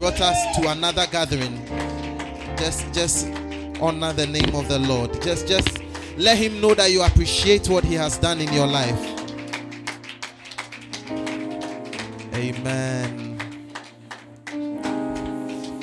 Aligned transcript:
brought 0.00 0.20
us 0.22 0.56
to 0.56 0.66
another 0.70 1.06
gathering. 1.12 1.62
Just 2.56 2.90
just 2.94 3.26
honor 3.82 4.14
the 4.14 4.26
name 4.26 4.54
of 4.54 4.66
the 4.66 4.78
Lord. 4.78 5.20
Just 5.20 5.46
just 5.46 5.78
let 6.16 6.38
him 6.38 6.58
know 6.58 6.72
that 6.72 6.90
you 6.90 7.02
appreciate 7.02 7.68
what 7.68 7.84
he 7.84 7.94
has 7.96 8.16
done 8.16 8.40
in 8.40 8.50
your 8.50 8.66
life. 8.66 8.98
Amen. 12.32 13.36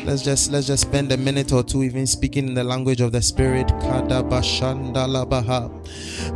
Let's 0.03 0.23
just 0.23 0.51
let's 0.51 0.65
just 0.65 0.81
spend 0.81 1.11
a 1.11 1.17
minute 1.17 1.53
or 1.53 1.61
two 1.61 1.83
even 1.83 2.07
speaking 2.07 2.47
in 2.47 2.55
the 2.55 2.63
language 2.63 3.01
of 3.01 3.11
the 3.11 3.21
spirit. 3.21 3.69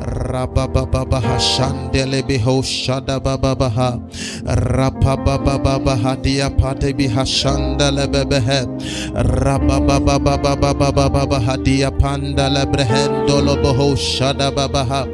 Rabababaha 0.02 1.38
shandelebeho 1.40 2.62
shadababaha. 2.66 4.00
Rapabababaha 4.46 6.16
diapatebiha 6.22 7.26
shandalebebehe. 7.26 8.66
Rabababababababaha 9.14 11.58
diapandalebrehendoloboho 11.62 13.96
shadababaha. 13.96 15.06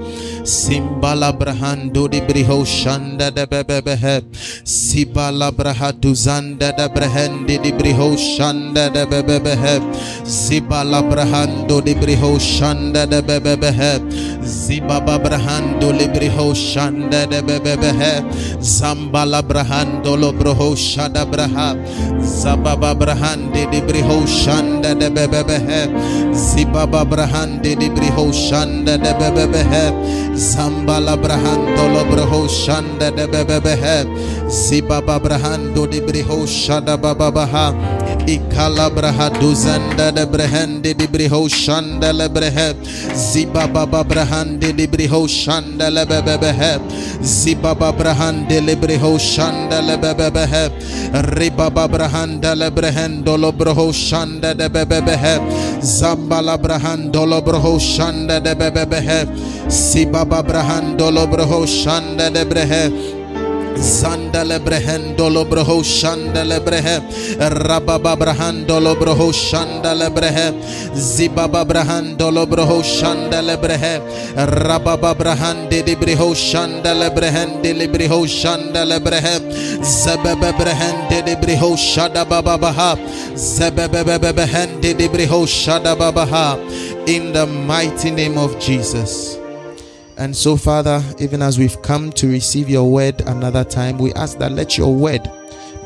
Simbala 0.47 1.35
brahando 1.35 2.07
di 2.07 2.21
briho 2.21 2.63
shanda 2.63 3.27
de 3.29 3.45
bebebehe. 3.45 4.23
Sibala 4.63 5.51
brahadu 5.51 6.15
zanda 6.15 6.71
de 6.71 6.87
brehendi 6.87 7.59
di 7.59 7.73
briho 7.75 8.15
shanda 8.15 8.87
de 8.87 9.03
bebebehe. 9.05 9.83
Zibala 10.23 11.03
brahando 11.03 11.83
di 11.83 11.93
briho 11.95 12.39
shanda 12.39 13.03
de 13.05 13.21
bebebehe. 13.21 13.99
Zibaba 14.39 15.19
brahando 15.19 15.91
briho 16.15 16.55
shanda 16.55 17.27
de 17.27 17.41
bebebehe. 17.41 18.23
Zambala 18.63 19.43
brahando 19.43 20.15
lo 20.15 20.31
broho 20.31 20.77
shada 20.77 21.25
braha. 21.25 21.75
Zababa 22.23 22.95
brahandi 22.95 23.67
di 23.69 23.81
briho 23.81 24.23
shanda 24.25 24.95
de 24.95 25.09
bebebehe. 25.09 25.91
Zibaba 26.31 27.03
brahandi 27.03 27.75
di 27.75 27.89
briho 27.89 28.31
shanda 28.31 28.97
de 28.97 29.11
bebebehe. 29.11 30.36
Zambala 30.37 31.17
brahando 31.17 31.89
lo 31.89 32.05
broho 32.05 32.47
shanda 32.47 33.09
de 33.09 33.25
bebebehe. 33.25 34.05
Zibaba 34.47 35.19
brahando 35.19 35.89
di 35.89 35.99
briho 35.99 36.45
shada 36.45 36.95
bababaha. 36.95 37.73
Ikala 38.27 38.89
brahadu 38.93 39.55
zanda 39.55 40.13
de 40.13 40.27
brehende 40.27 40.93
di 40.95 41.07
briho 41.07 41.49
shanda 41.49 42.13
le. 42.13 42.29
Zibaba 43.15 44.03
brahande 44.05 44.75
di 44.77 44.85
briho 44.85 45.27
shanda 45.27 45.89
le. 45.89 46.05
Zibaba 47.23 47.91
brahande 47.91 48.61
le 48.61 48.75
briho 48.75 49.17
shanda 49.17 49.81
le. 49.81 49.97
Ribaba 51.33 51.87
brahanda 51.89 52.53
le 52.53 52.69
brehendo 52.69 53.37
lo 53.39 53.51
broho 53.51 53.91
shanda 53.91 54.53
de 54.53 54.69
bebebehe. 54.69 55.41
Zambala 55.81 56.57
brahando 56.61 57.25
lo 57.25 57.41
broho 57.41 57.79
shanda 57.79 58.39
de 58.39 58.53
bebebehe. 58.53 59.25
Sibaba 59.67 60.26
brahando 60.27 61.11
lo 61.11 61.25
broho 61.27 61.65
shanda 61.65 62.29
de 62.29 62.45
brehe. 62.45 63.17
Zandale 63.77 64.59
brehendo 64.59 65.29
lo 65.29 65.45
broho 65.45 65.83
shandale 65.83 66.59
brehe 66.59 66.99
Rababa 67.37 68.15
brahando 68.17 68.79
lo 68.81 68.95
broho 68.95 69.31
shandale 69.31 70.09
brehe 70.09 70.51
Zibaba 70.95 71.63
brahando 71.63 72.31
lo 72.31 72.47
broho 72.47 72.81
shandale 72.81 73.55
brehe 73.61 74.01
Rababa 74.35 75.13
brahande 75.15 75.83
di 75.83 75.95
briho 75.95 76.33
shandale 76.33 77.13
brehende 77.13 77.73
li 77.73 77.87
briho 77.87 78.25
Zebebe 79.83 80.51
brehende 80.57 81.23
di 81.23 81.35
briho 81.35 81.77
shadababa 81.77 82.57
baha 82.57 82.97
Zebebe 83.35 84.17
brehende 84.17 84.95
di 84.95 85.07
briho 85.07 85.45
In 87.05 87.31
the 87.31 87.45
mighty 87.45 88.11
name 88.11 88.37
of 88.37 88.59
Jesus. 88.59 89.37
And 90.17 90.35
so, 90.35 90.57
Father, 90.57 91.03
even 91.19 91.43
as 91.43 91.59
we've 91.59 91.79
come 91.83 92.11
to 92.13 92.27
receive 92.27 92.69
your 92.69 92.91
word 92.91 93.21
another 93.21 93.63
time, 93.63 93.99
we 93.99 94.13
ask 94.13 94.39
that 94.39 94.51
let 94.51 94.77
your 94.77 94.93
word 94.93 95.21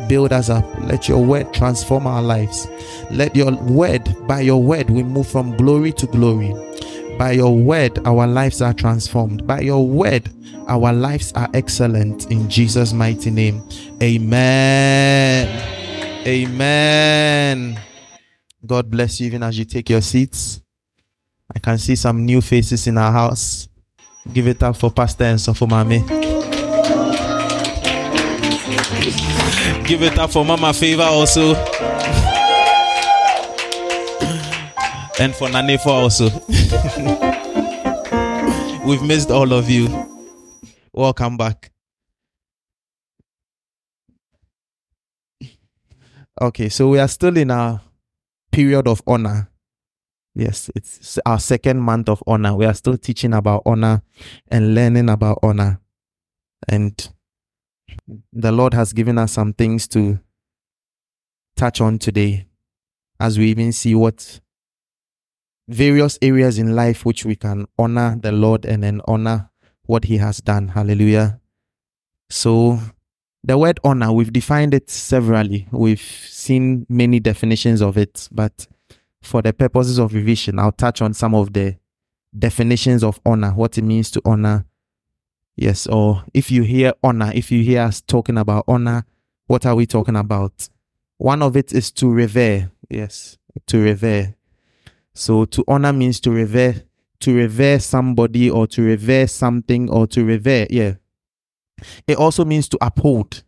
build 0.08 0.32
us 0.32 0.50
up. 0.50 0.66
Let 0.82 1.10
your 1.10 1.24
word 1.24 1.54
transform 1.54 2.08
our 2.08 2.22
lives. 2.22 2.68
Let 3.12 3.36
your 3.36 3.52
word, 3.64 4.04
by 4.28 4.42
your 4.42 4.64
word, 4.64 4.90
we 4.90 5.04
move 5.04 5.28
from 5.28 5.58
glory 5.58 5.92
to 5.94 6.08
glory. 6.08 6.54
By 7.18 7.32
your 7.32 7.56
word, 7.56 8.00
our 8.08 8.26
lives 8.26 8.62
are 8.62 8.74
transformed. 8.74 9.46
By 9.46 9.60
your 9.62 9.86
word, 9.86 10.30
our 10.68 10.94
lives 10.94 11.34
are 11.34 11.50
excellent. 11.54 12.32
In 12.32 12.50
Jesus' 12.50 12.94
mighty 12.94 13.32
name. 13.32 13.62
Amen. 14.02 15.48
Amen. 16.26 17.80
God 18.66 18.90
bless 18.90 19.20
you 19.20 19.28
even 19.28 19.44
as 19.44 19.60
you 19.60 19.66
take 19.66 19.90
your 19.90 20.02
seats. 20.02 20.62
I 21.54 21.60
can 21.60 21.78
see 21.78 21.98
some 21.98 22.26
new 22.26 22.40
faces 22.40 22.88
in 22.88 22.98
our 22.98 23.12
house. 23.12 23.68
Give 24.34 24.48
it 24.48 24.62
up 24.64 24.76
for 24.76 24.92
Pastor 24.92 25.24
and 25.26 25.42
for 25.42 25.68
Mommy. 25.68 26.00
Give 29.88 30.02
it 30.04 30.18
up 30.18 30.32
for 30.32 30.44
Mama 30.46 30.74
Favor 30.74 31.04
also. 31.04 31.56
and 35.22 35.36
for 35.36 35.48
Nanefa 35.50 35.86
also. 35.86 36.30
We've 38.88 39.04
missed 39.04 39.30
all 39.30 39.54
of 39.54 39.70
you. 39.70 39.88
Welcome 40.94 41.38
back. 41.38 41.72
Okay, 46.42 46.70
so 46.70 46.90
we 46.90 46.98
are 46.98 47.08
still 47.08 47.38
in 47.38 47.52
our 47.52 47.82
period 48.52 48.88
of 48.88 49.04
honor. 49.06 49.51
Yes, 50.34 50.70
it's 50.76 51.20
our 51.26 51.40
second 51.40 51.80
month 51.82 52.08
of 52.08 52.24
honor. 52.26 52.56
We 52.56 52.66
are 52.66 52.74
still 52.74 52.98
teaching 52.98 53.34
about 53.34 53.64
honor 53.66 54.02
and 54.48 54.74
learning 54.74 55.10
about 55.10 55.40
honor. 55.44 55.80
And 56.70 57.10
the 58.32 58.52
Lord 58.52 58.74
has 58.74 58.94
given 58.94 59.18
us 59.18 59.34
some 59.34 59.54
things 59.54 59.88
to 59.90 60.20
touch 61.58 61.82
on 61.82 62.00
today 62.00 62.48
as 63.20 63.38
we 63.38 63.50
even 63.50 63.72
see 63.74 63.94
what 63.94 64.40
various 65.68 66.18
areas 66.22 66.58
in 66.58 66.76
life 66.76 67.06
which 67.06 67.26
we 67.26 67.36
can 67.36 67.68
honor 67.78 68.18
the 68.20 68.32
Lord 68.32 68.66
and 68.66 68.84
then 68.84 69.02
honor 69.08 69.50
what 69.86 70.06
He 70.06 70.18
has 70.18 70.40
done. 70.40 70.70
Hallelujah. 70.70 71.40
So, 72.30 72.80
the 73.44 73.58
word 73.58 73.80
honor, 73.84 74.12
we've 74.12 74.32
defined 74.32 74.74
it 74.74 74.90
severally. 74.90 75.68
We've 75.72 76.02
seen 76.02 76.86
many 76.88 77.20
definitions 77.20 77.82
of 77.82 77.98
it, 77.98 78.30
but 78.32 78.68
for 79.22 79.42
the 79.42 79.54
purposes 79.54 79.98
of 79.98 80.14
revision, 80.14 80.60
I'll 80.60 80.72
touch 80.72 81.02
on 81.02 81.14
some 81.14 81.36
of 81.36 81.54
the 81.54 81.78
definitions 82.38 83.04
of 83.04 83.20
honor, 83.26 83.52
what 83.52 83.78
it 83.78 83.84
means 83.84 84.12
to 84.12 84.22
honor. 84.26 84.66
Yes, 85.56 85.86
or 85.88 86.24
if 86.34 86.50
you 86.50 86.64
hear 86.64 86.94
honor, 87.04 87.32
if 87.36 87.52
you 87.52 87.64
hear 87.64 87.82
us 87.82 88.02
talking 88.02 88.38
about 88.38 88.66
honor, 88.68 89.06
what 89.48 89.66
are 89.66 89.76
we 89.76 89.86
talking 89.86 90.16
about? 90.16 90.70
One 91.18 91.42
of 91.44 91.56
it 91.56 91.74
is 91.74 91.92
to 91.92 92.10
revere. 92.10 92.72
Yes, 92.90 93.38
to 93.68 93.80
revere. 93.80 94.36
So 95.14 95.46
to 95.46 95.64
honor 95.68 95.94
means 95.94 96.20
to 96.22 96.32
revere, 96.32 96.84
to 97.20 97.36
revere 97.36 97.80
somebody 97.80 98.50
or 98.50 98.66
to 98.68 98.82
revere 98.82 99.28
something 99.28 99.90
or 99.90 100.08
to 100.08 100.24
revere. 100.24 100.68
Yeah. 100.70 100.96
It 102.08 102.18
also 102.18 102.46
means 102.46 102.70
to 102.70 102.78
uphold. 102.82 103.44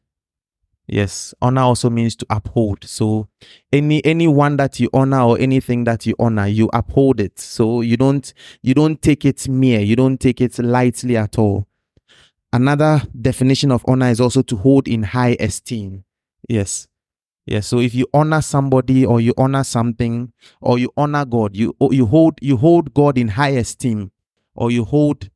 Yes, 0.88 1.34
honor 1.42 1.62
also 1.62 1.90
means 1.90 2.16
to 2.18 2.26
uphold. 2.30 2.84
So 2.84 3.30
any 3.72 4.04
anyone 4.04 4.58
that 4.58 4.80
you 4.80 4.90
honor 4.94 5.22
or 5.22 5.40
anything 5.40 5.86
that 5.86 6.06
you 6.06 6.14
honor, 6.20 6.46
you 6.48 6.70
uphold 6.74 7.22
it. 7.22 7.40
So 7.40 7.82
you 7.82 7.96
don't 7.96 8.34
you 8.62 8.74
don't 8.74 9.02
take 9.02 9.24
it 9.24 9.48
mere, 9.48 9.80
you 9.80 9.96
don't 9.96 10.20
take 10.20 10.42
it 10.42 10.60
lightly 10.60 11.16
at 11.16 11.40
all. 11.40 11.68
Another 12.52 13.02
definition 13.20 13.72
of 13.72 13.84
honor 13.88 14.10
is 14.10 14.20
also 14.20 14.42
to 14.44 14.58
hold 14.58 14.88
in 14.88 15.04
high 15.04 15.38
esteem. 15.40 16.04
Yes. 16.50 16.88
Yes. 17.46 17.68
So 17.68 17.80
if 17.80 17.96
you 17.96 18.06
honor 18.14 18.42
somebody 18.42 19.06
or 19.06 19.22
you 19.22 19.34
honor 19.38 19.64
something 19.64 20.34
or 20.62 20.78
you 20.78 20.92
honor 20.98 21.24
God, 21.24 21.56
you 21.56 21.76
you 21.92 22.06
hold 22.06 22.40
you 22.42 22.58
hold 22.58 22.94
God 22.94 23.18
in 23.18 23.30
high 23.30 23.50
esteem 23.50 24.12
or 24.54 24.70
you 24.70 24.84
hold 24.84 25.30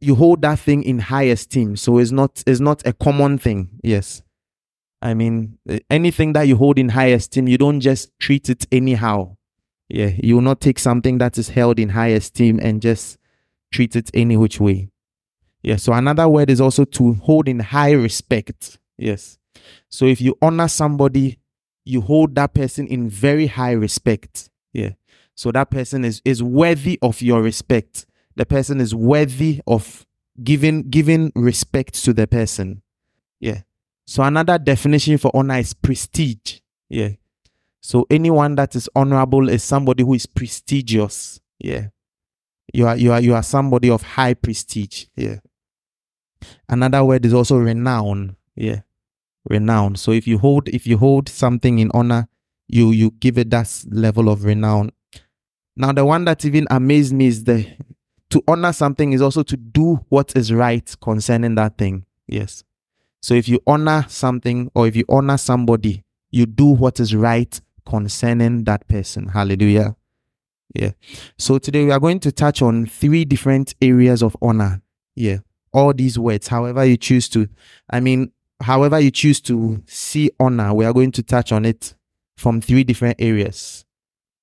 you 0.00 0.14
hold 0.14 0.42
that 0.42 0.58
thing 0.58 0.82
in 0.82 0.98
high 0.98 1.24
esteem. 1.24 1.76
So 1.76 1.98
it's 1.98 2.10
not 2.10 2.42
it's 2.46 2.60
not 2.60 2.86
a 2.86 2.94
common 2.94 3.36
thing. 3.36 3.68
Yes. 3.82 4.22
I 5.02 5.14
mean, 5.14 5.58
eh, 5.68 5.80
anything 5.90 6.32
that 6.34 6.42
you 6.42 6.56
hold 6.56 6.78
in 6.78 6.90
high 6.90 7.06
esteem, 7.06 7.48
you 7.48 7.58
don't 7.58 7.80
just 7.80 8.10
treat 8.20 8.48
it 8.48 8.66
anyhow. 8.70 9.36
Yeah, 9.88 10.12
you 10.22 10.36
will 10.36 10.42
not 10.42 10.60
take 10.60 10.78
something 10.78 11.18
that 11.18 11.36
is 11.36 11.50
held 11.50 11.78
in 11.78 11.90
high 11.90 12.08
esteem 12.08 12.58
and 12.62 12.80
just 12.80 13.18
treat 13.72 13.96
it 13.96 14.10
any 14.14 14.36
which 14.36 14.60
way. 14.60 14.90
Yeah, 15.62 15.76
so 15.76 15.92
another 15.92 16.28
word 16.28 16.48
is 16.48 16.60
also 16.60 16.84
to 16.84 17.14
hold 17.14 17.48
in 17.48 17.58
high 17.58 17.92
respect. 17.92 18.78
Yes. 18.96 19.38
So 19.88 20.06
if 20.06 20.20
you 20.20 20.38
honor 20.40 20.68
somebody, 20.68 21.38
you 21.84 22.00
hold 22.00 22.34
that 22.36 22.54
person 22.54 22.86
in 22.86 23.08
very 23.10 23.48
high 23.48 23.72
respect. 23.72 24.48
Yeah. 24.72 24.92
So 25.34 25.50
that 25.52 25.70
person 25.70 26.04
is 26.04 26.22
is 26.24 26.42
worthy 26.42 26.98
of 27.02 27.20
your 27.20 27.42
respect. 27.42 28.06
The 28.36 28.46
person 28.46 28.80
is 28.80 28.94
worthy 28.94 29.60
of 29.66 30.06
giving 30.42 30.88
giving 30.88 31.32
respect 31.34 32.02
to 32.04 32.12
the 32.12 32.26
person. 32.26 32.82
Yeah. 33.40 33.62
So 34.06 34.22
another 34.22 34.58
definition 34.58 35.18
for 35.18 35.30
honor 35.34 35.58
is 35.58 35.72
prestige. 35.74 36.60
Yeah. 36.88 37.10
So 37.80 38.06
anyone 38.10 38.54
that 38.56 38.76
is 38.76 38.88
honorable 38.94 39.48
is 39.48 39.64
somebody 39.64 40.02
who 40.02 40.14
is 40.14 40.26
prestigious. 40.26 41.40
Yeah. 41.58 41.88
You 42.72 42.86
are 42.86 42.96
you 42.96 43.12
are 43.12 43.20
you 43.20 43.34
are 43.34 43.42
somebody 43.42 43.90
of 43.90 44.02
high 44.02 44.34
prestige. 44.34 45.06
Yeah. 45.16 45.36
Another 46.68 47.04
word 47.04 47.24
is 47.24 47.34
also 47.34 47.56
renown. 47.56 48.36
Yeah. 48.54 48.80
Renown. 49.48 49.96
So 49.96 50.12
if 50.12 50.26
you 50.26 50.38
hold 50.38 50.68
if 50.68 50.86
you 50.86 50.98
hold 50.98 51.28
something 51.28 51.78
in 51.78 51.90
honor, 51.92 52.28
you 52.68 52.90
you 52.90 53.10
give 53.10 53.38
it 53.38 53.50
that 53.50 53.84
level 53.90 54.28
of 54.28 54.44
renown. 54.44 54.90
Now 55.76 55.92
the 55.92 56.04
one 56.04 56.24
that 56.26 56.44
even 56.44 56.66
amazed 56.70 57.12
me 57.12 57.26
is 57.26 57.44
the 57.44 57.66
to 58.30 58.42
honor 58.46 58.72
something 58.72 59.12
is 59.12 59.20
also 59.20 59.42
to 59.42 59.56
do 59.56 60.04
what 60.08 60.36
is 60.36 60.52
right 60.52 60.94
concerning 61.00 61.54
that 61.56 61.76
thing. 61.78 62.06
Yes. 62.26 62.64
So 63.22 63.34
if 63.34 63.48
you 63.48 63.60
honor 63.66 64.04
something 64.08 64.70
or 64.74 64.88
if 64.88 64.96
you 64.96 65.04
honor 65.08 65.38
somebody, 65.38 66.02
you 66.30 66.44
do 66.44 66.66
what 66.66 66.98
is 66.98 67.14
right 67.14 67.60
concerning 67.86 68.64
that 68.64 68.88
person. 68.88 69.28
Hallelujah. 69.28 69.96
Yeah. 70.74 70.92
So 71.38 71.58
today 71.58 71.84
we 71.84 71.92
are 71.92 72.00
going 72.00 72.20
to 72.20 72.32
touch 72.32 72.62
on 72.62 72.86
three 72.86 73.24
different 73.24 73.74
areas 73.80 74.22
of 74.22 74.36
honor. 74.42 74.82
Yeah. 75.14 75.38
All 75.72 75.92
these 75.92 76.18
words, 76.18 76.48
however 76.48 76.84
you 76.84 76.96
choose 76.96 77.28
to, 77.30 77.48
I 77.88 78.00
mean, 78.00 78.32
however 78.60 78.98
you 78.98 79.10
choose 79.10 79.40
to 79.42 79.82
see 79.86 80.30
honor, 80.40 80.74
we 80.74 80.84
are 80.84 80.92
going 80.92 81.12
to 81.12 81.22
touch 81.22 81.52
on 81.52 81.64
it 81.64 81.94
from 82.36 82.60
three 82.60 82.84
different 82.84 83.16
areas. 83.20 83.84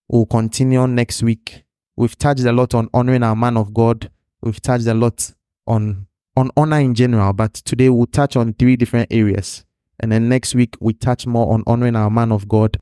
We'll 0.08 0.26
continue 0.26 0.80
on 0.80 0.96
next 0.96 1.22
week. 1.22 1.64
We've 1.96 2.18
touched 2.18 2.44
a 2.46 2.54
lot 2.54 2.74
on 2.74 2.90
honoring 2.94 3.24
our 3.24 3.36
man 3.36 3.58
of 3.58 3.74
God. 3.74 4.10
We've 4.42 4.62
touched 4.62 4.88
a 4.88 4.94
lot 4.94 5.34
on 5.68 6.08
on 6.40 6.52
honor 6.58 6.80
in 6.80 6.96
general, 6.96 7.34
but 7.34 7.54
today 7.54 7.90
we'll 7.90 8.08
touch 8.08 8.36
on 8.36 8.54
three 8.54 8.76
different 8.76 9.08
areas. 9.12 9.66
And 10.00 10.12
then 10.12 10.30
next 10.30 10.56
week 10.56 10.76
we 10.80 10.94
touch 10.94 11.28
more 11.28 11.54
on 11.54 11.64
honoring 11.68 11.96
our 11.96 12.10
man 12.10 12.32
of 12.32 12.48
God 12.48 12.78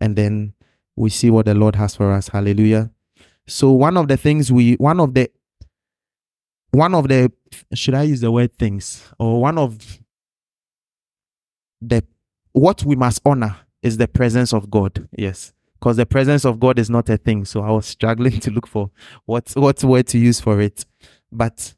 and 0.00 0.16
then 0.16 0.54
we 0.96 1.10
see 1.10 1.30
what 1.30 1.46
the 1.46 1.54
Lord 1.54 1.76
has 1.76 1.94
for 1.94 2.12
us. 2.12 2.28
Hallelujah. 2.28 2.90
So 3.46 3.72
one 3.72 3.96
of 3.96 4.08
the 4.08 4.16
things 4.16 4.50
we 4.50 4.74
one 4.74 5.00
of 5.00 5.14
the 5.14 5.30
one 6.70 6.94
of 6.94 7.08
the 7.08 7.30
should 7.74 7.94
I 7.94 8.04
use 8.04 8.20
the 8.20 8.30
word 8.30 8.56
things 8.58 9.02
or 9.18 9.40
one 9.40 9.58
of 9.58 10.00
the 11.80 12.04
what 12.52 12.84
we 12.84 12.96
must 12.96 13.20
honor 13.24 13.56
is 13.82 13.96
the 13.96 14.08
presence 14.08 14.52
of 14.52 14.70
God. 14.70 15.08
Yes. 15.16 15.52
Because 15.74 15.96
the 15.96 16.06
presence 16.06 16.44
of 16.44 16.60
God 16.60 16.78
is 16.78 16.88
not 16.88 17.08
a 17.08 17.16
thing. 17.16 17.44
So 17.44 17.62
I 17.62 17.70
was 17.72 17.86
struggling 17.86 18.38
to 18.40 18.50
look 18.50 18.66
for 18.66 18.90
what 19.26 19.50
what 19.54 19.82
word 19.84 20.06
to 20.08 20.18
use 20.18 20.40
for 20.40 20.60
it. 20.60 20.86
But 21.30 21.74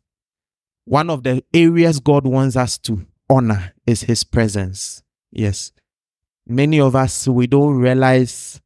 one 0.85 1.11
of 1.11 1.23
the 1.23 1.43
areas 1.53 2.01
God 2.01 2.27
wants 2.27 2.57
us 2.57 2.79
to 2.79 3.07
honor 3.29 3.73
is 3.87 4.03
his 4.03 4.25
presence. 4.25 5.03
Yes. 5.31 5.73
Many 6.47 6.79
of 6.81 6.95
us 6.95 7.27
we 7.27 7.47
don't 7.47 7.77
realize 7.77 8.61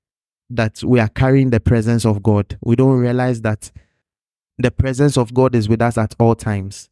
that 0.50 0.82
we 0.82 0.98
are 0.98 1.08
carrying 1.08 1.50
the 1.50 1.60
presence 1.60 2.04
of 2.04 2.22
God. 2.22 2.58
We 2.62 2.74
don't 2.74 2.98
realize 2.98 3.42
that 3.42 3.70
the 4.56 4.70
presence 4.70 5.16
of 5.16 5.32
God 5.32 5.54
is 5.54 5.68
with 5.68 5.80
us 5.80 5.96
at 5.96 6.14
all 6.18 6.34
times. 6.34 6.90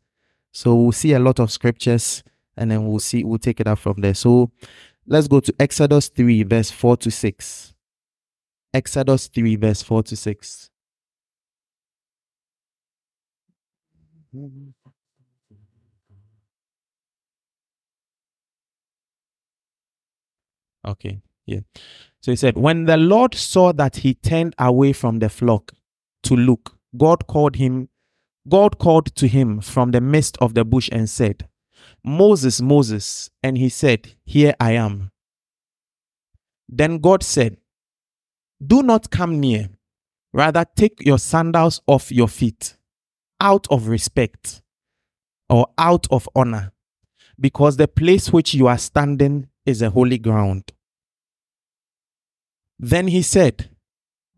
So 0.53 0.75
we'll 0.75 0.93
see 0.93 1.13
a 1.13 1.19
lot 1.19 1.41
of 1.41 1.51
scriptures 1.51 2.23
and 2.57 2.71
then 2.71 2.87
we'll 2.87 3.01
see 3.01 3.25
we'll 3.25 3.39
take 3.39 3.61
it 3.61 3.67
up 3.67 3.79
from 3.79 3.97
there. 3.99 4.15
So 4.15 4.53
let's 5.07 5.29
go 5.29 5.41
to 5.41 5.55
Exodus 5.59 6.09
3 6.09 6.45
verse 6.45 6.71
4 6.71 6.97
to 6.99 7.11
6. 7.11 7.75
Exodus 8.73 9.27
3 9.29 9.57
verse 9.57 9.83
4 9.83 10.03
to 10.05 10.17
6. 10.17 10.71
Okay, 20.87 21.21
yeah. 21.47 21.61
So 22.21 22.33
he 22.33 22.37
said, 22.37 22.57
When 22.57 22.85
the 22.85 22.97
Lord 22.97 23.35
saw 23.35 23.73
that 23.73 23.97
he 23.97 24.15
turned 24.15 24.55
away 24.59 24.93
from 24.93 25.19
the 25.19 25.29
flock 25.29 25.73
to 26.25 26.37
look, 26.37 26.77
God 26.97 27.27
called 27.27 27.57
him, 27.57 27.89
God 28.49 28.79
called 28.79 29.15
to 29.17 29.29
him 29.29 29.61
from 29.61 29.91
the 29.91 30.01
midst 30.01 30.37
of 30.39 30.55
the 30.55 30.65
bush 30.65 30.89
and 30.93 31.09
said, 31.11 31.49
Moses, 32.05 32.61
Moses. 32.61 33.31
And 33.43 33.59
he 33.59 33.69
said, 33.69 34.15
Here 34.25 34.55
I 34.61 34.73
am. 34.73 35.11
Then 36.69 36.99
God 36.99 37.23
said, 37.23 37.59
Do 38.65 38.83
not 38.83 39.11
come 39.11 39.41
near. 39.41 39.69
Rather, 40.33 40.65
take 40.77 41.05
your 41.05 41.19
sandals 41.19 41.81
off 41.87 42.13
your 42.13 42.29
feet, 42.29 42.77
out 43.41 43.67
of 43.71 43.89
respect 43.89 44.63
or 45.49 45.69
out 45.79 46.07
of 46.11 46.29
honor, 46.35 46.73
because 47.41 47.77
the 47.77 47.89
place 47.89 48.33
which 48.33 48.53
you 48.53 48.67
are 48.67 48.79
standing 48.79 49.49
is 49.65 49.81
a 49.81 49.91
holy 49.91 50.19
ground. 50.19 50.73
Then 52.79 53.09
he 53.09 53.23
said, 53.23 53.71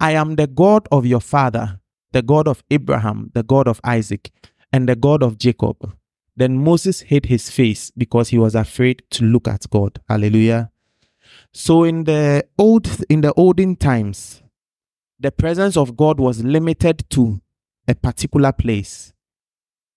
I 0.00 0.12
am 0.12 0.36
the 0.36 0.46
God 0.46 0.86
of 0.92 1.06
your 1.06 1.20
father, 1.20 1.80
the 2.12 2.22
God 2.22 2.46
of 2.46 2.62
Abraham, 2.70 3.30
the 3.34 3.42
God 3.42 3.66
of 3.66 3.80
Isaac, 3.84 4.30
and 4.72 4.88
the 4.88 4.96
God 4.96 5.22
of 5.22 5.38
Jacob. 5.38 5.92
Then 6.36 6.62
Moses 6.62 7.00
hid 7.00 7.26
his 7.26 7.50
face 7.50 7.90
because 7.96 8.28
he 8.28 8.38
was 8.38 8.54
afraid 8.54 9.02
to 9.10 9.24
look 9.24 9.48
at 9.48 9.68
God. 9.70 10.00
Hallelujah. 10.08 10.70
So 11.52 11.82
in 11.82 12.04
the 12.04 12.46
old 12.56 12.88
in 13.08 13.22
the 13.22 13.32
olden 13.34 13.74
times, 13.74 14.42
the 15.18 15.32
presence 15.32 15.76
of 15.76 15.96
God 15.96 16.20
was 16.20 16.44
limited 16.44 17.04
to 17.10 17.40
a 17.88 17.94
particular 17.94 18.52
place. 18.52 19.12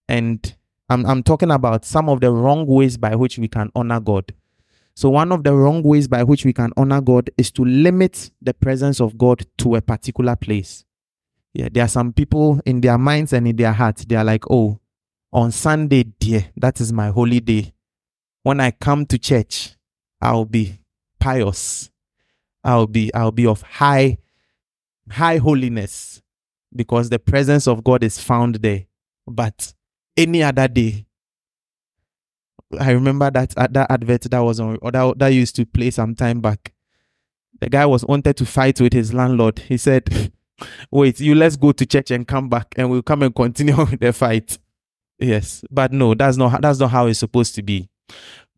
And 0.08 0.54
I'm, 0.88 1.06
I'm 1.06 1.22
talking 1.22 1.50
about 1.50 1.84
some 1.84 2.08
of 2.08 2.20
the 2.20 2.32
wrong 2.32 2.66
ways 2.66 2.96
by 2.96 3.14
which 3.14 3.38
we 3.38 3.46
can 3.46 3.70
honor 3.74 4.00
God. 4.00 4.34
So, 4.94 5.08
one 5.10 5.32
of 5.32 5.42
the 5.42 5.54
wrong 5.54 5.82
ways 5.82 6.06
by 6.06 6.22
which 6.22 6.44
we 6.44 6.52
can 6.52 6.72
honor 6.76 7.00
God 7.00 7.30
is 7.38 7.50
to 7.52 7.64
limit 7.64 8.30
the 8.42 8.52
presence 8.52 9.00
of 9.00 9.16
God 9.16 9.44
to 9.58 9.76
a 9.76 9.80
particular 9.80 10.36
place. 10.36 10.84
Yeah, 11.54 11.68
there 11.70 11.84
are 11.84 11.88
some 11.88 12.12
people 12.12 12.60
in 12.64 12.80
their 12.80 12.98
minds 12.98 13.32
and 13.32 13.46
in 13.46 13.56
their 13.56 13.72
hearts, 13.72 14.04
they 14.04 14.16
are 14.16 14.24
like, 14.24 14.44
oh, 14.50 14.80
on 15.32 15.50
Sunday, 15.50 16.04
dear, 16.04 16.46
that 16.56 16.80
is 16.80 16.92
my 16.92 17.08
holy 17.08 17.40
day. 17.40 17.72
When 18.42 18.60
I 18.60 18.70
come 18.70 19.06
to 19.06 19.18
church, 19.18 19.76
I'll 20.20 20.44
be 20.44 20.78
pious. 21.18 21.90
I'll 22.64 22.86
be 22.86 23.12
I'll 23.14 23.32
be 23.32 23.46
of 23.46 23.62
high 23.62 24.18
high 25.10 25.38
holiness 25.38 26.22
because 26.74 27.10
the 27.10 27.18
presence 27.18 27.66
of 27.66 27.84
God 27.84 28.04
is 28.04 28.18
found 28.18 28.56
there. 28.56 28.86
But 29.26 29.74
any 30.16 30.42
other 30.42 30.68
day, 30.68 31.06
I 32.78 32.90
remember 32.92 33.30
that 33.30 33.54
uh, 33.56 33.68
that 33.70 33.90
advert 33.90 34.22
that 34.22 34.38
was 34.40 34.60
on 34.60 34.78
or 34.82 34.90
that, 34.92 35.18
that 35.18 35.28
used 35.28 35.56
to 35.56 35.66
play 35.66 35.90
some 35.90 36.14
time 36.14 36.40
back. 36.40 36.72
The 37.60 37.68
guy 37.68 37.86
was 37.86 38.04
wanted 38.04 38.36
to 38.38 38.46
fight 38.46 38.80
with 38.80 38.92
his 38.92 39.14
landlord. 39.14 39.60
He 39.60 39.76
said, 39.76 40.32
"Wait, 40.90 41.20
you 41.20 41.34
let's 41.34 41.56
go 41.56 41.72
to 41.72 41.86
church 41.86 42.10
and 42.10 42.26
come 42.26 42.48
back, 42.48 42.74
and 42.76 42.90
we'll 42.90 43.02
come 43.02 43.22
and 43.22 43.34
continue 43.34 43.84
the 44.00 44.12
fight." 44.12 44.58
Yes, 45.18 45.64
but 45.70 45.92
no, 45.92 46.14
that's 46.14 46.36
not 46.36 46.60
that's 46.60 46.78
not 46.78 46.90
how 46.90 47.06
it's 47.06 47.20
supposed 47.20 47.54
to 47.56 47.62
be. 47.62 47.88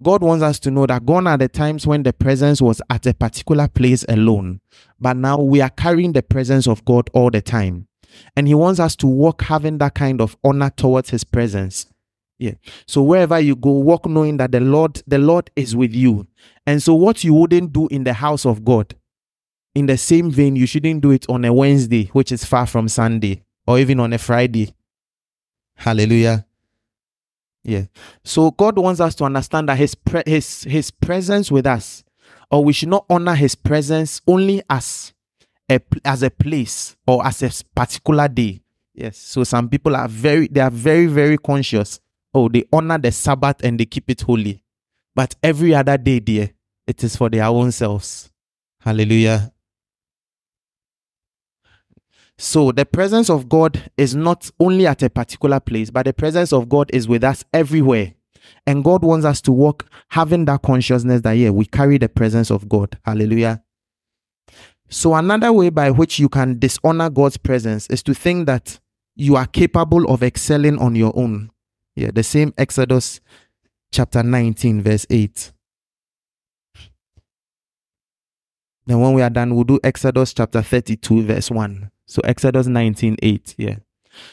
God 0.03 0.23
wants 0.23 0.43
us 0.43 0.59
to 0.61 0.71
know 0.71 0.87
that 0.87 1.07
gone 1.07 1.27
are 1.27 1.39
the 1.39 1.49
times 1.49 1.87
when 1.87 2.03
the 2.03 2.13
presence 2.13 2.61
was 2.61 2.83
at 2.91 3.07
a 3.07 3.15
particular 3.15 3.69
place 3.69 4.05
alone, 4.09 4.61
but 5.01 5.17
now 5.17 5.39
we 5.39 5.61
are 5.61 5.71
carrying 5.71 6.13
the 6.13 6.23
presence 6.23 6.67
of 6.67 6.85
God 6.85 7.09
all 7.13 7.31
the 7.31 7.41
time. 7.41 7.87
And 8.37 8.47
He 8.47 8.55
wants 8.55 8.81
us 8.81 8.97
to 8.97 9.07
walk 9.07 9.43
having 9.43 9.79
that 9.79 9.95
kind 9.95 10.21
of 10.21 10.37
honor 10.45 10.71
towards 10.71 11.11
His 11.11 11.25
presence. 11.25 11.87
Yeah. 12.45 12.53
So 12.87 13.03
wherever 13.03 13.41
you 13.41 13.57
go, 13.57 13.71
walk 13.71 14.05
knowing 14.05 14.37
that 14.37 14.53
the 14.53 14.61
Lord, 14.61 15.03
the 15.07 15.17
Lord 15.17 15.51
is 15.57 15.75
with 15.75 15.95
you. 15.95 16.27
And 16.67 16.83
so 16.83 16.95
what 16.95 17.25
you 17.25 17.33
wouldn't 17.33 17.73
do 17.73 17.87
in 17.87 18.05
the 18.05 18.13
house 18.13 18.45
of 18.45 18.67
God, 18.67 18.95
in 19.75 19.87
the 19.87 19.97
same 19.97 20.31
vein, 20.31 20.55
you 20.55 20.67
shouldn't 20.67 21.01
do 21.01 21.11
it 21.11 21.27
on 21.31 21.47
a 21.47 21.55
Wednesday, 21.55 22.11
which 22.13 22.31
is 22.31 22.45
far 22.45 22.67
from 22.67 22.87
Sunday, 22.87 23.43
or 23.67 23.79
even 23.79 23.99
on 23.99 24.13
a 24.13 24.19
Friday. 24.19 24.75
Hallelujah. 25.75 26.45
Yeah. 27.63 27.87
So 28.25 28.51
God 28.51 28.79
wants 28.79 29.01
us 29.01 29.15
to 29.15 29.25
understand 29.25 29.71
that 29.71 29.79
his 29.79 29.95
pre- 29.95 30.23
his 30.27 30.65
his 30.65 30.91
presence 30.91 31.51
with 31.51 31.67
us 31.67 32.05
or 32.51 32.63
we 32.63 32.75
should 32.75 32.91
not 32.91 33.07
honor 33.09 33.35
his 33.35 33.55
presence 33.55 34.21
only 34.27 34.63
as 34.69 35.15
a 35.71 35.81
as 36.05 36.23
a 36.23 36.29
place 36.29 36.95
or 37.07 37.27
as 37.27 37.43
a 37.43 37.65
particular 37.75 38.29
day. 38.29 38.61
Yes. 38.93 39.17
So 39.17 39.45
some 39.45 39.71
people 39.71 39.97
are 39.97 40.09
very 40.09 40.47
they 40.49 40.61
are 40.61 40.71
very 40.71 41.07
very 41.07 41.39
conscious 41.39 42.01
oh, 42.35 42.49
they 42.49 42.65
honor 42.73 42.99
the 42.99 43.13
Sabbath 43.13 43.63
and 43.63 43.79
they 43.79 43.87
keep 43.87 44.11
it 44.11 44.23
holy. 44.23 44.63
But 45.15 45.35
every 45.43 45.75
other 45.75 45.97
day, 45.97 46.21
dear, 46.21 46.51
it 46.87 47.03
is 47.05 47.17
for 47.17 47.31
their 47.31 47.45
own 47.45 47.73
selves. 47.73 48.31
Hallelujah. 48.81 49.53
So 52.37 52.73
the 52.73 52.85
presence 52.85 53.31
of 53.31 53.49
God 53.49 53.91
is 53.97 54.15
not 54.15 54.51
only 54.59 54.87
at 54.87 55.03
a 55.03 55.11
particular 55.11 55.61
place, 55.61 55.91
but 55.91 56.07
the 56.07 56.13
presence 56.13 56.53
of 56.53 56.69
God 56.69 56.91
is 56.93 57.07
with 57.07 57.23
us 57.23 57.45
everywhere. 57.53 58.15
And 58.67 58.85
God 58.85 59.03
wants 59.05 59.25
us 59.25 59.41
to 59.43 59.53
walk 59.53 59.87
having 60.09 60.45
that 60.47 60.63
consciousness 60.63 61.21
that, 61.23 61.33
yeah, 61.33 61.51
we 61.51 61.65
carry 61.65 61.97
the 61.97 62.09
presence 62.09 62.51
of 62.51 62.69
God. 62.69 62.99
Hallelujah. 63.05 63.63
So, 64.91 65.15
another 65.15 65.53
way 65.53 65.71
by 65.71 65.91
which 65.91 66.19
you 66.19 66.29
can 66.29 66.59
dishonor 66.59 67.09
God's 67.09 67.37
presence 67.37 67.87
is 67.89 68.03
to 68.03 68.15
think 68.15 68.47
that 68.47 68.79
you 69.17 69.37
are 69.37 69.47
capable 69.47 70.11
of 70.11 70.23
excelling 70.23 70.79
on 70.79 70.95
your 70.95 71.13
own. 71.17 71.51
Yeah, 71.97 72.11
the 72.13 72.23
same 72.23 72.53
Exodus 72.59 73.21
chapter 73.93 74.23
19, 74.23 74.83
verse 74.83 75.07
8. 75.09 75.53
Then 78.87 79.01
when 79.01 79.15
we 79.15 79.23
are 79.23 79.31
done, 79.31 79.55
we'll 79.55 79.65
do 79.65 79.81
Exodus 79.83 80.35
chapter 80.35 80.61
32, 80.61 81.23
verse 81.23 81.51
1. 81.51 81.91
So 82.07 82.21
Exodus 82.25 82.67
19, 82.67 83.17
8. 83.23 83.55
Yeah. 83.57 83.77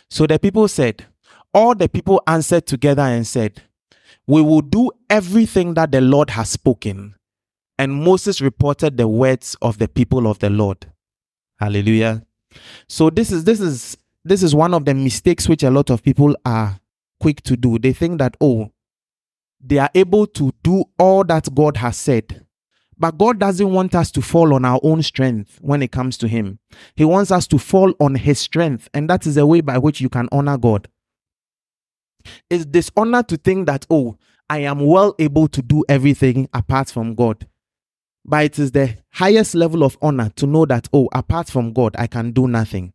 So 0.10 0.28
the 0.28 0.40
people 0.40 0.68
said, 0.68 1.06
all 1.54 1.76
the 1.76 1.90
people 1.90 2.22
answered 2.28 2.66
together 2.66 3.02
and 3.02 3.26
said, 3.26 3.62
We 4.28 4.42
will 4.42 4.62
do 4.62 4.92
everything 5.10 5.74
that 5.76 5.92
the 5.92 6.02
Lord 6.02 6.30
has 6.32 6.50
spoken. 6.50 7.16
And 7.78 7.94
Moses 7.94 8.42
reported 8.42 8.98
the 8.98 9.08
words 9.08 9.56
of 9.62 9.78
the 9.78 9.88
people 9.88 10.28
of 10.28 10.40
the 10.40 10.50
Lord. 10.50 10.86
Hallelujah. 11.60 12.26
So 12.88 13.10
this 13.10 13.32
is 13.32 13.44
this 13.44 13.60
is 13.60 13.98
this 14.24 14.44
is 14.44 14.54
one 14.54 14.74
of 14.74 14.86
the 14.86 14.94
mistakes 14.94 15.50
which 15.50 15.64
a 15.64 15.72
lot 15.72 15.90
of 15.90 16.04
people 16.04 16.36
are 16.46 16.80
quick 17.22 17.42
to 17.44 17.56
do. 17.56 17.78
They 17.80 17.94
think 17.94 18.18
that 18.20 18.36
oh, 18.42 18.72
they 19.64 19.78
are 19.78 19.92
able 19.94 20.26
to 20.28 20.52
do 20.64 20.86
all 20.98 21.24
that 21.26 21.54
God 21.54 21.78
has 21.78 21.96
said. 21.96 22.46
But 22.98 23.18
God 23.18 23.40
doesn't 23.40 23.72
want 23.72 23.96
us 23.96 24.12
to 24.12 24.22
fall 24.22 24.54
on 24.54 24.64
our 24.66 24.80
own 24.84 25.02
strength 25.02 25.58
when 25.62 25.82
it 25.82 25.92
comes 25.92 26.18
to 26.18 26.28
Him. 26.28 26.60
He 26.96 27.06
wants 27.06 27.32
us 27.32 27.48
to 27.48 27.58
fall 27.58 27.94
on 28.00 28.16
His 28.16 28.40
strength, 28.40 28.90
and 28.94 29.10
that 29.10 29.26
is 29.26 29.38
a 29.38 29.46
way 29.46 29.62
by 29.62 29.78
which 29.78 30.02
you 30.02 30.10
can 30.10 30.30
honor 30.32 30.58
God. 30.58 30.88
It's 32.50 32.66
dishonor 32.66 33.24
to 33.24 33.38
think 33.38 33.66
that, 33.66 33.88
oh, 33.90 34.18
I 34.50 34.60
am 34.60 34.86
well 34.86 35.16
able 35.18 35.48
to 35.48 35.62
do 35.62 35.84
everything 35.90 36.48
apart 36.54 36.92
from 36.92 37.16
God. 37.16 37.48
But 38.24 38.46
it 38.46 38.60
is 38.60 38.72
the 38.72 38.98
highest 39.14 39.56
level 39.56 39.84
of 39.84 39.98
honor 40.02 40.30
to 40.36 40.46
know 40.46 40.66
that, 40.66 40.88
oh, 40.94 41.10
apart 41.14 41.50
from 41.50 41.74
God, 41.74 41.96
I 41.98 42.06
can 42.06 42.32
do 42.32 42.48
nothing. 42.48 42.94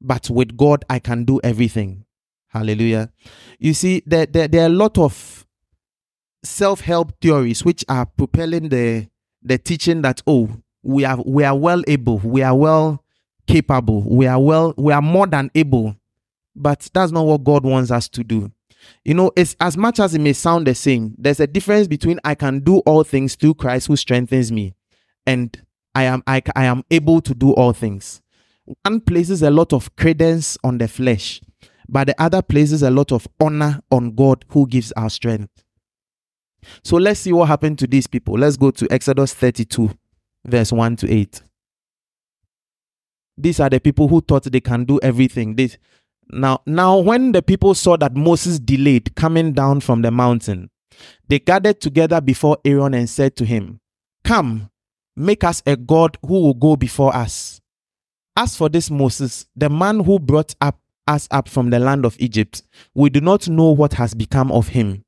But 0.00 0.30
with 0.30 0.56
God, 0.56 0.84
I 0.88 1.00
can 1.00 1.24
do 1.24 1.40
everything. 1.42 2.04
Hallelujah. 2.48 3.10
You 3.58 3.74
see, 3.74 4.02
there, 4.06 4.26
there, 4.26 4.48
there 4.48 4.62
are 4.62 4.66
a 4.66 4.70
lot 4.70 4.98
of 4.98 5.46
self 6.42 6.80
help 6.80 7.12
theories 7.20 7.64
which 7.64 7.84
are 7.88 8.06
propelling 8.06 8.68
the, 8.68 9.08
the 9.42 9.58
teaching 9.58 10.02
that, 10.02 10.22
oh, 10.26 10.48
we 10.82 11.04
are, 11.04 11.20
we 11.24 11.44
are 11.44 11.56
well 11.56 11.82
able, 11.86 12.18
we 12.18 12.42
are 12.42 12.56
well 12.56 13.04
capable, 13.46 14.02
we 14.02 14.26
are 14.26 14.40
well, 14.40 14.74
we 14.76 14.92
are 14.92 15.02
more 15.02 15.26
than 15.26 15.50
able. 15.54 15.96
But 16.54 16.88
that's 16.92 17.12
not 17.12 17.26
what 17.26 17.44
God 17.44 17.64
wants 17.64 17.90
us 17.90 18.08
to 18.10 18.24
do. 18.24 18.50
You 19.04 19.14
know, 19.14 19.32
it's 19.36 19.54
as 19.60 19.76
much 19.76 20.00
as 20.00 20.14
it 20.14 20.20
may 20.20 20.32
sound 20.32 20.66
the 20.66 20.74
same, 20.74 21.14
there's 21.18 21.40
a 21.40 21.46
difference 21.46 21.86
between 21.88 22.18
I 22.24 22.34
can 22.34 22.60
do 22.60 22.78
all 22.80 23.04
things 23.04 23.34
through 23.34 23.54
Christ 23.54 23.86
who 23.86 23.96
strengthens 23.96 24.50
me 24.50 24.74
and 25.26 25.60
I 25.94 26.04
am 26.04 26.22
I, 26.26 26.42
I 26.54 26.64
am 26.64 26.84
able 26.90 27.20
to 27.22 27.34
do 27.34 27.52
all 27.52 27.72
things. 27.72 28.22
One 28.84 29.00
places 29.00 29.42
a 29.42 29.50
lot 29.50 29.72
of 29.72 29.94
credence 29.96 30.56
on 30.62 30.78
the 30.78 30.88
flesh, 30.88 31.40
but 31.88 32.06
the 32.08 32.22
other 32.22 32.42
places 32.42 32.82
a 32.82 32.90
lot 32.90 33.12
of 33.12 33.26
honor 33.40 33.80
on 33.90 34.14
God 34.14 34.44
who 34.48 34.66
gives 34.66 34.92
our 34.92 35.10
strength. 35.10 35.64
So 36.84 36.96
let's 36.96 37.20
see 37.20 37.32
what 37.32 37.48
happened 37.48 37.78
to 37.78 37.86
these 37.86 38.06
people. 38.06 38.38
Let's 38.38 38.56
go 38.56 38.70
to 38.70 38.86
Exodus 38.90 39.32
32, 39.34 39.90
verse 40.44 40.72
1 40.72 40.96
to 40.96 41.10
8. 41.10 41.42
These 43.38 43.60
are 43.60 43.70
the 43.70 43.80
people 43.80 44.08
who 44.08 44.20
thought 44.20 44.44
they 44.44 44.60
can 44.60 44.84
do 44.84 44.98
everything. 45.02 45.54
This 45.54 45.78
now, 46.30 46.60
now 46.66 46.98
when 46.98 47.32
the 47.32 47.40
people 47.40 47.74
saw 47.74 47.96
that 47.96 48.14
Moses 48.14 48.58
delayed 48.58 49.14
coming 49.14 49.52
down 49.52 49.80
from 49.80 50.02
the 50.02 50.10
mountain, 50.10 50.70
they 51.28 51.38
gathered 51.38 51.80
together 51.80 52.20
before 52.20 52.58
Aaron 52.64 52.94
and 52.94 53.08
said 53.08 53.36
to 53.36 53.44
him, 53.44 53.80
Come, 54.24 54.68
make 55.16 55.44
us 55.44 55.62
a 55.64 55.76
God 55.76 56.18
who 56.26 56.34
will 56.34 56.54
go 56.54 56.76
before 56.76 57.14
us. 57.14 57.60
As 58.36 58.56
for 58.56 58.68
this 58.68 58.90
Moses, 58.90 59.46
the 59.56 59.70
man 59.70 60.00
who 60.00 60.18
brought 60.18 60.54
up 60.60 60.78
us 61.08 61.26
up 61.30 61.48
from 61.48 61.70
the 61.70 61.78
land 61.78 62.04
of 62.04 62.16
Egypt, 62.20 62.62
we 62.94 63.10
do 63.10 63.20
not 63.20 63.48
know 63.48 63.72
what 63.72 63.94
has 63.94 64.14
become 64.14 64.52
of 64.52 64.68
him. 64.68 65.04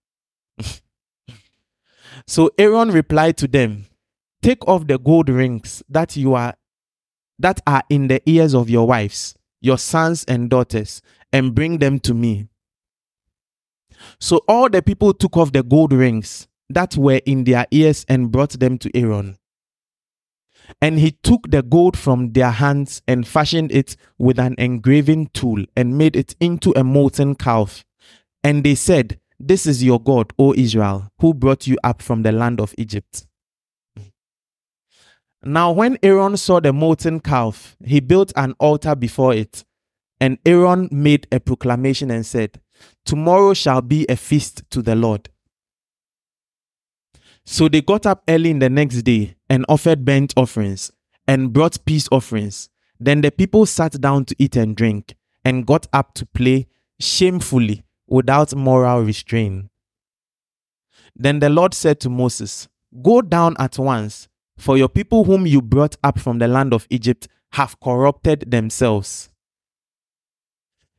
so 2.26 2.50
Aaron 2.58 2.90
replied 2.90 3.36
to 3.38 3.48
them, 3.48 3.86
Take 4.42 4.66
off 4.66 4.86
the 4.86 4.98
gold 4.98 5.28
rings 5.28 5.82
that 5.88 6.16
you 6.16 6.34
are 6.34 6.54
that 7.38 7.60
are 7.66 7.82
in 7.88 8.08
the 8.08 8.20
ears 8.26 8.54
of 8.54 8.68
your 8.68 8.86
wives 8.86 9.34
your 9.60 9.78
sons 9.78 10.24
and 10.26 10.48
daughters, 10.48 11.02
and 11.32 11.54
bring 11.54 11.78
them 11.78 11.98
to 12.00 12.14
me. 12.14 12.48
So 14.18 14.40
all 14.48 14.68
the 14.68 14.82
people 14.82 15.12
took 15.12 15.36
off 15.36 15.52
the 15.52 15.62
gold 15.62 15.92
rings 15.92 16.48
that 16.70 16.96
were 16.96 17.20
in 17.26 17.44
their 17.44 17.66
ears 17.70 18.06
and 18.08 18.30
brought 18.30 18.58
them 18.58 18.78
to 18.78 18.90
Aaron. 18.96 19.36
And 20.80 20.98
he 20.98 21.12
took 21.12 21.50
the 21.50 21.62
gold 21.62 21.96
from 21.96 22.32
their 22.32 22.50
hands 22.50 23.02
and 23.06 23.26
fashioned 23.26 23.72
it 23.72 23.96
with 24.18 24.38
an 24.38 24.54
engraving 24.58 25.28
tool 25.28 25.64
and 25.76 25.98
made 25.98 26.16
it 26.16 26.34
into 26.40 26.72
a 26.76 26.84
molten 26.84 27.34
calf. 27.34 27.84
And 28.42 28.64
they 28.64 28.74
said, 28.74 29.20
This 29.38 29.66
is 29.66 29.82
your 29.82 30.00
God, 30.00 30.32
O 30.38 30.54
Israel, 30.54 31.10
who 31.18 31.34
brought 31.34 31.66
you 31.66 31.76
up 31.84 32.02
from 32.02 32.22
the 32.22 32.32
land 32.32 32.60
of 32.60 32.74
Egypt. 32.78 33.26
Now, 35.42 35.72
when 35.72 35.98
Aaron 36.02 36.36
saw 36.36 36.60
the 36.60 36.72
molten 36.72 37.20
calf, 37.20 37.76
he 37.84 38.00
built 38.00 38.32
an 38.36 38.54
altar 38.58 38.94
before 38.94 39.34
it. 39.34 39.64
And 40.20 40.38
Aaron 40.44 40.88
made 40.92 41.26
a 41.32 41.40
proclamation 41.40 42.10
and 42.10 42.26
said, 42.26 42.60
Tomorrow 43.06 43.54
shall 43.54 43.80
be 43.80 44.04
a 44.08 44.16
feast 44.16 44.62
to 44.70 44.82
the 44.82 44.94
Lord. 44.94 45.30
So 47.52 47.68
they 47.68 47.82
got 47.82 48.06
up 48.06 48.22
early 48.28 48.50
in 48.50 48.60
the 48.60 48.70
next 48.70 49.02
day 49.02 49.34
and 49.48 49.66
offered 49.68 50.04
burnt 50.04 50.32
offerings 50.36 50.92
and 51.26 51.52
brought 51.52 51.84
peace 51.84 52.08
offerings. 52.12 52.70
Then 53.00 53.22
the 53.22 53.32
people 53.32 53.66
sat 53.66 54.00
down 54.00 54.26
to 54.26 54.36
eat 54.38 54.54
and 54.54 54.76
drink 54.76 55.16
and 55.44 55.66
got 55.66 55.88
up 55.92 56.14
to 56.14 56.26
play 56.26 56.68
shamefully 57.00 57.82
without 58.06 58.54
moral 58.54 59.02
restraint. 59.02 59.68
Then 61.16 61.40
the 61.40 61.50
Lord 61.50 61.74
said 61.74 61.98
to 62.00 62.08
Moses, 62.08 62.68
Go 63.02 63.20
down 63.20 63.56
at 63.58 63.80
once 63.80 64.28
for 64.56 64.78
your 64.78 64.88
people 64.88 65.24
whom 65.24 65.44
you 65.44 65.60
brought 65.60 65.96
up 66.04 66.20
from 66.20 66.38
the 66.38 66.46
land 66.46 66.72
of 66.72 66.86
Egypt 66.88 67.26
have 67.54 67.80
corrupted 67.80 68.48
themselves. 68.48 69.28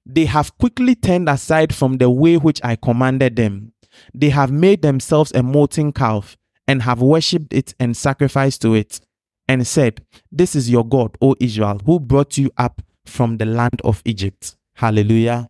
They 0.06 0.26
have 0.26 0.58
quickly 0.58 0.96
turned 0.96 1.30
aside 1.30 1.74
from 1.74 1.98
the 1.98 2.10
way 2.10 2.36
which 2.36 2.60
I 2.62 2.76
commanded 2.76 3.38
them. 3.38 3.72
They 4.14 4.30
have 4.30 4.52
made 4.52 4.82
themselves 4.82 5.32
a 5.34 5.44
molten 5.44 5.94
calf 5.94 6.38
and 6.72 6.84
have 6.84 7.02
worshipped 7.02 7.54
it 7.54 7.76
and 7.82 7.98
sacrificed 7.98 8.62
to 8.62 8.74
it, 8.76 9.02
and 9.50 9.68
said, 9.68 10.06
This 10.32 10.56
is 10.56 10.70
your 10.70 10.88
God, 10.88 11.18
O 11.22 11.36
Israel, 11.42 11.82
who 11.86 12.00
brought 12.00 12.38
you 12.38 12.50
up 12.58 12.82
from 13.06 13.38
the 13.38 13.46
land 13.46 13.82
of 13.84 14.02
Egypt. 14.06 14.56
Hallelujah. 14.76 15.50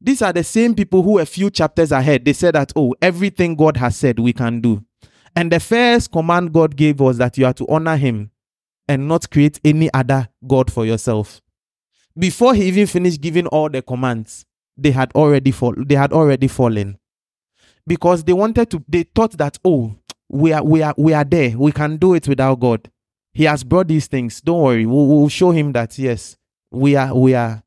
These 0.00 0.22
are 0.22 0.32
the 0.32 0.42
same 0.42 0.74
people 0.74 1.02
who, 1.02 1.18
a 1.18 1.26
few 1.26 1.50
chapters 1.50 1.92
ahead, 1.92 2.24
they 2.24 2.32
said 2.32 2.54
that, 2.54 2.72
Oh, 2.74 2.94
everything 3.02 3.54
God 3.54 3.76
has 3.76 3.94
said 3.94 4.18
we 4.18 4.32
can 4.32 4.62
do. 4.62 4.82
And 5.36 5.52
the 5.52 5.60
first 5.60 6.10
command 6.10 6.54
God 6.54 6.76
gave 6.76 6.98
was 6.98 7.18
that 7.18 7.36
you 7.36 7.44
are 7.44 7.52
to 7.52 7.68
honor 7.68 7.98
him 7.98 8.30
and 8.88 9.08
not 9.08 9.30
create 9.30 9.60
any 9.62 9.92
other 9.92 10.28
God 10.46 10.72
for 10.72 10.86
yourself. 10.86 11.42
Before 12.18 12.54
he 12.54 12.68
even 12.68 12.86
finished 12.86 13.20
giving 13.20 13.46
all 13.48 13.68
the 13.68 13.82
commands, 13.82 14.46
they 14.78 14.92
had 14.92 15.12
already 15.12 15.50
fall, 15.50 15.74
they 15.76 15.94
had 15.94 16.14
already 16.14 16.48
fallen. 16.48 16.96
Because 17.86 18.24
they 18.24 18.32
wanted 18.32 18.70
to, 18.70 18.82
they 18.88 19.02
thought 19.02 19.32
that, 19.32 19.58
oh, 19.64 19.96
we 20.32 20.52
are 20.52 20.64
we 20.64 20.82
are 20.82 20.94
we 20.96 21.12
are 21.12 21.24
there. 21.24 21.56
We 21.56 21.70
can 21.72 21.98
do 21.98 22.14
it 22.14 22.26
without 22.26 22.58
God. 22.58 22.90
He 23.34 23.44
has 23.44 23.62
brought 23.62 23.88
these 23.88 24.06
things. 24.06 24.40
Don't 24.40 24.62
worry. 24.62 24.86
We'll, 24.86 25.06
we'll 25.06 25.28
show 25.28 25.50
him 25.50 25.72
that 25.72 25.98
yes, 25.98 26.36
we 26.70 26.96
are 26.96 27.14
we 27.14 27.34
are 27.34 27.62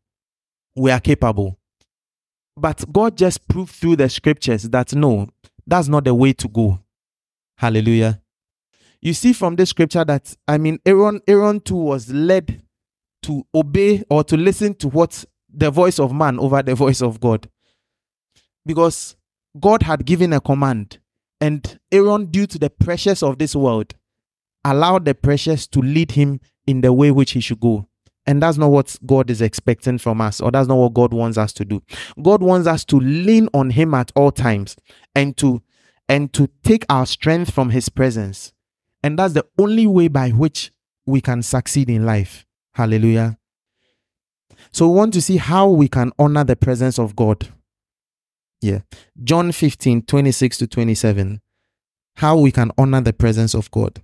we 0.75 0.91
are 0.91 0.99
capable. 0.99 1.57
But 2.57 2.83
God 2.91 3.17
just 3.17 3.47
proved 3.47 3.71
through 3.71 3.97
the 3.97 4.09
scriptures 4.09 4.63
that 4.63 4.93
no, 4.95 5.29
that's 5.67 5.87
not 5.87 6.05
the 6.05 6.15
way 6.15 6.33
to 6.33 6.47
go. 6.47 6.79
Hallelujah. 7.57 8.21
You 8.99 9.13
see 9.13 9.33
from 9.33 9.55
this 9.55 9.69
scripture 9.69 10.03
that 10.03 10.35
I 10.47 10.57
mean 10.57 10.79
Aaron 10.85 11.21
Aaron 11.27 11.59
too 11.59 11.75
was 11.75 12.11
led 12.11 12.63
to 13.23 13.45
obey 13.53 14.03
or 14.09 14.23
to 14.23 14.35
listen 14.37 14.73
to 14.75 14.87
what 14.87 15.23
the 15.53 15.69
voice 15.69 15.99
of 15.99 16.13
man 16.13 16.39
over 16.39 16.63
the 16.63 16.73
voice 16.73 17.01
of 17.01 17.19
God. 17.19 17.47
Because 18.65 19.15
God 19.59 19.83
had 19.83 20.05
given 20.05 20.33
a 20.33 20.41
command 20.41 20.99
and 21.41 21.79
Aaron 21.91 22.25
due 22.27 22.47
to 22.47 22.59
the 22.59 22.69
pressures 22.69 23.21
of 23.21 23.37
this 23.37 23.55
world 23.55 23.93
allowed 24.63 25.05
the 25.05 25.13
pressures 25.13 25.67
to 25.67 25.79
lead 25.79 26.11
him 26.11 26.39
in 26.65 26.81
the 26.81 26.91
way 26.91 27.11
which 27.11 27.31
he 27.31 27.39
should 27.39 27.59
go. 27.59 27.87
And 28.27 28.41
that's 28.41 28.57
not 28.57 28.71
what 28.71 28.97
God 29.05 29.29
is 29.29 29.41
expecting 29.41 29.99
from 29.99 30.19
us, 30.19 30.41
or 30.41 30.49
that's 30.49 30.67
not 30.67 30.77
what 30.77 30.93
God 30.93 31.13
wants 31.13 31.37
us 31.37 31.53
to 31.53 31.65
do. 31.65 31.83
God 32.21 32.41
wants 32.41 32.67
us 32.67 32.83
to 32.85 32.99
lean 32.99 33.49
on 33.53 33.69
Him 33.69 33.93
at 33.93 34.11
all 34.15 34.31
times 34.31 34.75
and 35.13 35.37
to 35.37 35.61
and 36.09 36.33
to 36.33 36.49
take 36.63 36.85
our 36.89 37.05
strength 37.05 37.51
from 37.51 37.69
His 37.69 37.89
presence. 37.89 38.51
And 39.03 39.19
that's 39.19 39.33
the 39.33 39.45
only 39.59 39.85
way 39.85 40.07
by 40.07 40.31
which 40.31 40.71
we 41.05 41.21
can 41.21 41.43
succeed 41.43 41.89
in 41.89 42.05
life. 42.05 42.45
Hallelujah. 42.73 43.37
So 44.71 44.87
we 44.89 44.97
want 44.97 45.13
to 45.13 45.21
see 45.21 45.37
how 45.37 45.69
we 45.69 45.87
can 45.87 46.11
honor 46.17 46.43
the 46.43 46.55
presence 46.55 46.97
of 46.97 47.15
God. 47.15 47.47
Yeah. 48.61 48.79
John 49.23 49.51
15, 49.51 50.03
26 50.03 50.57
to 50.57 50.67
27. 50.67 51.41
How 52.17 52.37
we 52.37 52.51
can 52.51 52.71
honor 52.77 53.01
the 53.01 53.13
presence 53.13 53.53
of 53.53 53.69
God. 53.71 54.01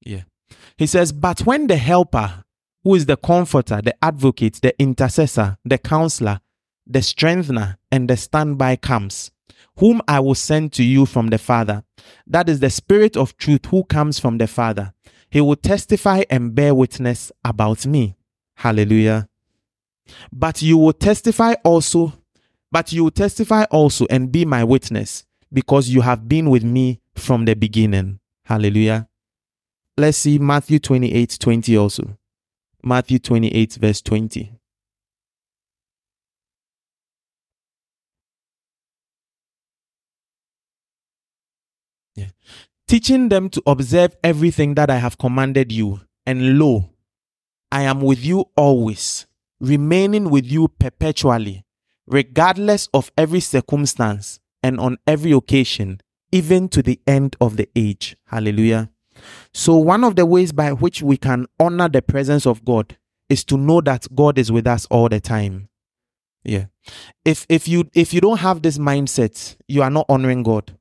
Yeah. 0.00 0.22
He 0.76 0.86
says, 0.86 1.12
But 1.12 1.40
when 1.40 1.66
the 1.66 1.76
helper, 1.76 2.44
who 2.82 2.94
is 2.94 3.06
the 3.06 3.16
comforter, 3.16 3.80
the 3.82 3.94
advocate, 4.02 4.60
the 4.62 4.78
intercessor, 4.80 5.58
the 5.64 5.78
counselor, 5.78 6.40
the 6.86 7.02
strengthener, 7.02 7.78
and 7.90 8.08
the 8.08 8.16
standby 8.16 8.76
comes, 8.76 9.30
whom 9.78 10.02
I 10.06 10.20
will 10.20 10.34
send 10.34 10.72
to 10.74 10.84
you 10.84 11.06
from 11.06 11.28
the 11.28 11.38
Father. 11.38 11.84
That 12.26 12.48
is 12.48 12.60
the 12.60 12.70
Spirit 12.70 13.16
of 13.16 13.36
truth 13.36 13.66
who 13.66 13.84
comes 13.84 14.18
from 14.18 14.38
the 14.38 14.46
Father. 14.46 14.92
He 15.30 15.40
will 15.40 15.56
testify 15.56 16.24
and 16.28 16.54
bear 16.54 16.74
witness 16.74 17.32
about 17.44 17.86
me. 17.86 18.16
Hallelujah. 18.56 19.28
But 20.32 20.62
you 20.62 20.78
will 20.78 20.92
testify 20.92 21.54
also, 21.64 22.12
but 22.70 22.92
you 22.92 23.04
will 23.04 23.10
testify 23.10 23.64
also 23.64 24.06
and 24.10 24.30
be 24.30 24.44
my 24.44 24.64
witness 24.64 25.24
because 25.52 25.88
you 25.88 26.00
have 26.02 26.28
been 26.28 26.50
with 26.50 26.64
me 26.64 27.00
from 27.14 27.44
the 27.44 27.54
beginning. 27.54 28.20
Hallelujah. 28.44 29.08
Let's 29.96 30.18
see 30.18 30.38
Matthew 30.38 30.78
28 30.78 31.38
20 31.40 31.76
also. 31.76 32.18
Matthew 32.82 33.18
28, 33.18 33.74
verse 33.74 34.02
20. 34.02 34.52
Yeah. 42.14 42.26
Teaching 42.86 43.30
them 43.30 43.48
to 43.50 43.62
observe 43.66 44.14
everything 44.22 44.74
that 44.74 44.90
I 44.90 44.98
have 44.98 45.16
commanded 45.16 45.72
you. 45.72 46.00
And 46.26 46.58
lo, 46.58 46.90
I 47.74 47.82
am 47.82 48.00
with 48.02 48.24
you 48.24 48.44
always, 48.56 49.26
remaining 49.58 50.30
with 50.30 50.46
you 50.46 50.68
perpetually, 50.68 51.64
regardless 52.06 52.88
of 52.94 53.10
every 53.18 53.40
circumstance 53.40 54.38
and 54.62 54.78
on 54.78 54.96
every 55.08 55.32
occasion, 55.32 56.00
even 56.30 56.68
to 56.68 56.84
the 56.84 57.00
end 57.04 57.34
of 57.40 57.56
the 57.56 57.68
age. 57.74 58.16
Hallelujah. 58.28 58.90
So, 59.52 59.76
one 59.76 60.04
of 60.04 60.14
the 60.14 60.24
ways 60.24 60.52
by 60.52 60.70
which 60.70 61.02
we 61.02 61.16
can 61.16 61.46
honor 61.58 61.88
the 61.88 62.00
presence 62.00 62.46
of 62.46 62.64
God 62.64 62.96
is 63.28 63.42
to 63.46 63.56
know 63.56 63.80
that 63.80 64.06
God 64.14 64.38
is 64.38 64.52
with 64.52 64.68
us 64.68 64.86
all 64.86 65.08
the 65.08 65.18
time. 65.18 65.68
Yeah. 66.44 66.66
If 67.24 67.44
if 67.48 67.66
you 67.66 67.90
if 67.92 68.14
you 68.14 68.20
don't 68.20 68.38
have 68.38 68.62
this 68.62 68.78
mindset, 68.78 69.56
you 69.66 69.82
are 69.82 69.90
not 69.90 70.06
honoring 70.08 70.44
God. 70.44 70.78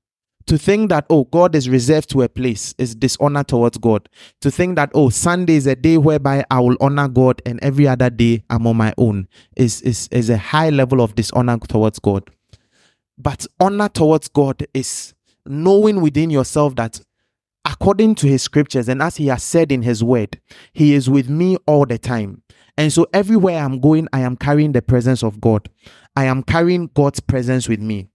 To 0.47 0.57
think 0.57 0.89
that 0.89 1.05
oh 1.09 1.23
God 1.25 1.55
is 1.55 1.69
reserved 1.69 2.09
to 2.11 2.21
a 2.21 2.29
place 2.29 2.75
is 2.77 2.95
dishonor 2.95 3.43
towards 3.43 3.77
God. 3.77 4.09
To 4.41 4.51
think 4.51 4.75
that 4.75 4.91
oh 4.93 5.09
Sunday 5.09 5.55
is 5.55 5.67
a 5.67 5.75
day 5.75 5.97
whereby 5.97 6.43
I 6.51 6.59
will 6.59 6.77
honor 6.81 7.07
God 7.07 7.41
and 7.45 7.59
every 7.61 7.87
other 7.87 8.09
day 8.09 8.43
I'm 8.49 8.67
on 8.67 8.77
my 8.77 8.93
own 8.97 9.27
is 9.55 9.81
is 9.81 10.09
is 10.11 10.29
a 10.29 10.37
high 10.37 10.69
level 10.69 11.01
of 11.01 11.15
dishonor 11.15 11.57
towards 11.59 11.99
God. 11.99 12.29
But 13.17 13.45
honor 13.59 13.89
towards 13.89 14.27
God 14.27 14.65
is 14.73 15.13
knowing 15.45 16.01
within 16.01 16.29
yourself 16.29 16.75
that 16.75 16.99
according 17.65 18.15
to 18.15 18.27
his 18.27 18.41
scriptures 18.41 18.89
and 18.89 19.01
as 19.01 19.17
he 19.17 19.27
has 19.27 19.43
said 19.43 19.71
in 19.71 19.81
his 19.81 20.03
word, 20.03 20.39
he 20.73 20.93
is 20.93 21.09
with 21.09 21.29
me 21.29 21.57
all 21.67 21.85
the 21.85 21.97
time. 21.97 22.41
And 22.77 22.91
so 22.91 23.07
everywhere 23.13 23.59
I'm 23.59 23.79
going, 23.79 24.07
I 24.11 24.21
am 24.21 24.35
carrying 24.35 24.71
the 24.71 24.81
presence 24.81 25.23
of 25.23 25.39
God. 25.39 25.69
I 26.15 26.25
am 26.25 26.43
carrying 26.43 26.89
God's 26.93 27.19
presence 27.19 27.69
with 27.69 27.79
me. 27.79 28.09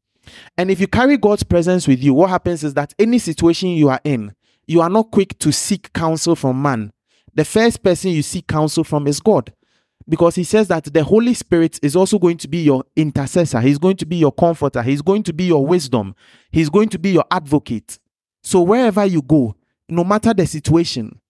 And 0.57 0.71
if 0.71 0.81
you 0.81 0.87
carry 0.87 1.17
God's 1.17 1.43
presence 1.43 1.87
with 1.87 2.03
you, 2.03 2.15
what 2.15 2.31
happens 2.31 2.65
is 2.65 2.75
that 2.75 2.95
any 2.99 3.19
situation 3.19 3.71
you 3.71 3.89
are 3.89 4.01
in, 4.05 4.35
you 4.67 4.81
are 4.81 4.91
not 4.91 5.11
quick 5.11 5.39
to 5.39 5.53
seek 5.53 5.93
counsel 5.93 6.37
from 6.37 6.61
man. 6.61 6.93
The 7.35 7.45
first 7.45 7.83
person 7.83 8.11
you 8.11 8.23
seek 8.23 8.47
counsel 8.47 8.85
from 8.85 9.07
is 9.07 9.21
God. 9.21 9.53
Because 10.09 10.37
he 10.37 10.45
says 10.45 10.69
that 10.69 10.85
the 10.85 11.05
Holy 11.05 11.35
Spirit 11.35 11.79
is 11.83 11.95
also 11.95 12.19
going 12.19 12.39
to 12.39 12.49
be 12.49 12.59
your 12.59 12.83
intercessor. 12.97 13.61
He's 13.61 13.79
going 13.79 13.97
to 13.99 14.07
be 14.07 14.17
your 14.17 14.33
comforter. 14.33 14.83
He's 14.83 15.03
going 15.03 15.23
to 15.25 15.35
be 15.35 15.45
your 15.45 15.67
wisdom. 15.67 16.15
He's 16.51 16.71
going 16.71 16.89
to 16.91 16.99
be 16.99 17.11
your 17.11 17.25
advocate. 17.31 17.99
So 18.43 18.63
wherever 18.63 19.05
you 19.05 19.21
go, 19.21 19.55
no 19.89 20.05
matter 20.05 20.33
the 20.33 20.47
situation, 20.47 21.21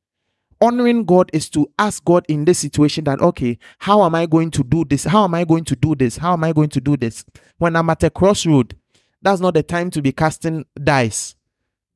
honoring 0.61 1.05
God 1.05 1.31
is 1.33 1.51
to 1.51 1.69
ask 1.79 2.05
God 2.05 2.25
in 2.29 2.45
this 2.45 2.61
situation 2.61 3.05
that, 3.05 3.21
okay, 3.21 3.59
how 3.79 4.05
am 4.05 4.15
I 4.15 4.27
going 4.27 4.53
to 4.53 4.63
do 4.63 4.85
this? 4.85 5.05
How 5.05 5.25
am 5.25 5.35
I 5.35 5.45
going 5.45 5.65
to 5.65 5.77
do 5.77 5.97
this? 5.97 6.17
How 6.17 6.35
am 6.35 6.45
I 6.45 6.53
going 6.53 6.71
to 6.71 6.81
do 6.81 6.97
this? 6.97 7.25
When 7.59 7.75
I'm 7.75 7.91
at 7.91 8.05
a 8.05 8.11
crossroad, 8.11 8.77
that's 9.23 9.41
not 9.41 9.55
the 9.55 9.63
time 9.63 9.91
to 9.91 10.03
be 10.03 10.13
casting 10.13 10.65
dice 10.83 11.35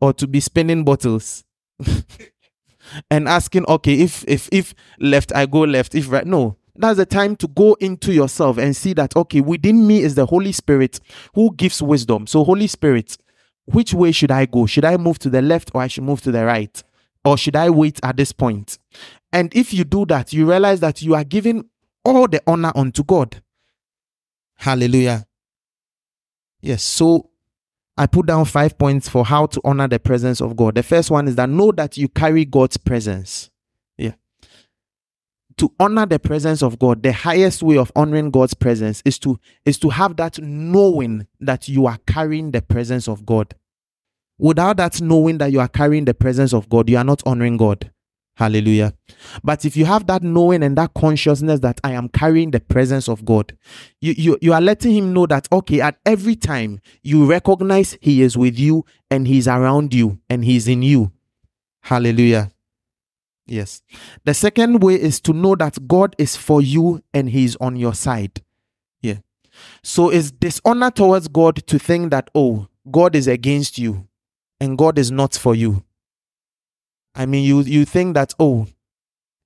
or 0.00 0.12
to 0.12 0.26
be 0.26 0.40
spinning 0.40 0.84
bottles 0.84 1.44
and 3.10 3.28
asking, 3.28 3.64
okay, 3.66 4.00
if 4.00 4.24
if 4.26 4.48
if 4.52 4.74
left, 4.98 5.34
I 5.34 5.46
go 5.46 5.60
left. 5.60 5.94
If 5.94 6.10
right, 6.10 6.26
no. 6.26 6.56
That's 6.74 6.96
the 6.96 7.06
time 7.06 7.36
to 7.36 7.48
go 7.48 7.74
into 7.74 8.14
yourself 8.14 8.56
and 8.56 8.74
see 8.74 8.94
that 8.94 9.14
okay, 9.14 9.40
within 9.40 9.86
me 9.86 10.02
is 10.02 10.14
the 10.14 10.26
Holy 10.26 10.52
Spirit 10.52 11.00
who 11.34 11.54
gives 11.54 11.82
wisdom. 11.82 12.26
So, 12.26 12.44
Holy 12.44 12.66
Spirit, 12.66 13.16
which 13.66 13.94
way 13.94 14.10
should 14.12 14.30
I 14.30 14.46
go? 14.46 14.66
Should 14.66 14.84
I 14.84 14.96
move 14.96 15.18
to 15.20 15.30
the 15.30 15.42
left 15.42 15.70
or 15.74 15.82
I 15.82 15.86
should 15.86 16.04
move 16.04 16.22
to 16.22 16.32
the 16.32 16.44
right? 16.44 16.82
Or 17.24 17.38
should 17.38 17.56
I 17.56 17.70
wait 17.70 18.00
at 18.02 18.16
this 18.16 18.32
point? 18.32 18.78
And 19.32 19.54
if 19.54 19.72
you 19.72 19.84
do 19.84 20.04
that, 20.06 20.32
you 20.32 20.48
realize 20.48 20.80
that 20.80 21.02
you 21.02 21.14
are 21.14 21.24
giving 21.24 21.68
all 22.04 22.26
the 22.26 22.42
honor 22.46 22.72
unto 22.74 23.04
God. 23.04 23.42
Hallelujah. 24.56 25.26
Yes, 26.62 26.84
so 26.84 27.30
I 27.96 28.06
put 28.06 28.26
down 28.26 28.44
five 28.46 28.78
points 28.78 29.08
for 29.08 29.24
how 29.24 29.46
to 29.46 29.60
honor 29.64 29.88
the 29.88 29.98
presence 29.98 30.40
of 30.40 30.56
God. 30.56 30.76
The 30.76 30.82
first 30.82 31.10
one 31.10 31.28
is 31.28 31.36
that 31.36 31.48
know 31.48 31.72
that 31.72 31.96
you 31.96 32.08
carry 32.08 32.44
God's 32.44 32.76
presence. 32.76 33.50
Yeah. 33.98 34.12
To 35.58 35.72
honor 35.78 36.06
the 36.06 36.18
presence 36.18 36.62
of 36.62 36.78
God, 36.78 37.02
the 37.02 37.12
highest 37.12 37.62
way 37.62 37.76
of 37.76 37.92
honoring 37.94 38.30
God's 38.30 38.54
presence 38.54 39.02
is 39.04 39.18
to 39.20 39.38
is 39.66 39.78
to 39.80 39.90
have 39.90 40.16
that 40.16 40.38
knowing 40.40 41.26
that 41.40 41.68
you 41.68 41.86
are 41.86 41.98
carrying 42.06 42.52
the 42.52 42.62
presence 42.62 43.08
of 43.08 43.26
God. 43.26 43.54
Without 44.38 44.78
that 44.78 45.00
knowing 45.00 45.38
that 45.38 45.52
you 45.52 45.60
are 45.60 45.68
carrying 45.68 46.04
the 46.04 46.14
presence 46.14 46.54
of 46.54 46.68
God, 46.68 46.88
you 46.88 46.96
are 46.96 47.04
not 47.04 47.22
honoring 47.26 47.58
God. 47.58 47.91
Hallelujah. 48.34 48.94
But 49.44 49.64
if 49.64 49.76
you 49.76 49.84
have 49.84 50.06
that 50.06 50.22
knowing 50.22 50.62
and 50.62 50.76
that 50.78 50.94
consciousness 50.94 51.60
that 51.60 51.80
I 51.84 51.92
am 51.92 52.08
carrying 52.08 52.50
the 52.50 52.60
presence 52.60 53.08
of 53.08 53.24
God, 53.24 53.56
you, 54.00 54.14
you, 54.16 54.38
you 54.40 54.52
are 54.54 54.60
letting 54.60 54.92
him 54.92 55.12
know 55.12 55.26
that, 55.26 55.48
okay, 55.52 55.80
at 55.82 55.98
every 56.06 56.34
time 56.34 56.80
you 57.02 57.26
recognize 57.26 57.98
he 58.00 58.22
is 58.22 58.36
with 58.36 58.58
you 58.58 58.86
and 59.10 59.28
he's 59.28 59.46
around 59.46 59.92
you 59.92 60.18
and 60.30 60.44
he's 60.44 60.66
in 60.66 60.82
you. 60.82 61.12
Hallelujah. 61.82 62.50
Yes. 63.46 63.82
The 64.24 64.32
second 64.32 64.82
way 64.82 64.94
is 64.94 65.20
to 65.22 65.32
know 65.32 65.54
that 65.56 65.86
God 65.86 66.16
is 66.16 66.36
for 66.36 66.62
you 66.62 67.02
and 67.12 67.28
he's 67.28 67.56
on 67.56 67.76
your 67.76 67.92
side. 67.92 68.42
Yeah. 69.02 69.18
So 69.82 70.08
it's 70.08 70.30
dishonor 70.30 70.90
towards 70.90 71.28
God 71.28 71.66
to 71.66 71.78
think 71.78 72.12
that, 72.12 72.30
oh, 72.34 72.68
God 72.90 73.14
is 73.14 73.26
against 73.26 73.78
you 73.78 74.08
and 74.58 74.78
God 74.78 74.98
is 74.98 75.10
not 75.10 75.34
for 75.34 75.54
you. 75.54 75.84
I 77.14 77.26
mean, 77.26 77.44
you 77.44 77.60
you 77.60 77.84
think 77.84 78.14
that 78.14 78.34
oh, 78.38 78.66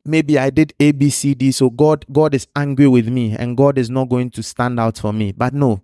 maybe 0.04 0.38
I 0.38 0.50
did 0.50 0.72
A 0.78 0.92
B 0.92 1.10
C 1.10 1.34
D, 1.34 1.50
so 1.50 1.70
God 1.70 2.04
God 2.12 2.34
is 2.34 2.46
angry 2.54 2.86
with 2.86 3.08
me 3.08 3.36
and 3.36 3.56
God 3.56 3.76
is 3.78 3.90
not 3.90 4.08
going 4.08 4.30
to 4.30 4.42
stand 4.42 4.78
out 4.78 4.98
for 4.98 5.12
me. 5.12 5.32
But 5.32 5.52
no, 5.52 5.82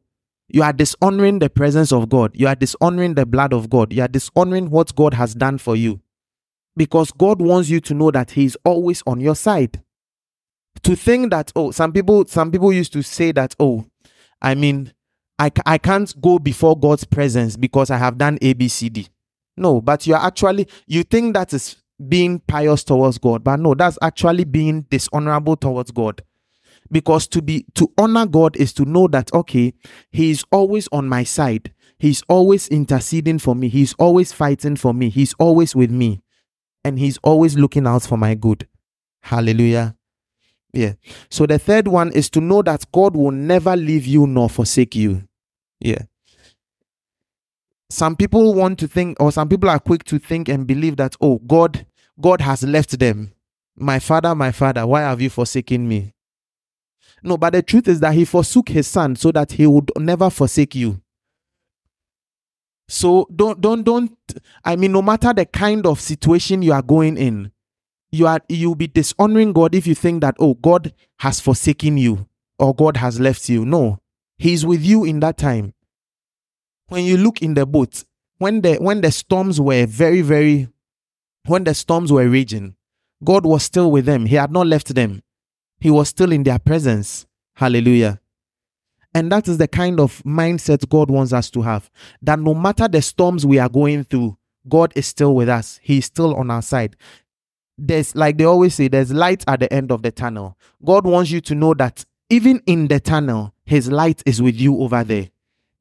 you 0.48 0.62
are 0.62 0.72
dishonoring 0.72 1.40
the 1.40 1.50
presence 1.50 1.92
of 1.92 2.08
God. 2.08 2.30
You 2.34 2.46
are 2.46 2.54
dishonoring 2.54 3.14
the 3.14 3.26
blood 3.26 3.52
of 3.52 3.68
God. 3.68 3.92
You 3.92 4.02
are 4.02 4.08
dishonoring 4.08 4.70
what 4.70 4.94
God 4.94 5.14
has 5.14 5.34
done 5.34 5.58
for 5.58 5.74
you, 5.74 6.00
because 6.76 7.10
God 7.10 7.40
wants 7.40 7.68
you 7.68 7.80
to 7.80 7.94
know 7.94 8.10
that 8.12 8.30
He 8.32 8.44
is 8.44 8.56
always 8.64 9.02
on 9.06 9.20
your 9.20 9.34
side. 9.34 9.82
To 10.84 10.96
think 10.96 11.30
that 11.30 11.52
oh, 11.56 11.70
some 11.72 11.92
people 11.92 12.24
some 12.26 12.50
people 12.50 12.72
used 12.72 12.92
to 12.92 13.02
say 13.02 13.32
that 13.32 13.56
oh, 13.58 13.84
I 14.40 14.54
mean, 14.54 14.92
I 15.38 15.50
I 15.66 15.78
can't 15.78 16.14
go 16.20 16.38
before 16.38 16.78
God's 16.78 17.04
presence 17.04 17.56
because 17.56 17.90
I 17.90 17.96
have 17.96 18.18
done 18.18 18.38
A 18.40 18.52
B 18.52 18.68
C 18.68 18.88
D. 18.88 19.08
No, 19.56 19.80
but 19.80 20.06
you're 20.06 20.16
actually, 20.16 20.66
you 20.86 21.02
think 21.02 21.34
that 21.34 21.52
is 21.52 21.76
being 22.08 22.40
pious 22.40 22.84
towards 22.84 23.18
God, 23.18 23.44
but 23.44 23.60
no, 23.60 23.74
that's 23.74 23.98
actually 24.02 24.44
being 24.44 24.82
dishonorable 24.82 25.56
towards 25.56 25.90
God. 25.90 26.22
Because 26.90 27.26
to 27.28 27.42
be, 27.42 27.64
to 27.74 27.90
honor 27.98 28.26
God 28.26 28.56
is 28.56 28.72
to 28.74 28.84
know 28.84 29.08
that, 29.08 29.32
okay, 29.32 29.72
He 30.10 30.30
is 30.30 30.44
always 30.50 30.88
on 30.92 31.08
my 31.08 31.24
side. 31.24 31.72
He's 31.98 32.22
always 32.28 32.68
interceding 32.68 33.38
for 33.38 33.54
me. 33.54 33.68
He's 33.68 33.94
always 33.94 34.32
fighting 34.32 34.76
for 34.76 34.92
me. 34.92 35.08
He's 35.08 35.34
always 35.34 35.74
with 35.74 35.90
me. 35.90 36.22
And 36.84 36.98
He's 36.98 37.18
always 37.22 37.56
looking 37.56 37.86
out 37.86 38.02
for 38.02 38.18
my 38.18 38.34
good. 38.34 38.66
Hallelujah. 39.20 39.94
Yeah. 40.72 40.94
So 41.30 41.46
the 41.46 41.58
third 41.58 41.86
one 41.86 42.12
is 42.12 42.28
to 42.30 42.40
know 42.40 42.62
that 42.62 42.90
God 42.92 43.14
will 43.14 43.30
never 43.30 43.76
leave 43.76 44.06
you 44.06 44.26
nor 44.26 44.50
forsake 44.50 44.96
you. 44.96 45.22
Yeah 45.80 46.02
some 47.92 48.16
people 48.16 48.54
want 48.54 48.78
to 48.78 48.88
think 48.88 49.18
or 49.20 49.30
some 49.30 49.50
people 49.50 49.68
are 49.68 49.78
quick 49.78 50.02
to 50.04 50.18
think 50.18 50.48
and 50.48 50.66
believe 50.66 50.96
that 50.96 51.14
oh 51.20 51.38
god 51.46 51.84
god 52.18 52.40
has 52.40 52.62
left 52.62 52.98
them. 52.98 53.32
My 53.76 53.98
father 53.98 54.34
my 54.34 54.50
father 54.50 54.86
why 54.86 55.02
have 55.02 55.20
you 55.20 55.28
forsaken 55.28 55.86
me? 55.86 56.14
No 57.22 57.36
but 57.36 57.52
the 57.52 57.62
truth 57.62 57.88
is 57.88 58.00
that 58.00 58.14
he 58.14 58.24
forsook 58.24 58.70
his 58.70 58.86
son 58.86 59.14
so 59.14 59.30
that 59.32 59.52
he 59.52 59.66
would 59.66 59.90
never 59.98 60.30
forsake 60.30 60.74
you. 60.74 61.02
So 62.88 63.26
don't 63.34 63.60
don't 63.60 63.82
don't 63.82 64.16
i 64.64 64.74
mean 64.74 64.92
no 64.92 65.02
matter 65.02 65.34
the 65.34 65.44
kind 65.44 65.84
of 65.84 66.00
situation 66.00 66.62
you 66.62 66.72
are 66.72 66.82
going 66.82 67.18
in 67.18 67.52
you 68.10 68.26
are 68.26 68.40
you'll 68.48 68.74
be 68.74 68.86
dishonoring 68.86 69.52
god 69.52 69.74
if 69.74 69.86
you 69.86 69.94
think 69.94 70.22
that 70.22 70.34
oh 70.38 70.54
god 70.54 70.94
has 71.18 71.40
forsaken 71.40 71.98
you 71.98 72.26
or 72.58 72.74
god 72.74 72.96
has 72.96 73.20
left 73.20 73.50
you. 73.50 73.66
No 73.66 73.98
he's 74.38 74.64
with 74.64 74.82
you 74.82 75.04
in 75.04 75.20
that 75.20 75.36
time 75.36 75.74
when 76.92 77.04
you 77.04 77.16
look 77.16 77.40
in 77.40 77.54
the 77.54 77.64
boat, 77.64 78.04
when 78.36 78.60
the 78.60 78.74
when 78.74 79.00
the 79.00 79.10
storms 79.10 79.58
were 79.58 79.86
very, 79.86 80.20
very 80.20 80.68
when 81.46 81.64
the 81.64 81.74
storms 81.74 82.12
were 82.12 82.28
raging, 82.28 82.76
God 83.24 83.46
was 83.46 83.62
still 83.62 83.90
with 83.90 84.04
them. 84.04 84.26
He 84.26 84.36
had 84.36 84.52
not 84.52 84.66
left 84.66 84.94
them. 84.94 85.22
He 85.80 85.90
was 85.90 86.10
still 86.10 86.32
in 86.32 86.42
their 86.42 86.58
presence. 86.58 87.26
Hallelujah. 87.54 88.20
And 89.14 89.32
that 89.32 89.48
is 89.48 89.58
the 89.58 89.68
kind 89.68 90.00
of 90.00 90.22
mindset 90.22 90.88
God 90.88 91.10
wants 91.10 91.32
us 91.32 91.50
to 91.50 91.62
have. 91.62 91.90
That 92.20 92.38
no 92.38 92.54
matter 92.54 92.88
the 92.88 93.02
storms 93.02 93.44
we 93.44 93.58
are 93.58 93.68
going 93.68 94.04
through, 94.04 94.36
God 94.68 94.92
is 94.94 95.06
still 95.06 95.34
with 95.34 95.48
us. 95.48 95.80
He's 95.82 96.06
still 96.06 96.34
on 96.36 96.50
our 96.50 96.62
side. 96.62 96.96
There's, 97.76 98.14
like 98.14 98.38
they 98.38 98.44
always 98.44 98.74
say, 98.74 98.88
there's 98.88 99.12
light 99.12 99.44
at 99.46 99.60
the 99.60 99.72
end 99.72 99.90
of 99.90 100.02
the 100.02 100.12
tunnel. 100.12 100.56
God 100.84 101.06
wants 101.06 101.30
you 101.30 101.40
to 101.42 101.54
know 101.54 101.74
that 101.74 102.04
even 102.30 102.62
in 102.66 102.88
the 102.88 103.00
tunnel, 103.00 103.54
His 103.64 103.90
light 103.90 104.22
is 104.24 104.40
with 104.40 104.56
you 104.56 104.78
over 104.78 105.04
there. 105.04 105.31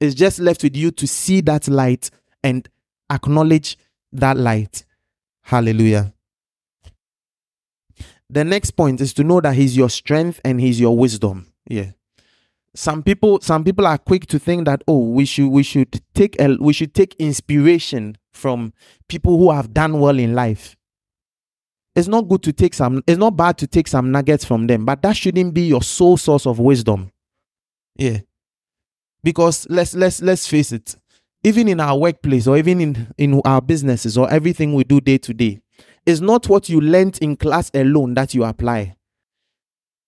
It's 0.02 0.16
just 0.16 0.40
left 0.40 0.64
with 0.64 0.76
you 0.76 0.92
to 0.92 1.08
see 1.08 1.40
that 1.42 1.70
light 1.70 2.10
and 2.44 2.68
acknowledge 3.10 3.78
that 4.12 4.36
light. 4.36 4.84
Hallelujah. 5.44 6.14
The 8.30 8.44
next 8.44 8.72
point 8.72 9.00
is 9.00 9.14
to 9.14 9.24
know 9.24 9.40
that 9.40 9.56
He's 9.56 9.78
your 9.78 9.90
strength 9.90 10.42
and 10.44 10.60
He's 10.60 10.80
your 10.80 10.98
wisdom. 10.98 11.48
Yeah 11.70 11.92
some 12.74 13.04
people 13.04 13.40
some 13.42 13.64
people 13.64 13.86
are 13.86 13.98
quick 13.98 14.26
to 14.28 14.40
think 14.40 14.66
that 14.66 14.82
oh 14.88 15.10
we 15.10 15.26
should 15.26 15.50
we 15.50 15.64
should 15.64 16.02
take 16.14 16.40
a, 16.40 16.56
we 16.60 16.72
should 16.72 16.94
take 16.94 17.16
inspiration 17.16 18.18
from 18.32 18.74
people 19.10 19.38
who 19.38 19.52
have 19.52 19.74
done 19.74 20.00
well 20.00 20.18
in 20.18 20.34
life 20.34 20.78
it's 21.96 22.08
not 22.08 22.30
good 22.30 22.42
to 22.42 22.54
take 22.54 22.74
some 22.74 23.04
it's 23.08 23.18
not 23.18 23.36
bad 23.36 23.58
to 23.58 23.68
take 23.68 23.88
some 23.88 24.12
nuggets 24.12 24.46
from 24.46 24.68
them 24.68 24.86
but 24.86 25.02
that 25.02 25.16
shouldn't 25.18 25.54
be 25.54 25.64
your 25.64 25.82
sole 25.82 26.16
source 26.16 26.46
of 26.46 26.60
wisdom 26.60 27.12
yeah 27.98 28.20
because 29.24 29.68
let's 29.70 29.94
let's 29.96 30.22
let's 30.22 30.48
face 30.48 30.72
it 30.72 30.96
even 31.44 31.68
in 31.68 31.80
our 31.80 31.98
workplace 31.98 32.48
or 32.48 32.58
even 32.58 32.82
in 32.82 33.08
in 33.18 33.42
our 33.46 33.62
businesses 33.62 34.18
or 34.18 34.30
everything 34.32 34.74
we 34.74 34.84
do 34.84 35.02
day 35.02 35.18
to 35.18 35.34
day 35.34 35.60
it's 36.06 36.22
not 36.22 36.48
what 36.50 36.70
you 36.70 36.82
learned 36.82 37.18
in 37.22 37.36
class 37.36 37.70
alone 37.74 38.14
that 38.14 38.34
you 38.34 38.44
apply 38.44 38.96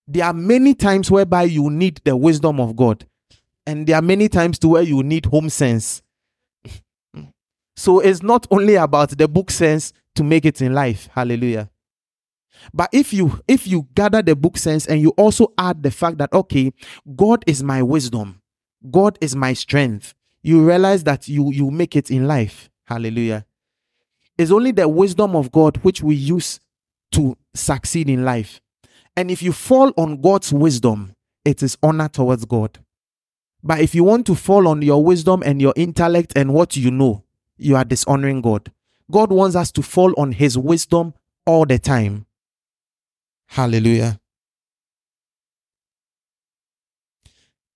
there 0.08 0.26
are 0.26 0.34
many 0.34 0.74
times 0.74 1.10
whereby 1.10 1.44
you 1.44 1.70
need 1.70 2.02
the 2.04 2.16
wisdom 2.16 2.60
of 2.60 2.76
God, 2.76 3.06
and 3.66 3.88
there 3.88 3.96
are 3.96 4.02
many 4.02 4.28
times 4.28 4.60
to 4.60 4.70
where 4.70 4.82
you 4.82 5.02
need 5.02 5.26
home 5.26 5.50
sense. 5.50 6.02
so 7.76 8.00
it's 8.00 8.22
not 8.22 8.46
only 8.52 8.76
about 8.76 9.18
the 9.18 9.28
book 9.28 9.50
sense 9.50 9.94
to 10.16 10.24
make 10.24 10.46
it 10.46 10.62
in 10.62 10.74
life. 10.74 11.10
Hallelujah. 11.14 11.70
But 12.74 12.90
if 12.92 13.14
you 13.14 13.42
if 13.48 13.66
you 13.66 13.88
gather 13.96 14.22
the 14.22 14.36
book 14.36 14.58
sense 14.58 14.86
and 14.86 15.02
you 15.02 15.10
also 15.12 15.54
add 15.58 15.82
the 15.82 15.92
fact 15.92 16.18
that 16.18 16.32
okay, 16.34 16.72
God 17.16 17.44
is 17.48 17.64
my 17.64 17.82
wisdom, 17.82 18.42
God 18.90 19.18
is 19.22 19.36
my 19.36 19.54
strength, 19.54 20.14
you 20.42 20.66
realize 20.66 21.04
that 21.06 21.28
you 21.28 21.52
you 21.52 21.72
make 21.72 21.96
it 21.96 22.12
in 22.12 22.28
life. 22.28 22.70
Hallelujah. 22.86 23.46
It's 24.38 24.52
only 24.52 24.72
the 24.72 24.88
wisdom 24.88 25.36
of 25.36 25.52
God 25.52 25.78
which 25.78 26.02
we 26.02 26.16
use 26.16 26.60
to 27.12 27.38
succeed 27.54 28.10
in 28.10 28.26
life. 28.26 28.60
And 29.16 29.30
if 29.30 29.44
you 29.44 29.54
fall 29.54 29.94
on 29.96 30.22
God's 30.22 30.52
wisdom, 30.52 31.16
it 31.46 31.62
is 31.62 31.78
honor 31.84 32.10
towards 32.10 32.46
God. 32.46 32.80
But 33.64 33.80
if 33.80 33.96
you 33.96 34.04
want 34.04 34.26
to 34.28 34.36
fall 34.36 34.68
on 34.68 34.82
your 34.82 35.04
wisdom 35.04 35.44
and 35.46 35.62
your 35.62 35.74
intellect 35.76 36.34
and 36.36 36.54
what 36.54 36.76
you 36.76 36.92
know, 36.92 37.24
you 37.58 37.76
are 37.76 37.86
dishonoring 37.86 38.42
God. 38.42 38.72
God 39.10 39.32
wants 39.32 39.56
us 39.56 39.72
to 39.74 39.82
fall 39.82 40.14
on 40.18 40.32
His 40.34 40.58
wisdom 40.58 41.14
all 41.46 41.66
the 41.66 41.80
time. 41.80 42.26
Hallelujah. 43.48 44.20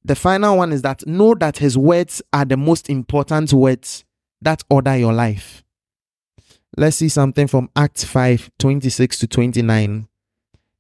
The 0.08 0.16
final 0.16 0.56
one 0.56 0.72
is 0.72 0.82
that 0.84 1.06
know 1.06 1.36
that 1.36 1.58
His 1.58 1.78
words 1.78 2.22
are 2.32 2.46
the 2.46 2.56
most 2.56 2.90
important 2.90 3.52
words 3.52 4.06
that 4.42 4.64
order 4.70 4.96
your 4.96 5.12
life. 5.12 5.66
Let's 6.78 6.96
see 6.96 7.10
something 7.10 7.48
from 7.48 7.70
Acts 7.76 8.06
5 8.06 8.52
26 8.58 9.20
to 9.20 9.28
29. 9.28 10.08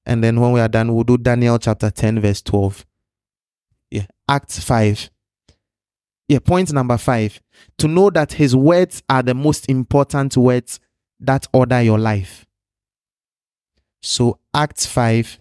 And 0.06 0.24
then 0.24 0.40
when 0.40 0.54
we 0.54 0.62
are 0.62 0.70
done, 0.70 0.96
we'll 0.96 1.04
do 1.04 1.18
Daniel 1.18 1.60
chapter 1.60 1.90
10, 1.90 2.22
verse 2.22 2.42
12. 2.42 2.86
Yeah, 3.92 4.06
Acts 4.30 4.63
5. 4.63 5.10
Yeah, 6.30 6.40
point 6.40 6.72
number 6.72 6.98
five 6.98 7.42
to 7.80 7.90
know 7.90 8.10
that 8.10 8.34
his 8.34 8.56
words 8.56 9.04
are 9.10 9.24
the 9.24 9.34
most 9.34 9.70
important 9.70 10.38
words 10.38 10.80
that 11.20 11.48
order 11.52 11.82
your 11.82 12.00
life. 12.00 12.46
So, 14.02 14.40
Acts 14.54 14.86
5 14.86 15.40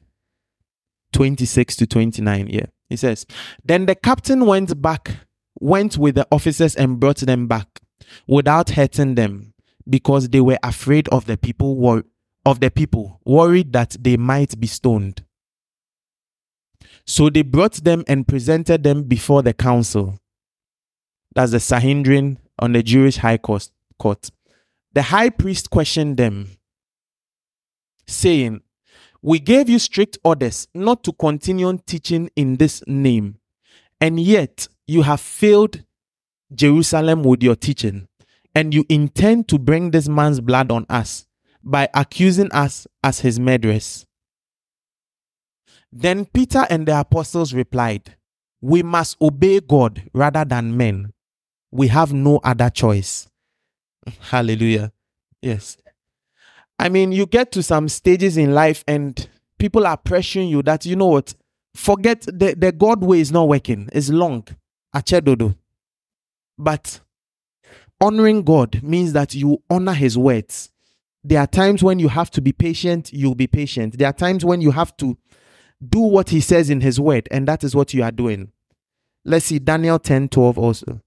26 1.13 1.77
to 1.77 1.87
29. 1.87 2.49
Yeah, 2.49 2.67
he 2.89 2.97
says, 2.97 3.27
Then 3.65 3.87
the 3.87 3.95
captain 3.95 4.47
went 4.47 4.81
back, 4.81 5.17
went 5.59 5.99
with 5.99 6.15
the 6.15 6.27
officers 6.31 6.75
and 6.75 7.01
brought 7.01 7.19
them 7.19 7.47
back 7.47 7.81
without 8.27 8.71
hurting 8.71 9.15
them 9.15 9.55
because 9.89 10.29
they 10.29 10.41
were 10.41 10.59
afraid 10.63 11.09
of 11.09 11.27
the 11.27 11.37
people 11.37 11.77
were 11.77 12.05
of 12.45 12.61
the 12.61 12.71
people, 12.71 13.21
worried 13.25 13.73
that 13.73 13.97
they 14.01 14.17
might 14.17 14.59
be 14.61 14.69
stoned. 14.69 15.25
So 17.05 17.29
they 17.29 17.43
brought 17.43 17.75
them 17.75 18.05
and 18.07 18.27
presented 18.27 18.85
them 18.85 19.03
before 19.03 19.43
the 19.43 19.53
council. 19.53 20.19
That's 21.35 21.51
the 21.51 21.61
Sanhedrin 21.61 22.39
on 22.59 22.73
the 22.73 22.85
Jewish 22.85 23.17
high 23.17 23.39
court. 23.39 23.71
The 24.93 25.03
high 25.03 25.31
priest 25.31 25.71
questioned 25.71 26.17
them, 26.17 26.51
saying, 28.07 28.63
We 29.27 29.41
gave 29.41 29.69
you 29.69 29.81
strict 29.81 30.19
orders 30.23 30.69
not 30.73 31.03
to 31.03 31.13
continue 31.13 31.77
teaching 31.85 32.31
in 32.37 32.59
this 32.59 32.81
name, 32.87 33.41
and 34.01 34.21
yet 34.21 34.69
you 34.87 35.03
have 35.03 35.21
filled 35.21 35.83
Jerusalem 36.55 37.25
with 37.25 37.43
your 37.43 37.57
teaching, 37.57 38.07
and 38.55 38.73
you 38.73 38.85
intend 38.89 39.49
to 39.49 39.59
bring 39.59 39.91
this 39.91 40.07
man's 40.09 40.41
blood 40.41 40.71
on 40.71 40.87
us 40.89 41.27
by 41.65 41.89
accusing 41.93 42.53
us 42.53 42.87
as 43.03 43.19
his 43.19 43.41
murderers. 43.41 44.07
Then 45.91 46.27
Peter 46.27 46.65
and 46.71 46.87
the 46.87 47.01
apostles 47.01 47.53
replied, 47.53 48.15
We 48.61 48.85
must 48.85 49.21
obey 49.21 49.59
God 49.59 50.09
rather 50.15 50.45
than 50.45 50.77
men. 50.77 51.13
We 51.73 51.89
have 51.89 52.13
no 52.13 52.39
other 52.45 52.71
choice. 52.71 53.29
Hallelujah. 54.21 54.93
Yes. 55.43 55.79
I 56.79 56.89
mean, 56.89 57.13
you 57.13 57.27
get 57.27 57.53
to 57.53 57.63
some 57.63 57.89
stages 57.89 58.37
in 58.37 58.55
life 58.55 58.85
and 58.87 59.29
people 59.59 59.87
are 59.87 59.97
pressuring 59.97 60.51
you 60.51 60.63
that, 60.63 60.85
you 60.85 60.97
know 60.97 61.07
what, 61.07 61.35
forget 61.75 62.23
the, 62.23 62.55
the 62.57 62.73
God 62.73 63.03
way 63.03 63.21
is 63.21 63.33
not 63.33 63.49
working. 63.49 63.89
It's 63.93 64.11
long. 64.11 64.47
Achedodo. 64.95 65.57
But 66.59 67.01
honoring 68.01 68.43
God 68.43 68.83
means 68.83 69.13
that 69.15 69.35
you 69.35 69.63
honor 69.71 69.95
his 69.95 70.17
words 70.19 70.71
there 71.29 71.41
are 71.41 71.47
times 71.49 71.83
when 71.83 71.99
you 71.99 72.07
have 72.07 72.31
to 72.31 72.41
be 72.41 72.53
patient, 72.53 73.13
you'll 73.13 73.35
be 73.35 73.49
patient. 73.49 73.99
There 73.99 74.07
are 74.07 74.13
times 74.13 74.45
when 74.45 74.61
you 74.61 74.71
have 74.71 74.97
to 74.99 75.19
do 75.87 75.99
what 75.99 76.31
he 76.31 76.41
says 76.41 76.71
in 76.71 76.81
his 76.81 77.01
word, 77.01 77.27
and 77.33 77.49
that 77.49 77.65
is 77.65 77.75
what 77.75 77.93
you 77.93 78.05
are 78.05 78.13
doing. 78.13 78.53
Let's 79.25 79.47
see 79.47 79.59
Daniel 79.59 79.99
10 79.99 80.29
12 80.29 80.57
also. 80.57 81.01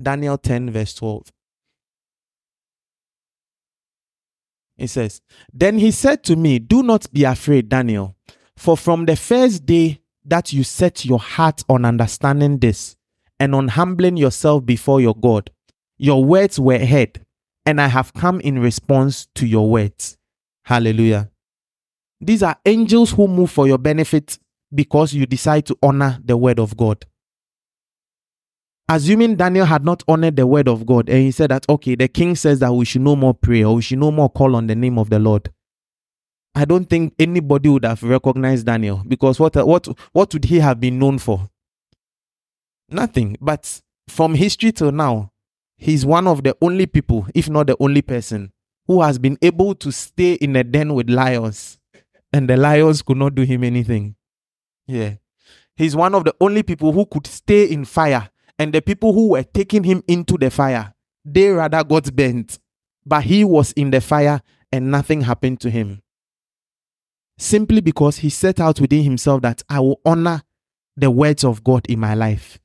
Daniel 0.00 0.38
10, 0.38 0.70
verse 0.70 0.94
12. 0.94 1.32
It 4.80 4.88
says, 4.88 5.20
Then 5.52 5.78
he 5.78 5.90
said 5.90 6.24
to 6.24 6.36
me, 6.36 6.58
Do 6.58 6.82
not 6.82 7.12
be 7.12 7.24
afraid, 7.24 7.68
Daniel, 7.68 8.16
for 8.56 8.76
from 8.76 9.04
the 9.04 9.14
first 9.14 9.66
day 9.66 10.00
that 10.24 10.52
you 10.52 10.64
set 10.64 11.04
your 11.04 11.18
heart 11.18 11.62
on 11.68 11.84
understanding 11.84 12.58
this 12.58 12.96
and 13.38 13.54
on 13.54 13.68
humbling 13.68 14.16
yourself 14.16 14.64
before 14.64 15.00
your 15.00 15.14
God, 15.14 15.50
your 15.98 16.24
words 16.24 16.58
were 16.58 16.78
heard 16.78 17.24
and 17.66 17.78
I 17.78 17.88
have 17.88 18.14
come 18.14 18.40
in 18.40 18.58
response 18.58 19.28
to 19.34 19.46
your 19.46 19.70
words. 19.70 20.16
Hallelujah. 20.64 21.30
These 22.20 22.42
are 22.42 22.56
angels 22.64 23.12
who 23.12 23.28
move 23.28 23.50
for 23.50 23.66
your 23.66 23.78
benefit 23.78 24.38
because 24.74 25.12
you 25.12 25.26
decide 25.26 25.66
to 25.66 25.78
honor 25.82 26.18
the 26.24 26.36
word 26.38 26.58
of 26.58 26.76
God. 26.76 27.04
Assuming 28.92 29.36
Daniel 29.36 29.66
had 29.66 29.84
not 29.84 30.02
honored 30.08 30.34
the 30.34 30.48
word 30.48 30.66
of 30.66 30.84
God 30.84 31.08
and 31.08 31.22
he 31.22 31.30
said 31.30 31.52
that, 31.52 31.64
okay, 31.68 31.94
the 31.94 32.08
king 32.08 32.34
says 32.34 32.58
that 32.58 32.72
we 32.72 32.84
should 32.84 33.02
no 33.02 33.14
more 33.14 33.32
pray 33.32 33.62
or 33.62 33.76
we 33.76 33.82
should 33.82 34.00
no 34.00 34.10
more 34.10 34.28
call 34.28 34.56
on 34.56 34.66
the 34.66 34.74
name 34.74 34.98
of 34.98 35.10
the 35.10 35.20
Lord. 35.20 35.48
I 36.56 36.64
don't 36.64 36.86
think 36.86 37.14
anybody 37.16 37.68
would 37.68 37.84
have 37.84 38.02
recognized 38.02 38.66
Daniel 38.66 39.04
because 39.06 39.38
what, 39.38 39.56
uh, 39.56 39.64
what, 39.64 39.86
what 40.10 40.32
would 40.32 40.44
he 40.44 40.58
have 40.58 40.80
been 40.80 40.98
known 40.98 41.20
for? 41.20 41.48
Nothing. 42.88 43.36
But 43.40 43.80
from 44.08 44.34
history 44.34 44.72
till 44.72 44.90
now, 44.90 45.30
he's 45.76 46.04
one 46.04 46.26
of 46.26 46.42
the 46.42 46.56
only 46.60 46.86
people, 46.86 47.28
if 47.32 47.48
not 47.48 47.68
the 47.68 47.76
only 47.78 48.02
person, 48.02 48.50
who 48.88 49.02
has 49.02 49.20
been 49.20 49.38
able 49.40 49.76
to 49.76 49.92
stay 49.92 50.32
in 50.32 50.56
a 50.56 50.64
den 50.64 50.94
with 50.94 51.08
lions 51.08 51.78
and 52.32 52.50
the 52.50 52.56
lions 52.56 53.02
could 53.02 53.18
not 53.18 53.36
do 53.36 53.42
him 53.42 53.62
anything. 53.62 54.16
Yeah. 54.88 55.14
He's 55.76 55.94
one 55.94 56.16
of 56.16 56.24
the 56.24 56.34
only 56.40 56.64
people 56.64 56.90
who 56.90 57.06
could 57.06 57.28
stay 57.28 57.66
in 57.66 57.84
fire 57.84 58.30
and 58.60 58.74
the 58.74 58.82
people 58.82 59.14
who 59.14 59.28
were 59.30 59.42
taking 59.42 59.84
him 59.84 60.04
into 60.06 60.36
the 60.36 60.50
fire, 60.50 60.92
they 61.24 61.48
rather 61.48 61.82
got 61.82 62.14
burnt. 62.14 62.58
But 63.06 63.22
he 63.22 63.42
was 63.42 63.72
in 63.72 63.90
the 63.90 64.02
fire 64.02 64.42
and 64.70 64.90
nothing 64.90 65.22
happened 65.22 65.60
to 65.62 65.70
him. 65.70 66.02
Simply 67.38 67.80
because 67.80 68.18
he 68.18 68.28
set 68.28 68.60
out 68.60 68.78
within 68.78 69.02
himself 69.02 69.40
that 69.40 69.62
I 69.70 69.80
will 69.80 69.98
honor 70.04 70.42
the 70.94 71.10
words 71.10 71.42
of 71.42 71.64
God 71.64 71.86
in 71.88 72.00
my 72.00 72.12
life. 72.12 72.58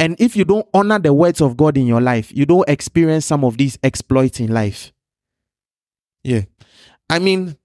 And 0.00 0.20
if 0.20 0.34
you 0.34 0.44
don't 0.44 0.66
honor 0.74 0.98
the 0.98 1.14
words 1.14 1.40
of 1.40 1.56
God 1.56 1.76
in 1.76 1.86
your 1.86 2.00
life, 2.00 2.32
you 2.34 2.44
don't 2.44 2.68
experience 2.68 3.24
some 3.24 3.44
of 3.44 3.56
these 3.58 3.78
exploits 3.84 4.40
in 4.40 4.52
life. 4.52 4.92
Yeah. 6.24 6.42
I 7.08 7.20
mean, 7.20 7.56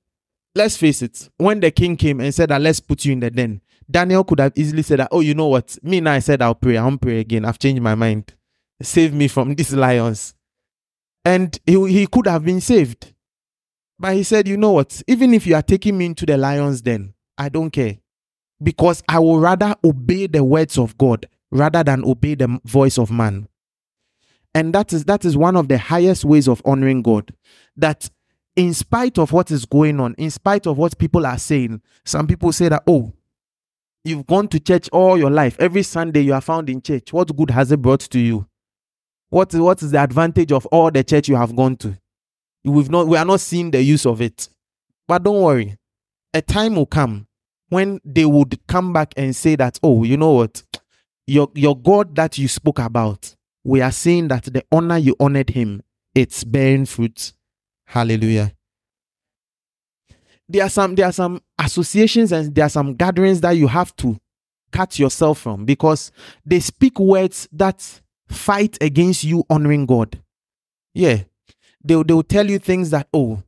let's 0.54 0.78
face 0.78 1.02
it. 1.02 1.30
When 1.38 1.62
the 1.62 1.72
king 1.72 1.98
came 1.98 2.20
and 2.20 2.32
said 2.32 2.50
that 2.50 2.62
let's 2.62 2.80
put 2.80 3.06
you 3.06 3.14
in 3.14 3.22
the 3.22 3.32
den, 3.32 3.62
Daniel 3.90 4.24
could 4.24 4.40
have 4.40 4.54
easily 4.56 4.82
said 4.82 5.00
that, 5.00 5.10
oh, 5.12 5.22
you 5.22 5.34
know 5.34 5.48
what? 5.48 5.78
Me 5.82 6.02
now 6.02 6.14
I 6.14 6.20
said 6.20 6.42
I'll 6.42 6.56
pray. 6.56 6.78
I 6.78 6.84
won't 6.84 7.02
pray 7.02 7.20
again. 7.20 7.46
I've 7.46 7.60
changed 7.60 7.82
my 7.82 7.96
mind. 7.96 8.34
Save 8.82 9.14
me 9.14 9.28
from 9.28 9.56
these 9.56 9.74
lions. 9.74 10.34
And 11.24 11.58
he, 11.66 11.74
he 11.92 12.08
could 12.08 12.28
have 12.28 12.44
been 12.44 12.62
saved. 12.62 13.14
But 14.00 14.16
he 14.16 14.24
said, 14.24 14.48
you 14.48 14.58
know 14.58 14.72
what? 14.72 15.02
Even 15.08 15.34
if 15.34 15.48
you 15.48 15.56
are 15.56 15.62
taking 15.62 15.98
me 15.98 16.06
into 16.06 16.26
the 16.26 16.38
lions 16.38 16.82
then 16.82 17.14
I 17.38 17.50
don't 17.50 17.72
care. 17.72 17.98
Because 18.62 19.04
I 19.08 19.20
will 19.20 19.40
rather 19.40 19.76
obey 19.84 20.28
the 20.28 20.44
words 20.44 20.78
of 20.78 20.98
God 20.98 21.28
rather 21.52 21.84
than 21.84 22.04
obey 22.04 22.36
the 22.36 22.60
voice 22.66 22.98
of 22.98 23.12
man. 23.12 23.48
And 24.54 24.74
that 24.74 24.92
is 24.92 25.06
that 25.06 25.24
is 25.24 25.38
one 25.38 25.56
of 25.56 25.68
the 25.68 25.78
highest 25.78 26.26
ways 26.26 26.48
of 26.48 26.62
honoring 26.66 27.04
God. 27.04 27.34
That 27.76 28.10
in 28.56 28.74
spite 28.74 29.20
of 29.20 29.32
what 29.32 29.52
is 29.52 29.66
going 29.66 30.00
on, 30.00 30.16
in 30.18 30.32
spite 30.32 30.66
of 30.66 30.78
what 30.78 30.98
people 30.98 31.28
are 31.28 31.38
saying, 31.38 31.82
some 32.04 32.26
people 32.26 32.52
say 32.52 32.70
that, 32.70 32.84
oh, 32.88 33.14
you've 34.08 34.26
gone 34.26 34.48
to 34.48 34.60
church 34.60 34.90
all 34.92 35.18
your 35.18 35.30
life. 35.30 35.56
Every 35.60 35.84
Sunday 35.84 36.22
you 36.22 36.34
are 36.34 36.42
found 36.42 36.70
in 36.70 36.82
church. 36.82 37.14
What 37.14 37.36
good 37.36 37.52
has 37.52 37.72
it 37.72 37.82
brought 37.82 38.00
to 38.02 38.20
you? 38.20 38.48
What, 39.30 39.54
what 39.54 39.84
is 39.84 39.92
the 39.92 40.02
advantage 40.02 40.52
of 40.52 40.66
all 40.68 40.90
the 40.90 41.04
church 41.04 41.28
you 41.28 41.36
have 41.36 41.56
gone 41.56 41.76
to? 41.78 41.98
We've 42.64 42.90
not, 42.90 43.08
we 43.08 43.18
are 43.18 43.26
not 43.26 43.42
seeing 43.42 43.72
the 43.72 43.82
use 43.82 44.06
of 44.06 44.22
it. 44.22 44.50
But 45.08 45.24
don't 45.24 45.42
worry. 45.42 45.78
A 46.34 46.42
time 46.42 46.76
will 46.76 46.86
come 46.86 47.28
when 47.70 48.00
they 48.04 48.26
would 48.26 48.60
come 48.68 48.94
back 48.94 49.14
and 49.18 49.36
say 49.36 49.56
that, 49.56 49.80
oh, 49.84 50.04
you 50.04 50.18
know 50.18 50.32
what? 50.32 50.64
Your, 51.26 51.50
your 51.56 51.78
God 51.78 52.16
that 52.16 52.38
you 52.38 52.48
spoke 52.48 52.80
about, 52.80 53.36
we 53.64 53.82
are 53.82 53.92
seeing 53.92 54.30
that 54.30 54.46
the 54.46 54.64
honor 54.72 54.98
you 54.98 55.16
honored 55.20 55.50
him, 55.50 55.84
it's 56.16 56.44
bearing 56.44 56.86
fruit. 56.86 57.34
Hallelujah. 57.86 58.54
There 60.50 60.64
are 60.64 60.70
some 60.70 60.96
there 60.96 61.06
are 61.06 61.12
some 61.12 61.42
associations 61.60 62.32
and 62.32 62.54
there 62.56 62.66
are 62.66 62.70
some 62.70 62.96
gatherings 62.96 63.42
that 63.42 63.52
you 63.52 63.68
have 63.68 63.96
to 63.98 64.18
cut 64.72 65.00
yourself 65.00 65.40
from 65.40 65.66
because 65.66 66.12
they 66.46 66.60
speak 66.60 67.00
words 67.00 67.48
that 67.52 68.02
fight 68.28 68.78
against 68.82 69.24
you 69.24 69.44
honoring 69.50 69.86
God. 69.86 70.22
Yeah. 70.94 71.24
They'll, 71.84 72.04
they'll 72.04 72.24
tell 72.24 72.50
you 72.50 72.60
things 72.60 72.90
that, 72.90 73.08
oh, 73.14 73.42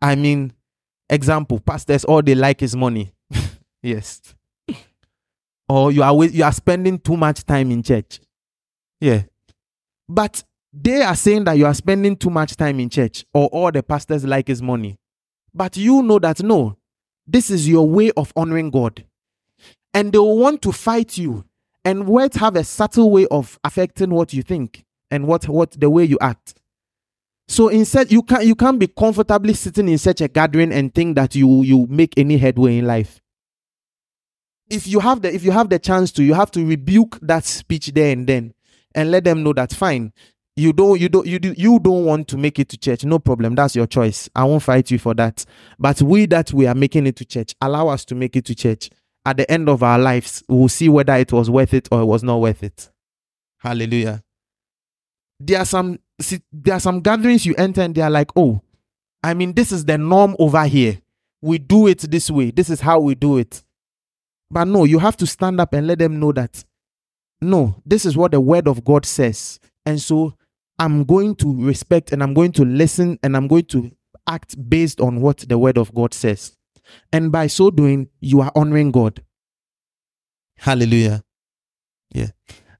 I 0.00 0.14
mean, 0.14 0.52
example, 1.10 1.60
pastors, 1.60 2.04
all 2.04 2.22
they 2.22 2.34
like 2.34 2.62
is 2.62 2.76
money. 2.76 3.12
yes. 3.82 4.22
or 5.68 5.92
you 5.92 6.02
are 6.02 6.24
you 6.24 6.44
are 6.44 6.52
spending 6.52 6.98
too 6.98 7.16
much 7.16 7.44
time 7.44 7.70
in 7.70 7.82
church. 7.82 8.20
Yeah. 9.00 9.22
But 10.08 10.42
they 10.72 11.02
are 11.02 11.16
saying 11.16 11.44
that 11.44 11.58
you 11.58 11.66
are 11.66 11.74
spending 11.74 12.16
too 12.16 12.30
much 12.30 12.56
time 12.56 12.80
in 12.80 12.88
church 12.88 13.24
or 13.34 13.48
all 13.48 13.70
the 13.72 13.82
pastors 13.82 14.24
like 14.24 14.48
is 14.48 14.62
money. 14.62 14.96
But 15.54 15.76
you 15.76 16.02
know 16.02 16.18
that 16.18 16.42
no, 16.42 16.76
this 17.26 17.50
is 17.50 17.68
your 17.68 17.88
way 17.88 18.10
of 18.16 18.32
honoring 18.36 18.70
God. 18.70 19.04
And 19.94 20.12
they 20.12 20.18
will 20.18 20.38
want 20.38 20.62
to 20.62 20.72
fight 20.72 21.18
you. 21.18 21.44
And 21.84 22.06
words 22.06 22.36
have 22.36 22.56
a 22.56 22.64
subtle 22.64 23.10
way 23.10 23.26
of 23.30 23.58
affecting 23.64 24.10
what 24.10 24.32
you 24.32 24.42
think 24.42 24.84
and 25.10 25.26
what, 25.26 25.48
what 25.48 25.72
the 25.72 25.88
way 25.88 26.04
you 26.04 26.18
act. 26.20 26.54
So 27.48 27.68
instead, 27.68 28.12
you 28.12 28.22
can't 28.22 28.44
you 28.44 28.54
can't 28.54 28.78
be 28.78 28.86
comfortably 28.86 29.54
sitting 29.54 29.88
in 29.88 29.96
such 29.96 30.20
a 30.20 30.28
gathering 30.28 30.70
and 30.70 30.94
think 30.94 31.16
that 31.16 31.34
you 31.34 31.62
you 31.62 31.86
make 31.88 32.12
any 32.18 32.36
headway 32.36 32.76
in 32.76 32.86
life. 32.86 33.22
If 34.68 34.86
you 34.86 35.00
have 35.00 35.22
the 35.22 35.34
if 35.34 35.42
you 35.42 35.50
have 35.52 35.70
the 35.70 35.78
chance 35.78 36.12
to, 36.12 36.22
you 36.22 36.34
have 36.34 36.50
to 36.52 36.64
rebuke 36.64 37.18
that 37.22 37.46
speech 37.46 37.86
there 37.94 38.12
and 38.12 38.26
then 38.26 38.52
and 38.94 39.10
let 39.10 39.24
them 39.24 39.42
know 39.42 39.54
that 39.54 39.72
fine. 39.72 40.12
You 40.58 40.72
don't 40.72 41.00
you 41.00 41.08
don't 41.08 41.24
you 41.24 41.38
do 41.38 41.54
you 41.56 41.78
don't 41.78 42.04
want 42.04 42.26
to 42.28 42.36
make 42.36 42.58
it 42.58 42.68
to 42.70 42.76
church. 42.76 43.04
No 43.04 43.20
problem. 43.20 43.54
That's 43.54 43.76
your 43.76 43.86
choice. 43.86 44.28
I 44.34 44.42
won't 44.42 44.64
fight 44.64 44.90
you 44.90 44.98
for 44.98 45.14
that. 45.14 45.44
But 45.78 46.02
we 46.02 46.26
that 46.26 46.52
we 46.52 46.66
are 46.66 46.74
making 46.74 47.06
it 47.06 47.14
to 47.16 47.24
church, 47.24 47.54
allow 47.60 47.86
us 47.86 48.04
to 48.06 48.16
make 48.16 48.34
it 48.34 48.44
to 48.46 48.56
church. 48.56 48.90
At 49.24 49.36
the 49.36 49.48
end 49.48 49.68
of 49.68 49.84
our 49.84 50.00
lives, 50.00 50.42
we'll 50.48 50.68
see 50.68 50.88
whether 50.88 51.14
it 51.14 51.32
was 51.32 51.48
worth 51.48 51.74
it 51.74 51.86
or 51.92 52.00
it 52.00 52.06
was 52.06 52.24
not 52.24 52.40
worth 52.40 52.64
it. 52.64 52.90
Hallelujah. 53.58 54.24
There 55.38 55.60
are 55.60 55.64
some 55.64 56.00
see, 56.20 56.40
there 56.52 56.74
are 56.74 56.80
some 56.80 57.02
gatherings 57.02 57.46
you 57.46 57.54
enter 57.56 57.82
and 57.82 57.94
they 57.94 58.02
are 58.02 58.10
like, 58.10 58.32
oh, 58.34 58.60
I 59.22 59.34
mean, 59.34 59.52
this 59.52 59.70
is 59.70 59.84
the 59.84 59.96
norm 59.96 60.34
over 60.40 60.64
here. 60.64 60.98
We 61.40 61.58
do 61.58 61.86
it 61.86 62.00
this 62.00 62.32
way. 62.32 62.50
This 62.50 62.68
is 62.68 62.80
how 62.80 62.98
we 62.98 63.14
do 63.14 63.38
it. 63.38 63.62
But 64.50 64.64
no, 64.64 64.82
you 64.82 64.98
have 64.98 65.16
to 65.18 65.26
stand 65.28 65.60
up 65.60 65.72
and 65.72 65.86
let 65.86 66.00
them 66.00 66.18
know 66.18 66.32
that 66.32 66.64
no, 67.40 67.80
this 67.86 68.04
is 68.04 68.16
what 68.16 68.32
the 68.32 68.40
word 68.40 68.66
of 68.66 68.84
God 68.84 69.06
says. 69.06 69.60
And 69.86 70.02
so 70.02 70.34
I'm 70.78 71.04
going 71.04 71.34
to 71.36 71.64
respect 71.64 72.12
and 72.12 72.22
I'm 72.22 72.34
going 72.34 72.52
to 72.52 72.64
listen 72.64 73.18
and 73.22 73.36
I'm 73.36 73.48
going 73.48 73.64
to 73.66 73.90
act 74.28 74.56
based 74.68 75.00
on 75.00 75.20
what 75.20 75.38
the 75.38 75.58
word 75.58 75.78
of 75.78 75.94
God 75.94 76.14
says. 76.14 76.56
And 77.12 77.32
by 77.32 77.48
so 77.48 77.70
doing, 77.70 78.08
you 78.20 78.40
are 78.40 78.52
honoring 78.54 78.90
God. 78.90 79.22
Hallelujah. 80.56 81.22
Yeah. 82.12 82.28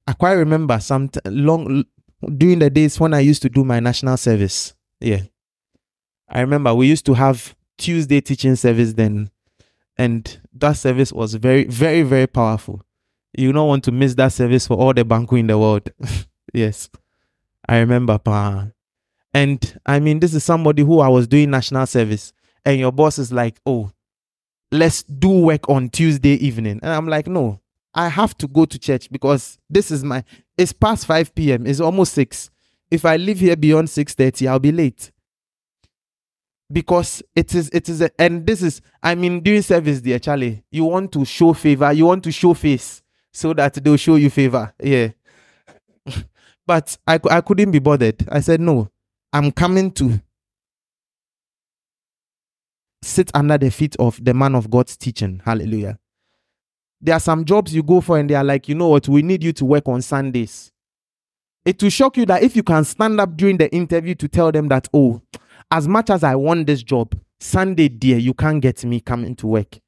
I 0.06 0.12
quite 0.12 0.32
remember 0.32 0.78
some 0.80 1.08
t- 1.08 1.20
long 1.26 1.84
during 2.36 2.58
the 2.60 2.70
days 2.70 2.98
when 2.98 3.14
I 3.14 3.20
used 3.20 3.42
to 3.42 3.48
do 3.48 3.64
my 3.64 3.80
national 3.80 4.16
service. 4.16 4.74
Yeah. 5.00 5.22
I 6.28 6.40
remember 6.40 6.74
we 6.74 6.86
used 6.86 7.06
to 7.06 7.14
have 7.14 7.54
Tuesday 7.76 8.20
teaching 8.20 8.56
service 8.56 8.92
then. 8.92 9.30
And 9.96 10.40
that 10.52 10.72
service 10.72 11.12
was 11.12 11.34
very, 11.34 11.64
very, 11.64 12.02
very 12.02 12.26
powerful. 12.26 12.82
You 13.36 13.52
don't 13.52 13.68
want 13.68 13.84
to 13.84 13.92
miss 13.92 14.14
that 14.14 14.32
service 14.32 14.66
for 14.66 14.76
all 14.76 14.94
the 14.94 15.04
banku 15.04 15.38
in 15.38 15.48
the 15.48 15.58
world. 15.58 15.90
yes. 16.52 16.88
I 17.68 17.78
remember. 17.78 18.18
Pa. 18.18 18.68
And 19.34 19.80
I 19.84 20.00
mean, 20.00 20.20
this 20.20 20.34
is 20.34 20.42
somebody 20.44 20.82
who 20.82 21.00
I 21.00 21.08
was 21.08 21.28
doing 21.28 21.50
national 21.50 21.86
service. 21.86 22.32
And 22.64 22.78
your 22.78 22.92
boss 22.92 23.18
is 23.18 23.32
like, 23.32 23.60
oh, 23.66 23.92
let's 24.72 25.02
do 25.02 25.28
work 25.28 25.68
on 25.68 25.88
Tuesday 25.90 26.34
evening. 26.34 26.80
And 26.82 26.92
I'm 26.92 27.06
like, 27.06 27.26
no, 27.26 27.60
I 27.94 28.08
have 28.08 28.36
to 28.38 28.48
go 28.48 28.64
to 28.64 28.78
church 28.78 29.10
because 29.10 29.58
this 29.68 29.90
is 29.90 30.04
my 30.04 30.24
it's 30.56 30.72
past 30.72 31.06
5 31.06 31.34
p.m. 31.34 31.66
It's 31.66 31.80
almost 31.80 32.12
6. 32.14 32.50
If 32.90 33.04
I 33.04 33.16
leave 33.16 33.40
here 33.40 33.56
beyond 33.56 33.88
6:30, 33.88 34.48
I'll 34.48 34.58
be 34.58 34.72
late. 34.72 35.10
Because 36.70 37.22
it 37.34 37.54
is 37.54 37.70
it 37.70 37.88
is 37.88 38.02
a, 38.02 38.10
and 38.20 38.46
this 38.46 38.62
is 38.62 38.80
I 39.02 39.14
mean 39.14 39.40
doing 39.40 39.62
service 39.62 40.00
dear 40.00 40.18
Charlie, 40.18 40.62
you 40.70 40.84
want 40.84 41.12
to 41.12 41.24
show 41.24 41.52
favor, 41.54 41.92
you 41.92 42.06
want 42.06 42.24
to 42.24 42.32
show 42.32 42.54
face 42.54 43.02
so 43.32 43.54
that 43.54 43.74
they'll 43.74 43.96
show 43.96 44.16
you 44.16 44.30
favor. 44.30 44.74
Yeah. 44.82 45.08
but 46.68 46.96
I 47.06 47.18
I 47.30 47.40
couldn't 47.40 47.72
be 47.72 47.80
bothered. 47.80 48.28
I 48.30 48.40
said 48.40 48.60
no. 48.60 48.90
I'm 49.32 49.50
coming 49.50 49.90
to 49.92 50.20
sit 53.02 53.30
under 53.34 53.56
the 53.56 53.70
feet 53.70 53.96
of 53.98 54.22
the 54.22 54.34
man 54.34 54.54
of 54.54 54.70
God's 54.70 54.96
teaching. 54.96 55.40
Hallelujah. 55.44 55.98
There 57.00 57.14
are 57.14 57.20
some 57.20 57.44
jobs 57.44 57.74
you 57.74 57.82
go 57.82 58.00
for 58.00 58.18
and 58.18 58.28
they 58.28 58.34
are 58.34 58.44
like, 58.44 58.68
you 58.68 58.74
know 58.74 58.88
what, 58.88 59.08
we 59.08 59.22
need 59.22 59.42
you 59.42 59.52
to 59.54 59.64
work 59.64 59.88
on 59.88 60.02
Sundays. 60.02 60.70
It 61.64 61.82
will 61.82 61.90
shock 61.90 62.16
you 62.16 62.26
that 62.26 62.42
if 62.42 62.56
you 62.56 62.62
can 62.62 62.84
stand 62.84 63.20
up 63.20 63.36
during 63.36 63.56
the 63.56 63.72
interview 63.72 64.14
to 64.16 64.28
tell 64.28 64.50
them 64.50 64.68
that, 64.68 64.88
oh, 64.92 65.22
as 65.70 65.86
much 65.86 66.10
as 66.10 66.24
I 66.24 66.34
want 66.34 66.66
this 66.66 66.82
job, 66.82 67.14
Sunday, 67.40 67.88
dear, 67.88 68.18
you 68.18 68.34
can't 68.34 68.60
get 68.60 68.84
me 68.84 69.00
coming 69.00 69.36
to 69.36 69.46
work. 69.46 69.78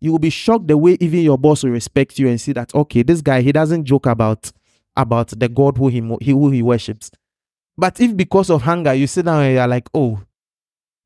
You 0.00 0.12
will 0.12 0.18
be 0.20 0.30
shocked 0.30 0.68
the 0.68 0.78
way 0.78 0.96
even 1.00 1.20
your 1.20 1.38
boss 1.38 1.64
will 1.64 1.70
respect 1.70 2.18
you 2.18 2.28
and 2.28 2.40
see 2.40 2.52
that, 2.52 2.74
okay, 2.74 3.02
this 3.02 3.20
guy, 3.20 3.40
he 3.40 3.52
doesn't 3.52 3.84
joke 3.84 4.06
about 4.06 4.52
about 4.96 5.28
the 5.28 5.48
God 5.48 5.76
who 5.76 5.88
he, 5.88 6.00
who 6.00 6.50
he 6.50 6.62
worships. 6.62 7.10
But 7.76 8.00
if 8.00 8.16
because 8.16 8.50
of 8.50 8.62
hunger 8.62 8.94
you 8.94 9.06
sit 9.06 9.24
down 9.24 9.42
and 9.42 9.54
you're 9.54 9.66
like, 9.66 9.88
oh, 9.94 10.20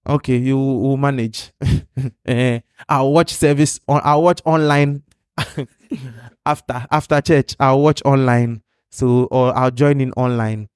okay, 0.07 0.37
you 0.37 0.57
will 0.57 0.97
manage. 0.97 1.53
uh, 1.63 2.59
I'll 2.89 3.13
watch 3.13 3.33
service 3.33 3.81
on 3.89 4.01
I'll 4.05 4.23
watch 4.23 4.43
online 4.45 5.03
after 6.47 6.87
after 6.91 7.21
church, 7.21 7.57
I'll 7.59 7.81
watch 7.81 8.03
online. 8.05 8.63
So 8.91 9.25
or 9.31 9.57
I'll 9.57 9.71
join 9.71 10.01
in 10.01 10.13
online. 10.13 10.69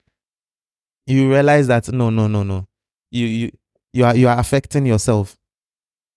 You 1.06 1.30
realize 1.30 1.66
that 1.66 1.90
no, 1.92 2.10
no, 2.10 2.26
no, 2.28 2.42
no. 2.42 2.66
You 3.10 3.26
you 3.26 3.50
you 3.92 4.04
are 4.04 4.16
you 4.16 4.28
are 4.28 4.38
affecting 4.38 4.86
yourself. 4.86 5.38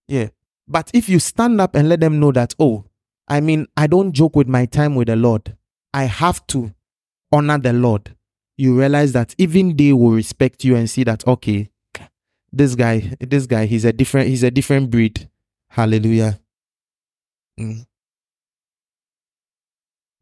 Yeah. 0.08 0.29
But 0.67 0.89
if 0.93 1.10
you 1.10 1.19
stand 1.19 1.62
up 1.62 1.75
and 1.75 1.89
let 1.89 1.99
them 1.99 2.19
know 2.19 2.31
that, 2.31 2.55
oh, 2.60 2.86
I 3.27 3.39
mean, 3.39 3.67
I 3.77 3.88
don't 3.88 4.13
joke 4.13 4.36
with 4.36 4.47
my 4.47 4.65
time 4.65 4.95
with 4.95 5.08
the 5.08 5.15
Lord. 5.15 5.55
I 5.93 6.05
have 6.05 6.45
to 6.47 6.73
honor 7.31 7.57
the 7.57 7.73
Lord. 7.73 8.15
You 8.57 8.77
realize 8.77 9.11
that 9.13 9.35
even 9.38 9.75
they 9.75 9.93
will 9.93 10.11
respect 10.11 10.63
you 10.63 10.75
and 10.75 10.89
see 10.89 11.03
that, 11.03 11.27
okay, 11.27 11.69
this 12.51 12.75
guy, 12.75 13.13
this 13.19 13.45
guy, 13.45 13.65
he's 13.65 13.85
a 13.85 13.91
different, 13.91 14.29
he's 14.29 14.43
a 14.43 14.51
different 14.51 14.89
breed. 14.89 15.29
Hallelujah. 15.69 16.39
Mm. 17.59 17.85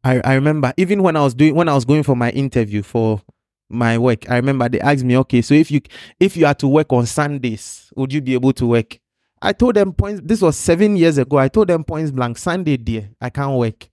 I, 0.02 0.20
I 0.22 0.34
remember 0.34 0.72
even 0.76 1.02
when 1.02 1.16
I 1.16 1.22
was 1.22 1.34
doing 1.34 1.54
when 1.54 1.68
I 1.68 1.74
was 1.74 1.84
going 1.84 2.02
for 2.02 2.14
my 2.14 2.30
interview 2.30 2.82
for 2.82 3.22
my 3.70 3.96
work, 3.96 4.28
I 4.30 4.36
remember 4.36 4.68
they 4.68 4.80
asked 4.80 5.04
me, 5.04 5.16
okay, 5.18 5.40
so 5.42 5.54
if 5.54 5.70
you 5.70 5.80
if 6.20 6.36
you 6.36 6.44
had 6.44 6.58
to 6.58 6.68
work 6.68 6.92
on 6.92 7.06
Sundays, 7.06 7.90
would 7.96 8.12
you 8.12 8.20
be 8.20 8.34
able 8.34 8.52
to 8.54 8.66
work? 8.66 8.98
I 9.40 9.52
told 9.52 9.76
them 9.76 9.92
points. 9.92 10.20
This 10.24 10.42
was 10.42 10.56
seven 10.56 10.96
years 10.96 11.18
ago. 11.18 11.38
I 11.38 11.48
told 11.48 11.68
them 11.68 11.84
points 11.84 12.10
blank. 12.10 12.38
Sunday, 12.38 12.76
dear, 12.76 13.10
I 13.20 13.30
can't 13.30 13.56
work. 13.56 13.88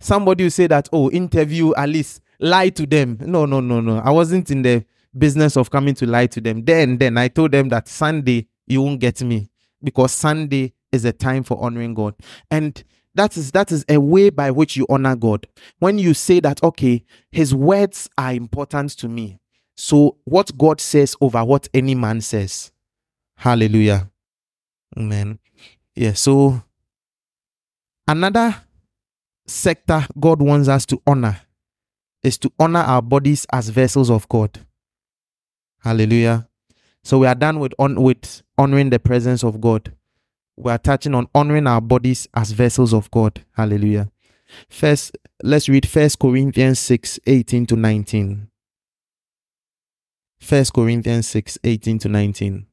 Somebody 0.00 0.44
will 0.44 0.50
say 0.50 0.66
that, 0.66 0.88
oh, 0.92 1.10
interview 1.10 1.72
Alice, 1.74 2.20
lie 2.38 2.68
to 2.70 2.86
them. 2.86 3.18
No, 3.20 3.46
no, 3.46 3.60
no, 3.60 3.80
no. 3.80 3.98
I 3.98 4.10
wasn't 4.10 4.50
in 4.50 4.62
the 4.62 4.84
business 5.16 5.56
of 5.56 5.70
coming 5.70 5.94
to 5.94 6.06
lie 6.06 6.26
to 6.26 6.40
them. 6.40 6.64
Then, 6.64 6.98
then 6.98 7.16
I 7.16 7.28
told 7.28 7.52
them 7.52 7.68
that 7.70 7.88
Sunday 7.88 8.48
you 8.66 8.82
won't 8.82 9.00
get 9.00 9.22
me 9.22 9.48
because 9.82 10.12
Sunday 10.12 10.74
is 10.92 11.04
a 11.04 11.12
time 11.12 11.42
for 11.42 11.62
honoring 11.62 11.94
God. 11.94 12.14
And 12.50 12.82
That 13.16 13.34
is 13.38 13.50
that 13.52 13.72
is 13.72 13.82
a 13.88 13.98
way 13.98 14.28
by 14.28 14.50
which 14.50 14.76
you 14.76 14.86
honor 14.90 15.16
God. 15.16 15.46
When 15.78 15.98
you 15.98 16.12
say 16.12 16.38
that, 16.40 16.62
okay, 16.62 17.02
his 17.30 17.54
words 17.54 18.10
are 18.18 18.32
important 18.34 18.90
to 18.98 19.08
me. 19.08 19.40
So 19.74 20.18
what 20.24 20.56
God 20.58 20.82
says 20.82 21.16
over 21.22 21.42
what 21.42 21.66
any 21.72 21.94
man 21.94 22.20
says. 22.20 22.72
Hallelujah. 23.36 24.10
Amen. 24.98 25.38
Yeah, 25.94 26.12
so 26.12 26.62
another 28.06 28.54
sector 29.46 30.06
God 30.18 30.40
wants 30.42 30.68
us 30.68 30.86
to 30.86 31.00
honor 31.06 31.40
is 32.22 32.38
to 32.38 32.52
honor 32.58 32.80
our 32.80 33.02
bodies 33.02 33.46
as 33.52 33.68
vessels 33.68 34.10
of 34.10 34.28
God. 34.28 34.58
Hallelujah. 35.80 36.48
So 37.04 37.18
we 37.18 37.26
are 37.26 37.34
done 37.36 37.60
with 37.60 37.72
on 37.78 38.02
with 38.02 38.42
honoring 38.58 38.90
the 38.90 38.98
presence 38.98 39.44
of 39.44 39.60
God. 39.60 39.92
We 40.56 40.72
are 40.72 40.78
touching 40.78 41.14
on 41.14 41.28
honoring 41.34 41.66
our 41.66 41.80
bodies 41.80 42.26
as 42.34 42.50
vessels 42.50 42.92
of 42.92 43.10
God. 43.10 43.44
Hallelujah. 43.52 44.10
First, 44.68 45.16
let's 45.42 45.68
read 45.68 45.86
First 45.86 46.18
Corinthians 46.18 46.78
6, 46.80 47.20
18 47.26 47.66
to 47.66 47.76
19. 47.76 48.48
First 50.40 50.72
Corinthians 50.72 51.28
6, 51.28 51.58
18 51.62 51.98
to 52.00 52.08
19. 52.08 52.66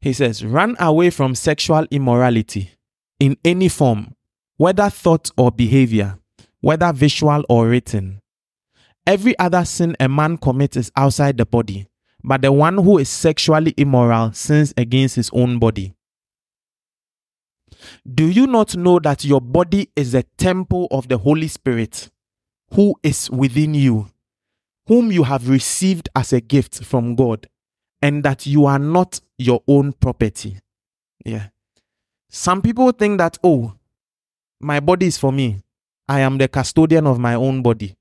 He 0.00 0.12
says, 0.12 0.44
Run 0.44 0.76
away 0.78 1.10
from 1.10 1.34
sexual 1.34 1.86
immorality 1.90 2.70
in 3.18 3.36
any 3.44 3.68
form, 3.68 4.14
whether 4.56 4.88
thought 4.88 5.30
or 5.36 5.50
behavior, 5.50 6.18
whether 6.60 6.92
visual 6.92 7.44
or 7.48 7.68
written. 7.68 8.20
Every 9.06 9.38
other 9.38 9.64
sin 9.64 9.96
a 10.00 10.08
man 10.08 10.38
commits 10.38 10.76
is 10.76 10.92
outside 10.96 11.36
the 11.36 11.46
body, 11.46 11.88
but 12.22 12.42
the 12.42 12.52
one 12.52 12.78
who 12.78 12.98
is 12.98 13.08
sexually 13.08 13.74
immoral 13.76 14.32
sins 14.32 14.72
against 14.76 15.16
his 15.16 15.30
own 15.32 15.58
body. 15.58 15.94
Do 18.12 18.26
you 18.26 18.46
not 18.46 18.76
know 18.76 18.98
that 19.00 19.24
your 19.24 19.40
body 19.40 19.90
is 19.96 20.14
a 20.14 20.22
temple 20.22 20.86
of 20.90 21.08
the 21.08 21.18
Holy 21.18 21.48
Spirit 21.48 22.10
who 22.74 22.94
is 23.02 23.30
within 23.30 23.74
you, 23.74 24.08
whom 24.86 25.10
you 25.10 25.24
have 25.24 25.48
received 25.48 26.08
as 26.14 26.32
a 26.32 26.40
gift 26.40 26.84
from 26.84 27.14
God, 27.14 27.48
and 28.02 28.22
that 28.24 28.46
you 28.46 28.66
are 28.66 28.78
not 28.78 29.20
your 29.38 29.62
own 29.66 29.92
property? 29.92 30.58
Yeah. 31.24 31.48
Some 32.28 32.62
people 32.62 32.92
think 32.92 33.18
that, 33.18 33.38
oh, 33.42 33.74
my 34.60 34.80
body 34.80 35.06
is 35.06 35.18
for 35.18 35.32
me. 35.32 35.62
I 36.08 36.20
am 36.20 36.38
the 36.38 36.48
custodian 36.48 37.06
of 37.06 37.18
my 37.18 37.34
own 37.34 37.62
body. 37.62 37.96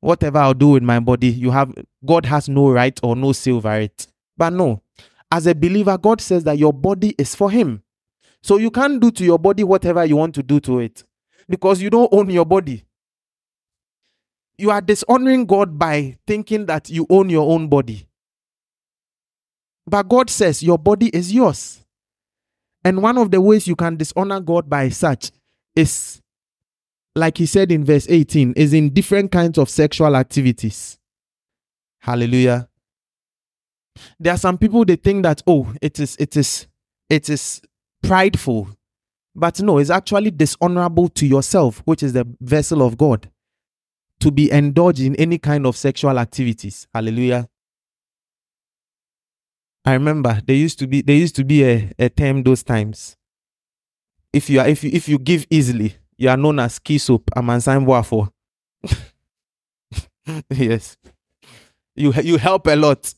Whatever 0.00 0.38
I'll 0.38 0.54
do 0.54 0.68
with 0.70 0.82
my 0.82 1.00
body, 1.00 1.28
you 1.28 1.50
have 1.50 1.72
God 2.04 2.26
has 2.26 2.48
no 2.48 2.70
right 2.70 2.98
or 3.02 3.14
no 3.14 3.32
say 3.32 3.52
over 3.52 3.78
it. 3.78 4.06
But 4.36 4.52
no, 4.52 4.82
as 5.30 5.46
a 5.46 5.54
believer, 5.54 5.96
God 5.96 6.20
says 6.20 6.44
that 6.44 6.58
your 6.58 6.72
body 6.72 7.14
is 7.18 7.34
for 7.34 7.50
Him. 7.50 7.82
So 8.42 8.56
you 8.56 8.70
can't 8.70 9.00
do 9.00 9.10
to 9.12 9.24
your 9.24 9.38
body 9.38 9.62
whatever 9.62 10.04
you 10.04 10.16
want 10.16 10.34
to 10.34 10.42
do 10.42 10.58
to 10.60 10.80
it 10.80 11.04
because 11.48 11.80
you 11.80 11.90
don't 11.90 12.12
own 12.12 12.30
your 12.30 12.44
body. 12.44 12.84
You 14.58 14.70
are 14.70 14.80
dishonoring 14.80 15.46
God 15.46 15.78
by 15.78 16.16
thinking 16.26 16.66
that 16.66 16.90
you 16.90 17.06
own 17.08 17.30
your 17.30 17.50
own 17.50 17.68
body. 17.68 18.06
But 19.86 20.08
God 20.08 20.30
says 20.30 20.62
your 20.62 20.78
body 20.78 21.08
is 21.08 21.32
yours. 21.32 21.84
And 22.84 23.02
one 23.02 23.18
of 23.18 23.30
the 23.30 23.40
ways 23.40 23.66
you 23.66 23.76
can 23.76 23.96
dishonor 23.96 24.40
God 24.40 24.68
by 24.68 24.88
such 24.88 25.30
is, 25.76 26.20
like 27.14 27.38
he 27.38 27.46
said 27.46 27.70
in 27.70 27.84
verse 27.84 28.06
18, 28.08 28.54
is 28.56 28.72
in 28.72 28.90
different 28.90 29.30
kinds 29.30 29.58
of 29.58 29.68
sexual 29.68 30.16
activities. 30.16 30.98
Hallelujah. 32.00 32.68
There 34.18 34.32
are 34.32 34.38
some 34.38 34.58
people 34.58 34.84
they 34.84 34.96
think 34.96 35.22
that, 35.22 35.42
oh, 35.46 35.72
it 35.80 36.00
is, 36.00 36.16
it 36.18 36.36
is, 36.36 36.66
it 37.08 37.28
is 37.28 37.60
prideful. 38.02 38.68
But 39.34 39.60
no, 39.62 39.78
it's 39.78 39.90
actually 39.90 40.30
dishonorable 40.30 41.08
to 41.10 41.26
yourself, 41.26 41.82
which 41.84 42.02
is 42.02 42.12
the 42.12 42.26
vessel 42.40 42.82
of 42.82 42.98
God, 42.98 43.30
to 44.20 44.30
be 44.30 44.50
indulged 44.50 45.00
in 45.00 45.14
any 45.16 45.38
kind 45.38 45.66
of 45.66 45.76
sexual 45.76 46.18
activities. 46.18 46.86
Hallelujah. 46.92 47.48
I 49.84 49.94
remember 49.94 50.40
there 50.46 50.56
used 50.56 50.78
to 50.78 50.86
be 50.86 51.02
there 51.02 51.16
used 51.16 51.36
to 51.36 51.44
be 51.44 51.64
a, 51.64 51.92
a 51.98 52.08
term 52.08 52.42
those 52.42 52.62
times. 52.62 53.16
If 54.32 54.48
you 54.48 54.60
are 54.60 54.68
if 54.68 54.84
you 54.84 54.90
if 54.92 55.08
you 55.08 55.18
give 55.18 55.46
easily, 55.50 55.96
you 56.16 56.28
are 56.28 56.36
known 56.36 56.60
as 56.60 56.78
key 56.78 56.98
soap 56.98 57.30
amansan 57.36 57.84
for. 58.04 58.28
yes. 60.50 60.96
You 61.96 62.12
you 62.22 62.38
help 62.38 62.66
a 62.68 62.76
lot. 62.76 63.12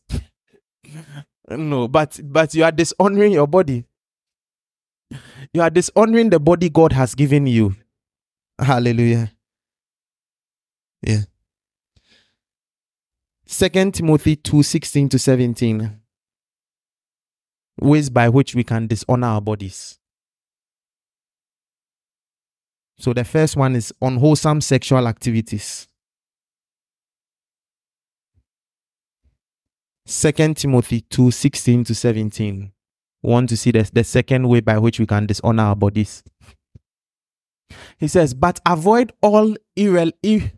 no, 1.50 1.86
but 1.86 2.18
but 2.24 2.54
you 2.54 2.64
are 2.64 2.72
dishonoring 2.72 3.32
your 3.32 3.46
body. 3.46 3.84
You 5.52 5.60
are 5.60 5.70
dishonoring 5.70 6.30
the 6.30 6.40
body 6.40 6.70
God 6.70 6.92
has 6.92 7.14
given 7.14 7.46
you. 7.46 7.76
Hallelujah. 8.58 9.30
Yeah. 11.02 11.24
Second 13.46 13.94
Timothy 13.94 14.36
2 14.36 14.62
16 14.62 15.10
to 15.10 15.18
17 15.18 16.00
ways 17.80 18.10
by 18.10 18.28
which 18.28 18.54
we 18.54 18.64
can 18.64 18.86
dishonor 18.86 19.26
our 19.26 19.40
bodies. 19.40 19.98
So 22.98 23.12
the 23.12 23.24
first 23.24 23.56
one 23.56 23.74
is 23.74 23.92
unwholesome 24.00 24.60
sexual 24.60 25.08
activities. 25.08 25.88
Second 30.06 30.56
Timothy 30.56 31.00
2 31.00 31.30
16 31.30 31.84
to 31.84 31.94
17. 31.94 32.72
We 33.22 33.30
want 33.30 33.48
to 33.48 33.56
see 33.56 33.70
the, 33.70 33.88
the 33.92 34.04
second 34.04 34.48
way 34.48 34.60
by 34.60 34.78
which 34.78 35.00
we 35.00 35.06
can 35.06 35.26
dishonor 35.26 35.62
our 35.62 35.76
bodies. 35.76 36.22
He 37.98 38.08
says, 38.08 38.34
but 38.34 38.60
avoid 38.66 39.12
all 39.22 39.56
irre- 39.76 40.12
ir- 40.22 40.52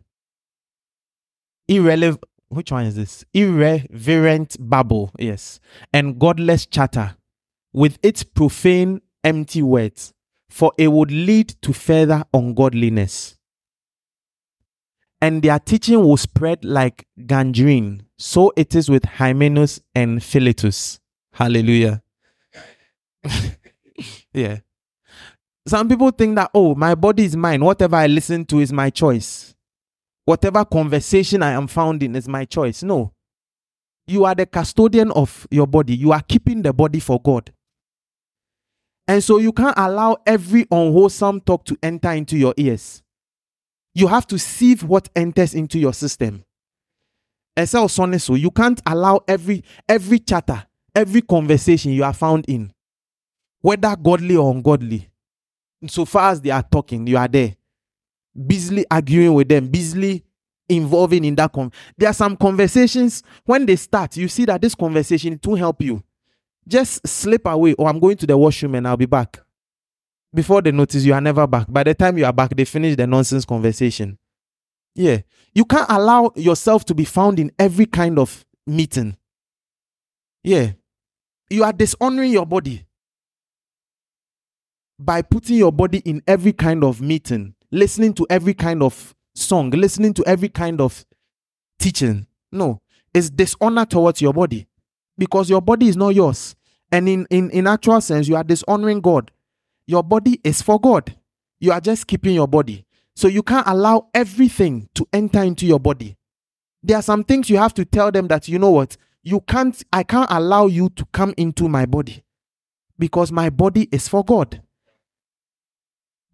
irrelevant 1.67 2.23
which 2.49 2.71
one 2.71 2.85
is 2.85 2.95
this? 2.95 3.25
Irreverent 3.33 4.57
babble, 4.59 5.11
yes, 5.19 5.59
and 5.93 6.19
godless 6.19 6.65
chatter 6.65 7.15
with 7.73 7.99
its 8.01 8.23
profane, 8.23 9.01
empty 9.23 9.61
words, 9.61 10.13
for 10.49 10.71
it 10.77 10.87
would 10.87 11.11
lead 11.11 11.49
to 11.61 11.73
further 11.73 12.23
ungodliness. 12.33 13.37
And 15.21 15.41
their 15.41 15.59
teaching 15.59 15.99
will 15.99 16.17
spread 16.17 16.63
like 16.63 17.07
gangrene. 17.25 18.03
So 18.17 18.53
it 18.55 18.75
is 18.75 18.89
with 18.89 19.03
Hymenaeus 19.03 19.79
and 19.95 20.23
Philetus. 20.23 20.99
Hallelujah. 21.33 22.03
yeah. 24.33 24.59
Some 25.67 25.89
people 25.89 26.11
think 26.11 26.35
that, 26.35 26.51
oh, 26.53 26.75
my 26.75 26.95
body 26.95 27.25
is 27.25 27.35
mine. 27.35 27.63
Whatever 27.63 27.97
I 27.97 28.07
listen 28.07 28.45
to 28.45 28.59
is 28.59 28.71
my 28.71 28.89
choice. 28.89 29.53
Whatever 30.27 30.65
conversation 30.65 31.41
I 31.41 31.51
am 31.51 31.67
found 31.67 32.03
in 32.03 32.13
is 32.13 32.27
my 32.27 32.43
choice. 32.43 32.83
No. 32.83 33.13
You 34.07 34.25
are 34.25 34.35
the 34.35 34.45
custodian 34.45 35.09
of 35.11 35.47
your 35.49 35.67
body. 35.67 35.95
You 35.95 36.11
are 36.11 36.21
keeping 36.21 36.63
the 36.63 36.73
body 36.73 36.99
for 36.99 37.21
God. 37.21 37.53
And 39.07 39.23
so 39.23 39.37
you 39.37 39.53
can't 39.53 39.77
allow 39.77 40.17
every 40.25 40.67
unwholesome 40.69 41.39
talk 41.39 41.63
to 41.63 41.77
enter 41.81 42.11
into 42.11 42.35
your 42.35 42.53
ears. 42.57 43.01
You 43.95 44.07
have 44.07 44.27
to 44.27 44.37
sieve 44.37 44.83
what 44.83 45.07
enters 45.15 45.53
into 45.53 45.79
your 45.79 45.93
system. 45.93 46.43
Sonny, 47.65 48.17
so 48.17 48.35
you 48.35 48.51
can't 48.51 48.81
allow 48.85 49.21
every 49.29 49.63
every 49.87 50.19
chatter, 50.19 50.61
every 50.93 51.21
conversation 51.21 51.93
you 51.93 52.03
are 52.03 52.11
found 52.11 52.43
in, 52.49 52.73
whether 53.61 53.95
godly 53.95 54.35
or 54.35 54.53
ungodly. 54.53 55.09
So 55.87 56.03
far 56.03 56.31
as 56.31 56.41
they 56.41 56.49
are 56.49 56.63
talking, 56.63 57.07
you 57.07 57.15
are 57.15 57.29
there 57.29 57.55
busily 58.45 58.85
arguing 58.91 59.33
with 59.33 59.49
them, 59.49 59.67
busily 59.67 60.23
involving 60.69 61.25
in 61.25 61.35
that. 61.35 61.51
Con- 61.53 61.71
there 61.97 62.09
are 62.09 62.13
some 62.13 62.35
conversations 62.37 63.23
when 63.45 63.65
they 63.65 63.75
start, 63.75 64.17
you 64.17 64.27
see 64.27 64.45
that 64.45 64.61
this 64.61 64.75
conversation 64.75 65.33
it 65.33 65.45
won't 65.47 65.59
help 65.59 65.81
you. 65.81 66.03
Just 66.67 67.07
slip 67.07 67.45
away, 67.45 67.73
or 67.73 67.85
oh, 67.85 67.89
I'm 67.89 67.99
going 67.99 68.17
to 68.17 68.27
the 68.27 68.37
washroom 68.37 68.75
and 68.75 68.87
I'll 68.87 68.97
be 68.97 69.05
back. 69.05 69.39
Before 70.33 70.61
they 70.61 70.71
notice, 70.71 71.03
you 71.03 71.13
are 71.13 71.21
never 71.21 71.47
back. 71.47 71.71
By 71.71 71.83
the 71.83 71.93
time 71.93 72.17
you 72.17 72.25
are 72.25 72.33
back, 72.33 72.55
they 72.55 72.65
finish 72.65 72.95
the 72.95 73.07
nonsense 73.07 73.45
conversation. 73.45 74.17
Yeah. 74.93 75.21
You 75.53 75.63
can't 75.63 75.89
allow 75.89 76.31
yourself 76.35 76.83
to 76.85 76.95
be 76.95 77.05
found 77.05 77.39
in 77.39 77.51
every 77.57 77.85
kind 77.85 78.19
of 78.19 78.45
meeting. 78.65 79.15
Yeah. 80.43 80.73
You 81.49 81.63
are 81.63 81.71
dishonoring 81.71 82.33
your 82.33 82.45
body 82.45 82.85
by 84.99 85.21
putting 85.21 85.57
your 85.57 85.71
body 85.71 85.99
in 85.99 86.21
every 86.27 86.51
kind 86.51 86.83
of 86.83 87.01
meeting 87.01 87.53
listening 87.71 88.13
to 88.15 88.27
every 88.29 88.53
kind 88.53 88.81
of 88.81 89.15
song, 89.35 89.69
listening 89.71 90.13
to 90.15 90.23
every 90.25 90.49
kind 90.49 90.81
of 90.81 91.05
teaching. 91.79 92.27
No, 92.51 92.81
it's 93.13 93.29
dishonor 93.29 93.85
towards 93.85 94.21
your 94.21 94.33
body 94.33 94.67
because 95.17 95.49
your 95.49 95.61
body 95.61 95.87
is 95.87 95.97
not 95.97 96.15
yours. 96.15 96.55
And 96.91 97.09
in, 97.09 97.27
in, 97.29 97.49
in 97.51 97.67
actual 97.67 97.99
sense, 98.01 98.27
you 98.27 98.35
are 98.35 98.43
dishonoring 98.43 99.01
God. 99.01 99.31
Your 99.85 100.03
body 100.03 100.39
is 100.43 100.61
for 100.61 100.79
God. 100.79 101.15
You 101.59 101.71
are 101.71 101.81
just 101.81 102.07
keeping 102.07 102.35
your 102.35 102.47
body. 102.47 102.85
So 103.15 103.27
you 103.27 103.43
can't 103.43 103.67
allow 103.67 104.09
everything 104.13 104.87
to 104.95 105.07
enter 105.11 105.41
into 105.41 105.65
your 105.65 105.79
body. 105.79 106.15
There 106.83 106.97
are 106.97 107.01
some 107.01 107.23
things 107.23 107.49
you 107.49 107.57
have 107.57 107.73
to 107.73 107.83
tell 107.83 108.11
them 108.11 108.27
that, 108.27 108.47
you 108.47 108.59
know 108.59 108.69
what, 108.69 108.95
you 109.23 109.41
can't 109.41 109.83
I 109.91 110.03
can't 110.03 110.29
allow 110.31 110.67
you 110.67 110.89
to 110.91 111.05
come 111.11 111.33
into 111.35 111.67
my 111.67 111.85
body 111.85 112.23
because 112.97 113.31
my 113.31 113.49
body 113.49 113.89
is 113.91 114.07
for 114.07 114.23
God. 114.23 114.61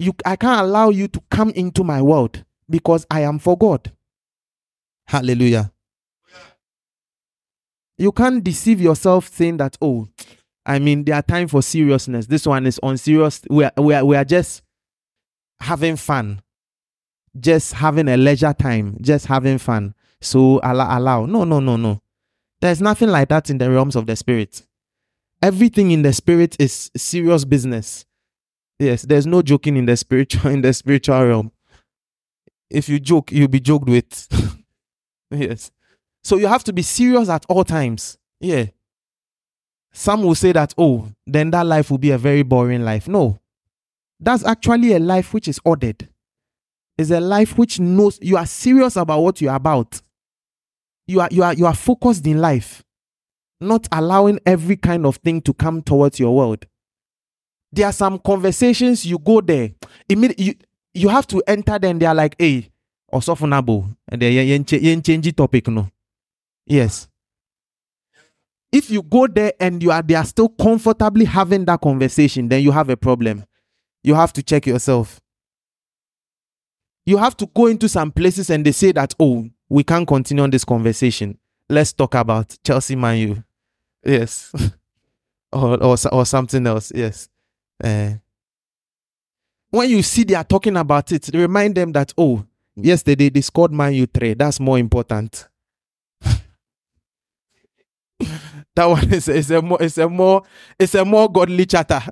You 0.04 0.14
I 0.26 0.36
can't 0.36 0.62
allow 0.62 0.90
you 0.90 1.08
to 1.08 1.22
come 1.32 1.52
into 1.52 1.84
my 1.84 2.02
world 2.02 2.44
because 2.70 3.06
I 3.10 3.22
am 3.22 3.40
for 3.40 3.58
God. 3.58 3.92
Hallelujah. 5.08 5.72
You 7.98 8.12
can't 8.12 8.44
deceive 8.44 8.82
yourself 8.82 9.30
saying 9.30 9.58
that, 9.58 9.78
oh, 9.82 10.10
I 10.66 10.80
mean, 10.80 11.06
there 11.06 11.16
are 11.16 11.22
time 11.22 11.48
for 11.48 11.62
seriousness. 11.62 12.26
This 12.26 12.46
one 12.46 12.66
is 12.66 12.80
on 12.84 12.98
serious. 12.98 13.42
We 13.50 13.64
are, 13.64 13.72
we 13.78 13.94
are, 13.94 14.04
we 14.04 14.16
are 14.16 14.26
just 14.26 14.62
having 15.60 15.96
fun, 15.96 16.42
just 17.40 17.74
having 17.74 18.10
a 18.10 18.18
leisure 18.18 18.54
time, 18.54 18.98
just 19.02 19.28
having 19.28 19.58
fun. 19.58 19.94
So 20.22 20.60
allow, 20.64 20.98
allow. 20.98 21.26
No, 21.26 21.44
no, 21.44 21.60
no, 21.60 21.78
no. 21.78 22.02
There's 22.62 22.82
nothing 22.82 23.10
like 23.10 23.30
that 23.30 23.50
in 23.50 23.58
the 23.58 23.70
realms 23.70 23.96
of 23.96 24.06
the 24.06 24.16
spirit. 24.16 24.66
Everything 25.42 25.92
in 25.92 26.02
the 26.02 26.14
spirit 26.14 26.56
is 26.60 26.90
serious 26.96 27.46
business. 27.46 28.06
Yes, 28.84 29.04
there's 29.04 29.26
no 29.26 29.42
joking 29.42 29.78
in 29.78 29.86
the 29.86 29.96
spiritual 29.96 30.52
in 30.56 30.62
the 30.62 30.74
spiritual 30.74 31.26
realm. 31.26 31.52
If 32.70 32.90
you 32.90 33.00
joke, 33.00 33.32
you'll 33.32 33.48
be 33.48 33.60
joked 33.62 33.88
with. 33.88 34.28
yes. 35.32 35.72
So 36.24 36.38
you 36.38 36.48
have 36.48 36.64
to 36.66 36.74
be 36.74 36.82
serious 36.82 37.30
at 37.30 37.46
all 37.48 37.64
times. 37.64 38.18
Yeah. 38.42 38.66
Some 39.94 40.24
will 40.24 40.36
say 40.36 40.52
that, 40.54 40.74
oh, 40.78 41.12
then 41.28 41.52
that 41.52 41.66
life 41.66 41.92
will 41.92 41.98
be 42.00 42.12
a 42.12 42.18
very 42.18 42.44
boring 42.44 42.84
life. 42.84 43.08
No. 43.08 43.40
That's 44.20 44.44
actually 44.44 44.94
a 44.94 45.00
life 45.00 45.34
which 45.34 45.48
is 45.48 45.60
ordered. 45.64 46.10
It's 46.98 47.12
a 47.12 47.20
life 47.20 47.58
which 47.58 47.80
knows 47.80 48.20
you 48.22 48.38
are 48.38 48.46
serious 48.46 48.96
about 48.96 49.22
what 49.22 49.40
you're 49.40 49.56
about. 49.56 50.02
You 51.08 51.22
are 51.22 51.30
you 51.32 51.44
are 51.44 51.54
you 51.54 51.66
are 51.66 51.76
focused 51.76 52.26
in 52.26 52.40
life, 52.40 52.84
not 53.60 53.88
allowing 53.92 54.40
every 54.46 54.78
kind 54.78 55.06
of 55.06 55.18
thing 55.18 55.42
to 55.42 55.54
come 55.54 55.82
towards 55.82 56.20
your 56.20 56.36
world. 56.36 56.66
There 57.74 57.88
are 57.88 57.92
some 57.94 58.20
conversations 58.20 59.04
you 59.04 59.18
go 59.18 59.42
there, 59.42 59.72
immediately 60.08 60.46
you, 60.46 60.54
you 60.94 61.10
have 61.10 61.26
to 61.28 61.42
enter 61.48 61.80
them. 61.80 61.98
They 61.98 62.06
are 62.06 62.14
like, 62.14 62.36
hey, 62.38 62.70
osofunabo, 63.12 63.96
and 64.08 64.22
they 64.22 64.64
change 65.02 65.36
topic 65.36 65.68
no. 65.68 65.90
Yes. 66.68 67.08
If 68.72 68.92
you 68.92 69.02
go 69.02 69.26
there 69.28 69.54
and 69.60 69.82
you 69.82 69.92
are 69.92 70.04
they 70.04 70.14
are 70.14 70.26
still 70.26 70.50
comfortably 70.50 71.26
having 71.26 71.66
that 71.66 71.82
conversation, 71.82 72.48
then 72.48 72.62
you 72.62 72.72
have 72.72 72.90
a 72.90 72.98
problem. 72.98 73.44
You 74.04 74.14
have 74.14 74.34
to 74.34 74.44
check 74.44 74.68
yourself. 74.68 75.20
You 77.08 77.18
have 77.18 77.36
to 77.38 77.48
go 77.48 77.66
into 77.66 77.90
some 77.90 78.12
places 78.12 78.52
and 78.52 78.64
they 78.64 78.72
say 78.72 78.92
that, 78.92 79.16
oh, 79.20 79.50
we 79.68 79.84
can't 79.84 80.08
continue 80.08 80.44
on 80.44 80.52
this 80.52 80.64
conversation. 80.64 81.40
Let's 81.70 81.92
talk 81.92 82.14
about 82.14 82.56
Chelsea 82.64 82.96
Man. 82.96 83.44
Yes. 84.06 84.52
or, 85.52 85.84
or, 85.84 85.96
or 86.12 86.26
something 86.26 86.66
else. 86.68 86.92
Yes. 86.94 87.30
Uh, 87.84 88.14
when 89.70 89.90
you 89.90 90.02
see 90.04 90.24
they 90.24 90.36
are 90.36 90.44
talking 90.44 90.78
about 90.78 91.12
it, 91.12 91.24
they 91.24 91.40
remind 91.40 91.76
them 91.76 91.92
that, 91.92 92.14
oh, 92.18 92.46
yesterday 92.76 93.30
they 93.30 93.42
scored 93.42 93.72
Man 93.72 93.94
U 93.94 94.06
3. 94.06 94.36
That's 94.36 94.60
more 94.60 94.78
important. 94.80 95.48
that 98.76 98.86
one 98.86 99.12
is, 99.14 99.28
is 99.28 99.52
a 99.52 99.62
more 99.62 99.82
it's 99.82 99.98
a 99.98 100.08
more 100.08 100.44
it's 100.80 100.96
a 100.96 101.04
more 101.04 101.30
godly 101.32 101.66
chatter. 101.66 102.02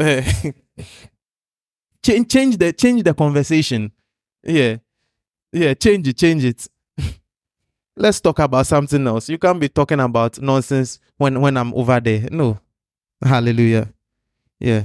change 2.02 2.28
change 2.28 2.56
the 2.56 2.72
change 2.72 3.02
the 3.02 3.12
conversation. 3.14 3.92
Yeah. 4.42 4.76
Yeah, 5.52 5.74
change 5.74 6.06
it, 6.08 6.16
change 6.16 6.44
it. 6.44 6.68
Let's 7.96 8.20
talk 8.20 8.38
about 8.38 8.66
something 8.66 9.06
else. 9.06 9.28
You 9.28 9.36
can't 9.36 9.60
be 9.60 9.68
talking 9.68 10.00
about 10.00 10.40
nonsense 10.40 11.00
when 11.18 11.40
when 11.40 11.56
I'm 11.56 11.74
over 11.74 12.00
there. 12.00 12.28
No. 12.30 12.58
Hallelujah. 13.22 13.92
Yeah. 14.58 14.84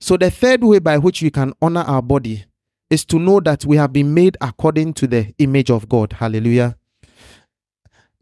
So 0.00 0.16
the 0.16 0.30
third 0.30 0.62
way 0.62 0.78
by 0.78 0.98
which 0.98 1.22
we 1.22 1.30
can 1.30 1.52
honor 1.60 1.80
our 1.80 2.02
body 2.02 2.44
is 2.90 3.04
to 3.06 3.18
know 3.18 3.40
that 3.40 3.64
we 3.64 3.76
have 3.76 3.92
been 3.92 4.14
made 4.14 4.36
according 4.40 4.94
to 4.94 5.06
the 5.06 5.34
image 5.38 5.70
of 5.70 5.88
God. 5.88 6.12
Hallelujah. 6.14 6.76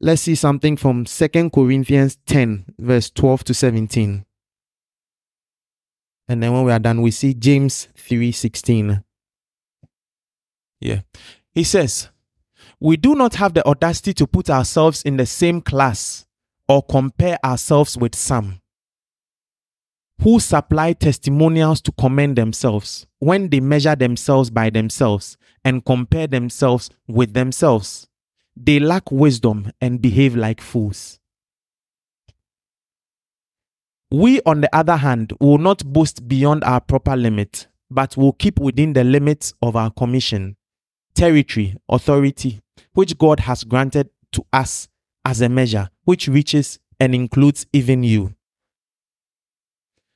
Let's 0.01 0.23
see 0.23 0.35
something 0.35 0.77
from 0.77 1.07
Second 1.07 1.53
Corinthians 1.53 2.19
10, 2.27 2.75
verse 2.79 3.11
12 3.11 3.45
to 3.45 3.55
17. 3.55 4.25
And 6.29 6.43
then 6.43 6.53
when 6.53 6.65
we 6.65 6.73
are 6.73 6.79
done, 6.79 7.03
we 7.03 7.11
see 7.11 7.35
James 7.35 7.89
3:16. 7.97 9.05
Yeah. 10.81 11.03
He 11.53 11.63
says, 11.63 12.09
We 12.81 12.97
do 12.97 13.15
not 13.15 13.35
have 13.35 13.55
the 13.55 13.65
audacity 13.67 14.15
to 14.15 14.27
put 14.27 14.49
ourselves 14.49 15.03
in 15.03 15.19
the 15.19 15.27
same 15.27 15.61
class 15.61 16.27
or 16.69 16.83
compare 16.83 17.39
ourselves 17.45 17.97
with 17.97 18.15
some 18.15 18.62
who 20.23 20.39
supply 20.39 20.93
testimonials 20.93 21.81
to 21.81 21.93
commend 21.93 22.37
themselves 22.37 23.07
when 23.19 23.49
they 23.49 23.59
measure 23.59 23.97
themselves 23.97 24.51
by 24.51 24.71
themselves 24.71 25.37
and 25.65 25.85
compare 25.85 26.27
themselves 26.27 26.91
with 27.09 27.35
themselves. 27.35 28.09
They 28.57 28.79
lack 28.79 29.11
wisdom 29.11 29.73
and 29.81 30.01
behave 30.01 30.37
like 30.37 30.61
fools. 30.61 31.19
We, 34.13 34.41
on 34.43 34.61
the 34.61 34.75
other 34.77 34.97
hand, 34.97 35.33
will 35.41 35.59
not 35.59 35.85
boast 35.85 36.29
beyond 36.29 36.63
our 36.65 36.81
proper 36.81 37.17
limit, 37.17 37.67
but 37.91 38.17
will 38.17 38.35
keep 38.35 38.61
within 38.61 38.93
the 38.93 39.05
limits 39.05 39.55
of 39.63 39.75
our 39.75 39.91
commission 39.91 40.57
territory, 41.15 41.77
authority, 41.89 42.61
which 42.95 43.19
God 43.19 43.41
has 43.41 43.65
granted 43.65 44.09
to 44.33 44.45
us 44.53 44.89
as 45.25 45.41
a 45.41 45.49
measure, 45.49 45.91
which 46.05 46.29
reaches 46.29 46.79
and 47.01 47.15
includes 47.15 47.67
even 47.73 48.03
you. 48.03 48.35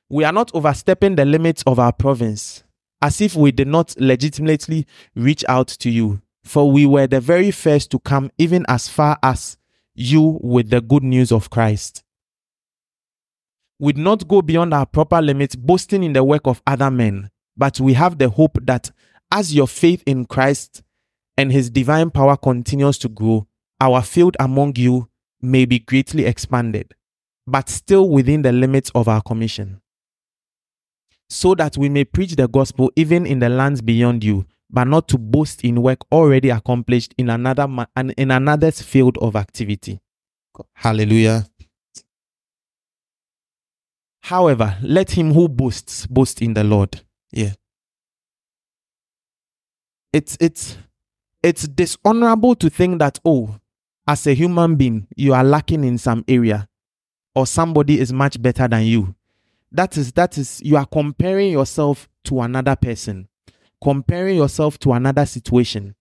We 0.09 0.23
are 0.23 0.31
not 0.31 0.51
overstepping 0.53 1.15
the 1.17 1.25
limits 1.25 1.63
of 1.67 1.79
our 1.79 1.91
province, 1.91 2.63
as 3.01 3.19
if 3.19 3.35
we 3.35 3.51
did 3.51 3.67
not 3.67 3.93
legitimately 3.99 4.87
reach 5.15 5.43
out 5.49 5.67
to 5.67 5.89
you, 5.89 6.21
for 6.45 6.71
we 6.71 6.85
were 6.85 7.07
the 7.07 7.19
very 7.19 7.51
first 7.51 7.91
to 7.91 7.99
come 7.99 8.31
even 8.37 8.65
as 8.69 8.87
far 8.87 9.17
as 9.21 9.57
you 9.95 10.39
with 10.41 10.69
the 10.69 10.79
good 10.79 11.03
news 11.03 11.31
of 11.31 11.49
Christ. 11.49 12.03
We 13.79 13.93
did 13.93 14.03
not 14.03 14.27
go 14.29 14.41
beyond 14.41 14.73
our 14.73 14.85
proper 14.85 15.21
limits, 15.21 15.55
boasting 15.55 16.03
in 16.03 16.13
the 16.13 16.23
work 16.23 16.47
of 16.47 16.61
other 16.65 16.89
men, 16.89 17.29
but 17.57 17.79
we 17.81 17.93
have 17.93 18.17
the 18.17 18.29
hope 18.29 18.57
that 18.63 18.91
as 19.29 19.53
your 19.53 19.67
faith 19.67 20.03
in 20.05 20.25
Christ 20.25 20.83
and 21.37 21.51
his 21.51 21.69
divine 21.69 22.11
power 22.11 22.37
continues 22.37 22.97
to 22.99 23.09
grow, 23.09 23.45
our 23.81 24.01
field 24.01 24.37
among 24.39 24.77
you 24.77 25.09
may 25.41 25.65
be 25.65 25.79
greatly 25.79 26.25
expanded, 26.25 26.95
but 27.45 27.67
still 27.67 28.09
within 28.09 28.41
the 28.41 28.53
limits 28.53 28.89
of 28.95 29.09
our 29.09 29.21
commission. 29.21 29.81
So 31.29 31.55
that 31.55 31.77
we 31.77 31.89
may 31.89 32.05
preach 32.05 32.35
the 32.35 32.47
gospel 32.47 32.91
even 32.95 33.25
in 33.25 33.39
the 33.39 33.49
lands 33.49 33.81
beyond 33.81 34.23
you, 34.23 34.45
but 34.69 34.85
not 34.85 35.07
to 35.09 35.17
boast 35.17 35.63
in 35.63 35.81
work 35.81 35.99
already 36.11 36.49
accomplished 36.49 37.13
in 37.17 37.29
another 37.29 37.67
ma- 37.67 37.85
in 37.95 38.31
another's 38.31 38.81
field 38.81 39.17
of 39.17 39.35
activity. 39.35 39.99
Hallelujah. 40.73 41.45
However, 44.21 44.77
let 44.81 45.11
him 45.11 45.33
who 45.33 45.47
boasts 45.47 46.05
boast 46.07 46.41
in 46.41 46.53
the 46.53 46.63
Lord. 46.63 47.01
Yeah. 47.31 47.53
It's 50.13 50.37
it's 50.39 50.77
it's 51.43 51.67
dishonorable 51.67 52.55
to 52.55 52.69
think 52.69 52.99
that, 52.99 53.19
oh, 53.23 53.55
as 54.07 54.25
a 54.27 54.33
human 54.33 54.75
being, 54.75 55.07
you 55.15 55.33
are 55.33 55.43
lacking 55.43 55.83
in 55.83 55.97
some 55.97 56.23
area 56.27 56.67
or 57.35 57.45
somebody 57.45 57.99
is 57.99 58.11
much 58.11 58.41
better 58.41 58.67
than 58.67 58.83
you. 58.83 59.15
That 59.71 59.97
is, 59.97 60.11
that 60.13 60.37
is, 60.37 60.61
you 60.63 60.77
are 60.77 60.85
comparing 60.85 61.51
yourself 61.51 62.07
to 62.25 62.41
another 62.41 62.75
person, 62.75 63.27
comparing 63.83 64.37
yourself 64.37 64.77
to 64.79 64.93
another 64.93 65.25
situation. 65.25 65.95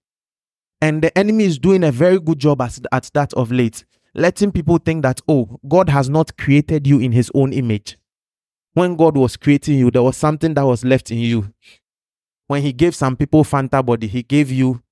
And 0.81 1.03
the 1.03 1.17
enemy 1.17 1.45
is 1.45 1.59
doing 1.59 1.83
a 1.85 1.91
very 1.91 2.21
good 2.21 2.39
job 2.39 2.61
at, 2.61 2.79
at 2.93 3.11
that 3.15 3.33
of 3.35 3.51
late, 3.51 3.85
letting 4.15 4.53
people 4.53 4.79
think 4.79 5.03
that, 5.03 5.21
oh, 5.29 5.59
God 5.67 5.89
has 5.89 6.09
not 6.09 6.37
created 6.37 6.87
you 6.87 7.01
in 7.01 7.13
his 7.13 7.31
own 7.35 7.53
image. 7.53 7.99
When 8.75 8.95
God 8.95 9.17
was 9.17 9.37
creating 9.37 9.79
you, 9.79 9.91
there 9.91 10.03
was 10.03 10.17
something 10.17 10.55
that 10.55 10.67
was 10.67 10.85
left 10.85 11.11
in 11.11 11.19
you. 11.19 11.53
When 12.47 12.63
he 12.63 12.73
gave 12.73 12.95
some 12.95 13.17
people 13.17 13.43
Fanta 13.43 13.85
body, 13.85 14.07
he 14.07 14.23
gave 14.23 14.51
you 14.51 14.83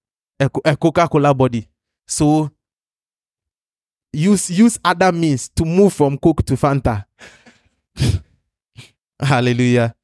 a, 0.41 0.51
a 0.65 0.77
Coca-Cola 0.77 1.35
body. 1.35 1.69
So 2.07 2.51
use 4.13 4.51
use 4.51 4.79
other 4.85 5.13
means 5.13 5.49
to 5.51 5.65
move 5.65 5.93
from 5.93 6.19
Coke 6.19 6.45
to 6.47 6.55
Fanta. 6.55 7.05
Hallelujah. 9.21 9.95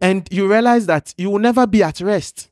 And 0.00 0.28
you 0.30 0.50
realize 0.50 0.86
that 0.86 1.14
you 1.16 1.30
will 1.30 1.38
never 1.38 1.66
be 1.66 1.82
at 1.82 2.00
rest. 2.00 2.50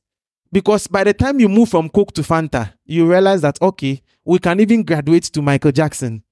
Because 0.50 0.86
by 0.86 1.04
the 1.04 1.12
time 1.12 1.40
you 1.40 1.48
move 1.48 1.68
from 1.68 1.88
Coke 1.88 2.12
to 2.12 2.22
Fanta, 2.22 2.72
you 2.84 3.10
realize 3.10 3.40
that, 3.42 3.60
okay, 3.60 4.00
we 4.24 4.38
can 4.38 4.60
even 4.60 4.82
graduate 4.84 5.24
to 5.24 5.42
Michael 5.42 5.72
Jackson. 5.72 6.22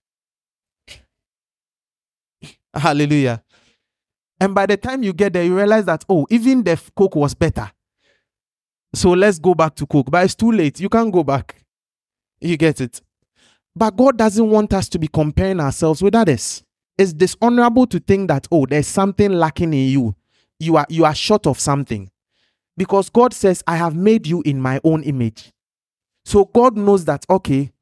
Hallelujah. 2.73 3.43
And 4.41 4.55
by 4.55 4.67
the 4.67 4.77
time 4.77 5.03
you 5.03 5.13
get 5.13 5.33
there, 5.33 5.45
you 5.45 5.57
realize 5.57 5.85
that, 5.87 6.05
oh, 6.09 6.27
even 6.31 6.63
the 6.63 6.81
Coke 6.97 7.17
was 7.17 7.35
better. 7.35 7.71
So 8.95 9.11
let's 9.11 9.39
go 9.39 9.55
back 9.55 9.75
to 9.77 9.87
Coke. 9.87 10.11
But 10.11 10.25
it's 10.25 10.35
too 10.35 10.53
late. 10.53 10.81
You 10.81 10.89
can't 10.89 11.13
go 11.13 11.23
back. 11.25 11.65
You 12.41 12.57
get 12.57 12.81
it. 12.81 13.01
But 13.75 13.97
God 13.97 14.17
doesn't 14.17 14.49
want 14.49 14.73
us 14.73 14.89
to 14.91 14.99
be 14.99 15.09
comparing 15.09 15.61
ourselves 15.61 16.03
with 16.03 16.15
others. 16.15 16.63
It's 17.03 17.13
dishonorable 17.13 17.89
to 17.89 17.99
think 17.99 18.29
that, 18.29 18.47
oh, 18.53 18.65
there's 18.65 18.87
something 18.87 19.33
lacking 19.33 19.75
in 19.75 19.89
you. 19.89 20.15
You 20.61 20.77
are 20.77 20.87
you 20.89 21.05
are 21.05 21.17
short 21.17 21.49
of 21.49 21.59
something. 21.59 22.09
Because 22.77 23.11
God 23.11 23.35
says, 23.35 23.65
I 23.67 23.75
have 23.77 23.97
made 23.97 24.29
you 24.29 24.41
in 24.43 24.61
my 24.61 24.81
own 24.85 25.03
image. 25.03 25.53
So 26.25 26.45
God 26.45 26.77
knows 26.77 27.05
that, 27.07 27.27
okay, 27.29 27.73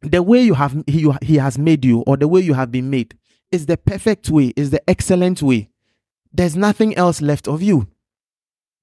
the 0.00 0.22
way 0.22 0.40
you 0.40 0.54
have 0.54 0.74
he, 0.86 1.12
he 1.20 1.36
has 1.36 1.58
made 1.58 1.84
you 1.84 2.00
or 2.06 2.16
the 2.16 2.26
way 2.28 2.40
you 2.40 2.54
have 2.54 2.72
been 2.72 2.88
made 2.88 3.14
is 3.52 3.66
the 3.66 3.76
perfect 3.76 4.30
way, 4.30 4.54
is 4.56 4.70
the 4.70 4.88
excellent 4.88 5.42
way. 5.42 5.68
There's 6.32 6.56
nothing 6.56 6.96
else 6.96 7.20
left 7.20 7.46
of 7.46 7.60
you. 7.60 7.88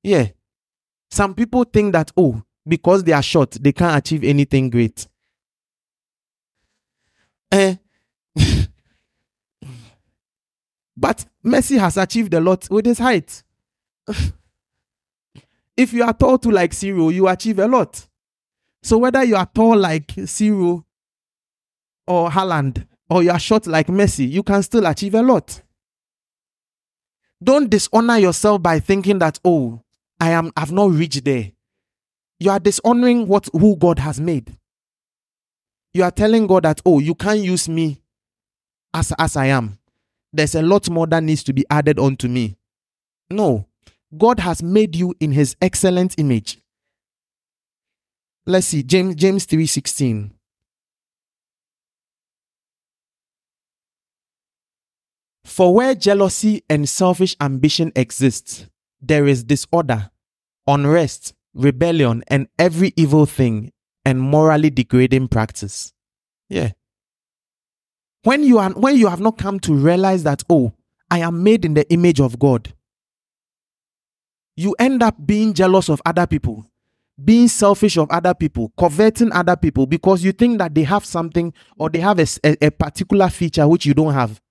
Yeah. 0.03 0.27
Some 1.09 1.33
people 1.33 1.63
think 1.63 1.93
that, 1.93 2.11
oh, 2.15 2.43
because 2.67 3.05
they 3.05 3.13
are 3.13 3.23
short, 3.23 3.57
they 3.59 3.71
can't 3.71 3.97
achieve 3.97 4.23
anything 4.23 4.69
great. 4.69 5.07
Eh. 7.51 7.77
But 10.97 11.25
Messi 11.45 11.77
has 11.79 11.95
achieved 11.95 12.33
a 12.33 12.39
lot 12.39 12.67
with 12.71 12.85
his 12.85 12.97
height. 12.97 13.43
if 15.77 15.93
you 15.93 16.03
are 16.03 16.13
tall 16.13 16.39
to 16.39 16.49
like 16.49 16.73
zero, 16.73 17.09
you 17.09 17.27
achieve 17.27 17.59
a 17.59 17.67
lot. 17.67 18.07
So 18.81 18.97
whether 18.97 19.23
you 19.23 19.35
are 19.35 19.45
tall 19.45 19.77
like 19.77 20.11
zero 20.25 20.85
or 22.07 22.29
Haaland 22.29 22.87
or 23.09 23.21
you 23.21 23.29
are 23.29 23.39
short 23.39 23.67
like 23.67 23.87
Messi, 23.87 24.27
you 24.29 24.41
can 24.41 24.63
still 24.63 24.87
achieve 24.87 25.13
a 25.13 25.21
lot. 25.21 25.61
Don't 27.43 27.69
dishonor 27.69 28.17
yourself 28.17 28.63
by 28.63 28.79
thinking 28.79 29.19
that, 29.19 29.39
oh, 29.45 29.81
I 30.19 30.31
am 30.31 30.51
I've 30.57 30.71
not 30.71 30.91
reached 30.91 31.23
there. 31.23 31.51
You 32.39 32.49
are 32.49 32.59
dishonoring 32.59 33.27
what 33.27 33.47
who 33.53 33.75
God 33.75 33.99
has 33.99 34.19
made. 34.19 34.57
You 35.93 36.03
are 36.03 36.11
telling 36.11 36.47
God 36.47 36.63
that, 36.63 36.81
oh, 36.85 36.99
you 36.99 37.13
can't 37.13 37.39
use 37.39 37.69
me 37.69 38.01
as, 38.93 39.13
as 39.17 39.35
I 39.35 39.47
am. 39.47 39.77
There's 40.37 40.53
a 40.53 40.61
lot 40.61 40.87
more 40.87 41.07
that 41.07 41.23
needs 41.23 41.41
to 41.45 41.53
be 41.53 41.65
added 41.67 41.97
onto 41.97 42.27
me. 42.27 42.57
No. 43.31 43.65
God 44.15 44.39
has 44.39 44.61
made 44.61 44.95
you 44.95 45.15
in 45.19 45.31
his 45.31 45.55
excellent 45.59 46.13
image. 46.19 46.59
Let's 48.45 48.67
see, 48.67 48.83
James 48.83 49.15
James 49.15 49.47
3:16. 49.47 50.31
For 55.43 55.73
where 55.73 55.95
jealousy 55.95 56.61
and 56.69 56.87
selfish 56.87 57.35
ambition 57.41 57.91
exist, 57.95 58.67
there 59.01 59.25
is 59.25 59.43
disorder, 59.43 60.11
unrest, 60.67 61.33
rebellion, 61.55 62.23
and 62.27 62.47
every 62.59 62.93
evil 62.95 63.25
thing 63.25 63.71
and 64.05 64.21
morally 64.21 64.69
degrading 64.69 65.29
practice. 65.29 65.93
Yeah. 66.47 66.73
When 68.27 68.43
you 68.43 68.57
are 68.57 68.71
when 68.71 68.97
you 68.97 69.07
have 69.07 69.21
not 69.21 69.37
come 69.37 69.57
to 69.61 69.73
realize 69.73 70.23
that, 70.23 70.43
oh, 70.49 70.73
I 71.09 71.19
am 71.19 71.43
made 71.43 71.63
in 71.63 71.75
the 71.75 71.89
image 71.89 72.19
of 72.19 72.37
God, 72.37 72.73
you 74.57 74.75
end 74.79 75.01
up 75.01 75.15
being 75.25 75.53
jealous 75.53 75.87
of 75.87 76.01
other 76.05 76.27
people, 76.27 76.69
being 77.23 77.47
selfish 77.47 77.95
of 77.95 78.11
other 78.11 78.33
people, 78.33 78.73
coveting 78.77 79.31
other 79.31 79.55
people 79.55 79.85
because 79.85 80.25
you 80.25 80.33
think 80.33 80.57
that 80.57 80.75
they 80.75 80.83
have 80.83 81.05
something 81.05 81.53
or 81.77 81.89
they 81.89 82.01
have 82.01 82.19
a, 82.19 82.27
a, 82.43 82.65
a 82.65 82.69
particular 82.69 83.29
feature 83.29 83.65
which 83.65 83.85
you 83.85 83.93
don't 83.93 84.13
have. 84.13 84.41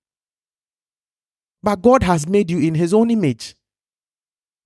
But 1.61 1.83
God 1.83 2.01
has 2.01 2.27
made 2.27 2.49
you 2.49 2.57
in 2.57 2.73
His 2.73 2.95
own 2.95 3.11
image. 3.11 3.55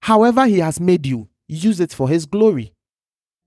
However, 0.03 0.45
He 0.45 0.59
has 0.59 0.79
made 0.79 1.05
you, 1.05 1.27
use 1.49 1.81
it 1.81 1.91
for 1.91 2.07
His 2.07 2.25
glory. 2.25 2.71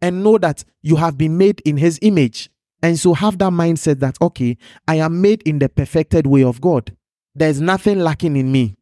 And 0.03 0.23
know 0.23 0.37
that 0.37 0.63
you 0.83 0.97
have 0.97 1.17
been 1.17 1.39
made 1.39 1.63
in 1.65 1.79
His 1.79 1.99
image. 2.03 2.51
And 2.85 3.01
so 3.01 3.15
have 3.15 3.39
that 3.39 3.51
mindset 3.51 4.01
that, 4.01 4.19
okay, 4.21 4.59
I 4.87 4.97
am 4.97 5.23
made 5.23 5.41
in 5.45 5.59
the 5.59 5.71
perfected 5.71 6.27
way 6.27 6.45
of 6.45 6.61
God. 6.61 6.95
There's 7.35 7.59
nothing 7.59 8.01
lacking 8.01 8.37
in 8.37 8.53
me, 8.53 8.77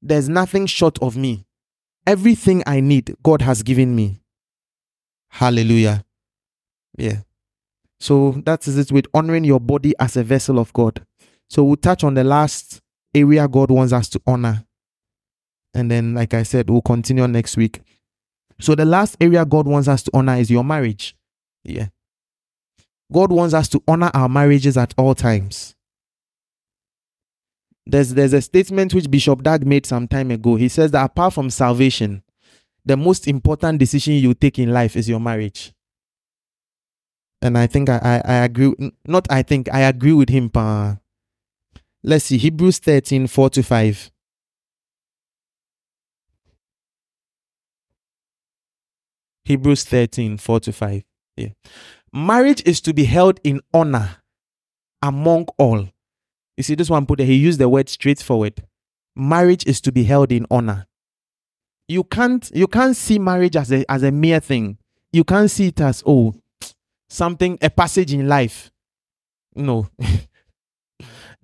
there's 0.00 0.28
nothing 0.28 0.66
short 0.66 1.02
of 1.02 1.16
me. 1.16 1.44
Everything 2.06 2.62
I 2.64 2.78
need, 2.78 3.16
God 3.24 3.42
has 3.42 3.64
given 3.64 3.96
me. 3.96 4.20
Hallelujah. 5.30 6.04
Yeah. 6.96 7.22
So 7.98 8.40
that 8.44 8.68
is 8.68 8.78
it 8.78 8.92
with 8.92 9.06
honoring 9.12 9.42
your 9.42 9.58
body 9.58 9.94
as 9.98 10.16
a 10.16 10.22
vessel 10.22 10.60
of 10.60 10.72
God. 10.72 11.04
So 11.50 11.64
we'll 11.64 11.74
touch 11.74 12.04
on 12.04 12.14
the 12.14 12.22
last 12.22 12.82
area 13.12 13.48
God 13.48 13.68
wants 13.68 13.92
us 13.92 14.08
to 14.10 14.20
honor. 14.28 14.64
And 15.74 15.90
then, 15.90 16.14
like 16.14 16.34
I 16.34 16.44
said, 16.44 16.70
we'll 16.70 16.82
continue 16.82 17.26
next 17.26 17.56
week. 17.56 17.80
So, 18.60 18.76
the 18.76 18.84
last 18.84 19.16
area 19.20 19.44
God 19.44 19.66
wants 19.66 19.88
us 19.88 20.04
to 20.04 20.10
honor 20.14 20.36
is 20.36 20.52
your 20.52 20.62
marriage. 20.62 21.16
Yeah. 21.64 21.88
God 23.14 23.30
wants 23.30 23.54
us 23.54 23.68
to 23.68 23.82
honor 23.86 24.10
our 24.12 24.28
marriages 24.28 24.76
at 24.76 24.92
all 24.98 25.14
times. 25.14 25.76
There's, 27.86 28.12
there's 28.12 28.32
a 28.32 28.42
statement 28.42 28.92
which 28.92 29.08
Bishop 29.08 29.44
Dag 29.44 29.64
made 29.64 29.86
some 29.86 30.08
time 30.08 30.32
ago. 30.32 30.56
He 30.56 30.68
says 30.68 30.90
that 30.90 31.04
apart 31.04 31.32
from 31.32 31.48
salvation, 31.48 32.24
the 32.84 32.96
most 32.96 33.28
important 33.28 33.78
decision 33.78 34.14
you 34.14 34.34
take 34.34 34.58
in 34.58 34.72
life 34.72 34.96
is 34.96 35.08
your 35.08 35.20
marriage. 35.20 35.72
And 37.40 37.56
I 37.56 37.68
think 37.68 37.88
I, 37.88 37.98
I, 38.02 38.32
I 38.32 38.34
agree. 38.44 38.74
Not 39.06 39.28
I 39.30 39.42
think, 39.42 39.72
I 39.72 39.80
agree 39.80 40.12
with 40.12 40.30
him. 40.30 40.50
Pa. 40.50 40.98
Let's 42.02 42.24
see, 42.24 42.36
Hebrews 42.36 42.78
13, 42.78 43.28
4 43.28 43.50
to 43.50 43.62
5. 43.62 44.10
Hebrews 49.44 49.84
13, 49.84 50.36
4 50.38 50.60
to 50.60 50.72
5. 50.72 51.02
Yeah. 51.36 51.48
Marriage 52.14 52.62
is 52.64 52.80
to 52.82 52.94
be 52.94 53.04
held 53.04 53.40
in 53.42 53.60
honor 53.72 54.16
among 55.02 55.46
all. 55.58 55.88
You 56.56 56.62
see, 56.62 56.76
this 56.76 56.88
one 56.88 57.06
put 57.06 57.20
it, 57.20 57.26
he 57.26 57.34
used 57.34 57.58
the 57.58 57.68
word 57.68 57.88
straightforward. 57.88 58.62
Marriage 59.16 59.66
is 59.66 59.80
to 59.82 59.92
be 59.92 60.04
held 60.04 60.30
in 60.30 60.46
honor. 60.50 60.86
You 61.88 62.04
can't 62.04 62.50
you 62.54 62.66
can't 62.66 62.96
see 62.96 63.18
marriage 63.18 63.56
as 63.56 63.70
a 63.70 63.84
as 63.90 64.02
a 64.02 64.10
mere 64.10 64.40
thing. 64.40 64.78
You 65.12 65.24
can't 65.24 65.50
see 65.50 65.66
it 65.66 65.80
as 65.80 66.02
oh 66.06 66.34
something 67.10 67.58
a 67.60 67.68
passage 67.68 68.14
in 68.14 68.28
life. 68.28 68.70
No. 69.54 69.88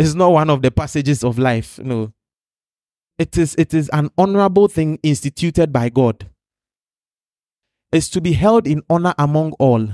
It's 0.00 0.14
not 0.14 0.32
one 0.32 0.48
of 0.48 0.62
the 0.62 0.70
passages 0.70 1.22
of 1.22 1.38
life. 1.38 1.78
No. 1.78 2.14
It 3.18 3.36
is, 3.36 3.54
it 3.58 3.74
is 3.74 3.90
an 3.90 4.08
honorable 4.16 4.66
thing 4.66 4.98
instituted 5.02 5.74
by 5.74 5.90
God. 5.90 6.26
It's 7.92 8.08
to 8.10 8.22
be 8.22 8.32
held 8.32 8.66
in 8.66 8.82
honor 8.88 9.12
among 9.18 9.52
all. 9.58 9.90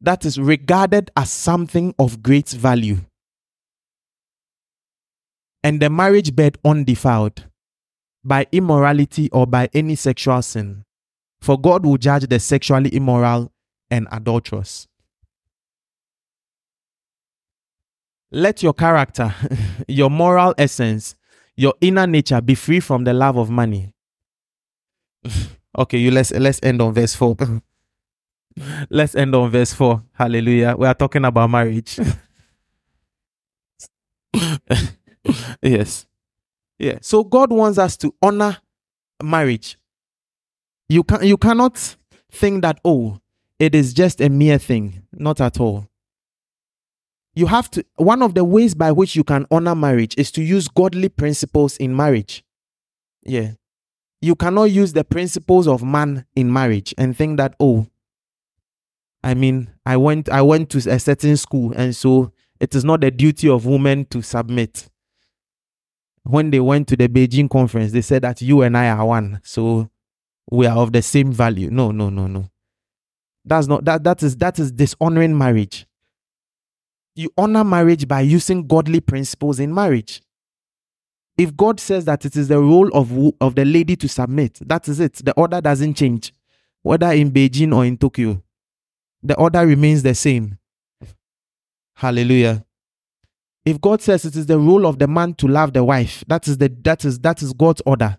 That 0.00 0.24
is 0.24 0.38
regarded 0.38 1.10
as 1.16 1.30
something 1.30 1.94
of 1.98 2.22
great 2.22 2.50
value. 2.50 2.98
And 5.64 5.80
the 5.80 5.90
marriage 5.90 6.34
bed 6.36 6.58
undefiled 6.64 7.44
by 8.24 8.46
immorality 8.52 9.28
or 9.30 9.46
by 9.46 9.68
any 9.74 9.96
sexual 9.96 10.40
sin. 10.42 10.84
For 11.40 11.60
God 11.60 11.84
will 11.84 11.98
judge 11.98 12.26
the 12.28 12.38
sexually 12.38 12.94
immoral 12.94 13.52
and 13.90 14.06
adulterous. 14.12 14.86
Let 18.30 18.62
your 18.62 18.74
character, 18.74 19.34
your 19.88 20.10
moral 20.10 20.54
essence, 20.58 21.14
your 21.56 21.74
inner 21.80 22.06
nature 22.06 22.40
be 22.40 22.54
free 22.54 22.80
from 22.80 23.04
the 23.04 23.14
love 23.14 23.36
of 23.36 23.50
money. 23.50 23.92
okay, 25.78 25.98
you 25.98 26.10
let's 26.10 26.30
let's 26.32 26.60
end 26.62 26.82
on 26.82 26.92
verse 26.92 27.14
4. 27.14 27.36
let's 28.90 29.14
end 29.14 29.34
on 29.34 29.50
verse 29.50 29.72
4. 29.72 30.02
Hallelujah. 30.12 30.74
We 30.76 30.86
are 30.86 30.94
talking 30.94 31.24
about 31.24 31.50
marriage. 31.50 31.98
yes. 35.62 36.06
Yeah. 36.78 36.98
So 37.00 37.24
God 37.24 37.50
wants 37.50 37.78
us 37.78 37.96
to 37.98 38.14
honor 38.22 38.58
marriage. 39.22 39.78
You 40.88 41.02
can 41.04 41.24
you 41.24 41.36
cannot 41.36 41.96
think 42.30 42.62
that 42.62 42.80
oh, 42.84 43.20
it 43.58 43.74
is 43.74 43.92
just 43.92 44.20
a 44.20 44.28
mere 44.28 44.58
thing. 44.58 45.02
Not 45.12 45.40
at 45.40 45.60
all 45.60 45.88
you 47.38 47.46
have 47.46 47.70
to 47.70 47.84
one 47.94 48.20
of 48.20 48.34
the 48.34 48.42
ways 48.42 48.74
by 48.74 48.90
which 48.90 49.14
you 49.14 49.22
can 49.22 49.46
honor 49.52 49.74
marriage 49.74 50.12
is 50.18 50.32
to 50.32 50.42
use 50.42 50.66
godly 50.66 51.08
principles 51.08 51.76
in 51.76 51.94
marriage 51.94 52.44
yeah 53.22 53.52
you 54.20 54.34
cannot 54.34 54.64
use 54.64 54.92
the 54.92 55.04
principles 55.04 55.68
of 55.68 55.84
man 55.84 56.26
in 56.34 56.52
marriage 56.52 56.92
and 56.98 57.16
think 57.16 57.36
that 57.36 57.54
oh 57.60 57.86
i 59.22 59.34
mean 59.34 59.70
i 59.86 59.96
went 59.96 60.28
i 60.28 60.40
went 60.42 60.70
to 60.70 60.78
a 60.78 60.98
certain 60.98 61.36
school 61.36 61.72
and 61.76 61.94
so 61.94 62.32
it 62.60 62.74
is 62.74 62.84
not 62.84 63.00
the 63.00 63.10
duty 63.10 63.48
of 63.48 63.66
women 63.66 64.04
to 64.06 64.22
submit 64.22 64.88
when 66.24 66.50
they 66.50 66.60
went 66.60 66.86
to 66.88 66.96
the 66.96 67.08
beijing 67.08 67.48
conference 67.48 67.92
they 67.92 68.02
said 68.02 68.22
that 68.22 68.40
you 68.42 68.62
and 68.62 68.76
i 68.76 68.88
are 68.88 69.06
one 69.06 69.40
so 69.42 69.88
we 70.50 70.66
are 70.66 70.78
of 70.78 70.92
the 70.92 71.02
same 71.02 71.32
value 71.32 71.70
no 71.70 71.90
no 71.90 72.08
no 72.10 72.26
no 72.26 72.48
that's 73.44 73.66
not 73.66 73.84
that 73.84 74.04
that 74.04 74.22
is 74.22 74.36
that 74.36 74.58
is 74.58 74.70
dishonoring 74.72 75.36
marriage 75.36 75.86
you 77.18 77.32
honor 77.36 77.64
marriage 77.64 78.06
by 78.06 78.20
using 78.20 78.66
godly 78.66 79.00
principles 79.00 79.58
in 79.58 79.74
marriage. 79.74 80.22
If 81.36 81.56
God 81.56 81.80
says 81.80 82.04
that 82.04 82.24
it 82.24 82.36
is 82.36 82.46
the 82.46 82.60
role 82.60 82.88
of, 82.94 83.12
of 83.40 83.56
the 83.56 83.64
lady 83.64 83.96
to 83.96 84.08
submit, 84.08 84.60
that 84.64 84.86
is 84.88 85.00
it. 85.00 85.14
The 85.14 85.32
order 85.32 85.60
doesn't 85.60 85.94
change, 85.94 86.32
whether 86.82 87.10
in 87.10 87.32
Beijing 87.32 87.74
or 87.74 87.84
in 87.84 87.96
Tokyo. 87.96 88.40
The 89.22 89.36
order 89.36 89.66
remains 89.66 90.02
the 90.02 90.14
same. 90.14 90.58
Hallelujah. 91.94 92.64
If 93.64 93.80
God 93.80 94.00
says 94.00 94.24
it 94.24 94.36
is 94.36 94.46
the 94.46 94.58
role 94.58 94.86
of 94.86 94.98
the 94.98 95.06
man 95.06 95.34
to 95.34 95.48
love 95.48 95.72
the 95.72 95.84
wife, 95.84 96.24
that 96.28 96.46
is 96.48 96.58
the 96.58 96.68
that 96.84 97.04
is 97.04 97.18
that 97.20 97.42
is 97.42 97.52
God's 97.52 97.82
order. 97.84 98.18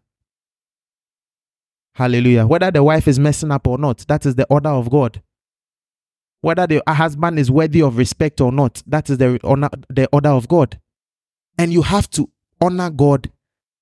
Hallelujah. 1.94 2.46
Whether 2.46 2.72
the 2.72 2.84
wife 2.84 3.08
is 3.08 3.20
messing 3.20 3.52
up 3.52 3.68
or 3.68 3.78
not, 3.78 4.06
that 4.08 4.26
is 4.26 4.36
the 4.36 4.46
order 4.50 4.70
of 4.70 4.90
God. 4.90 5.22
Whether 6.42 6.68
the 6.68 6.84
husband 6.88 7.40
is 7.40 7.50
worthy 7.52 7.82
of 7.82 7.98
respect 7.98 8.40
or 8.40 8.52
not, 8.52 8.82
that 8.88 9.10
is 9.10 9.18
the 9.18 9.40
honor, 9.44 9.70
the 9.90 10.08
order 10.14 10.30
of 10.30 10.48
God. 10.48 10.80
And 11.58 11.74
you 11.74 11.82
have 11.82 12.10
to 12.12 12.30
honor 12.62 12.90
God 12.90 13.32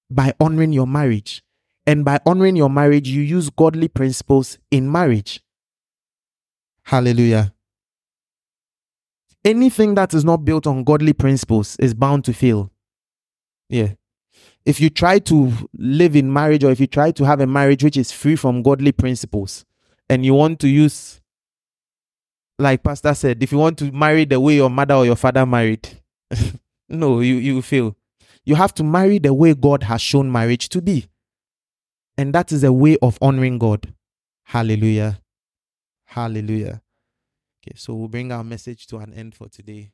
by 0.10 0.34
honoring 0.40 0.74
your 0.74 0.88
marriage. 0.88 1.44
And 1.86 2.04
by 2.04 2.20
honoring 2.26 2.56
your 2.56 2.70
marriage, 2.70 3.08
you 3.08 3.22
use 3.22 3.50
godly 3.50 3.88
principles 3.88 4.58
in 4.72 4.92
marriage. 4.92 5.42
Hallelujah. 6.88 7.54
Anything 9.44 9.96
that 9.96 10.14
is 10.14 10.24
not 10.24 10.46
built 10.46 10.66
on 10.66 10.86
godly 10.86 11.12
principles 11.12 11.76
is 11.80 11.94
bound 11.94 12.24
to 12.24 12.32
fail. 12.34 12.72
Yeah. 13.68 13.96
If 14.64 14.80
you 14.80 14.90
try 14.90 15.20
to 15.20 15.52
live 15.78 16.16
in 16.16 16.32
marriage 16.32 16.64
or 16.64 16.72
if 16.72 16.80
you 16.80 16.88
try 16.88 17.12
to 17.12 17.26
have 17.26 17.42
a 17.42 17.46
marriage 17.46 17.84
which 17.84 17.98
is 17.98 18.14
free 18.14 18.38
from 18.38 18.64
godly 18.64 18.94
principles 18.94 19.66
and 20.10 20.26
you 20.26 20.34
want 20.34 20.62
to 20.62 20.70
use 20.70 21.20
like 22.58 22.84
pastor 22.84 23.14
said 23.14 23.44
if 23.44 23.52
you 23.52 23.58
want 23.58 23.78
to 23.80 23.92
marry 23.92 24.24
the 24.24 24.40
way 24.40 24.56
your 24.56 24.70
mother 24.70 24.96
or 24.96 25.06
your 25.06 25.18
father 25.18 25.46
married 25.46 25.90
no 26.88 27.20
you 27.20 27.36
you 27.36 27.62
fail. 27.62 27.98
You 28.46 28.56
have 28.56 28.74
to 28.76 28.86
marry 28.86 29.20
the 29.20 29.34
way 29.34 29.54
god 29.54 29.84
has 29.84 30.02
shown 30.02 30.32
marriage 30.32 30.70
to 30.70 30.82
be. 30.82 31.10
And 32.18 32.34
that 32.34 32.54
is 32.54 32.64
a 32.64 32.72
way 32.72 32.98
of 33.02 33.18
honoring 33.22 33.58
god. 33.58 33.94
Hallelujah 34.46 35.20
hallelujah. 36.08 36.82
Okay 37.62 37.76
so 37.78 37.94
we'll 37.94 38.08
bring 38.08 38.32
our 38.32 38.44
message 38.44 38.88
to 38.88 38.98
an 38.98 39.14
end 39.14 39.36
for 39.36 39.50
today 39.50 39.92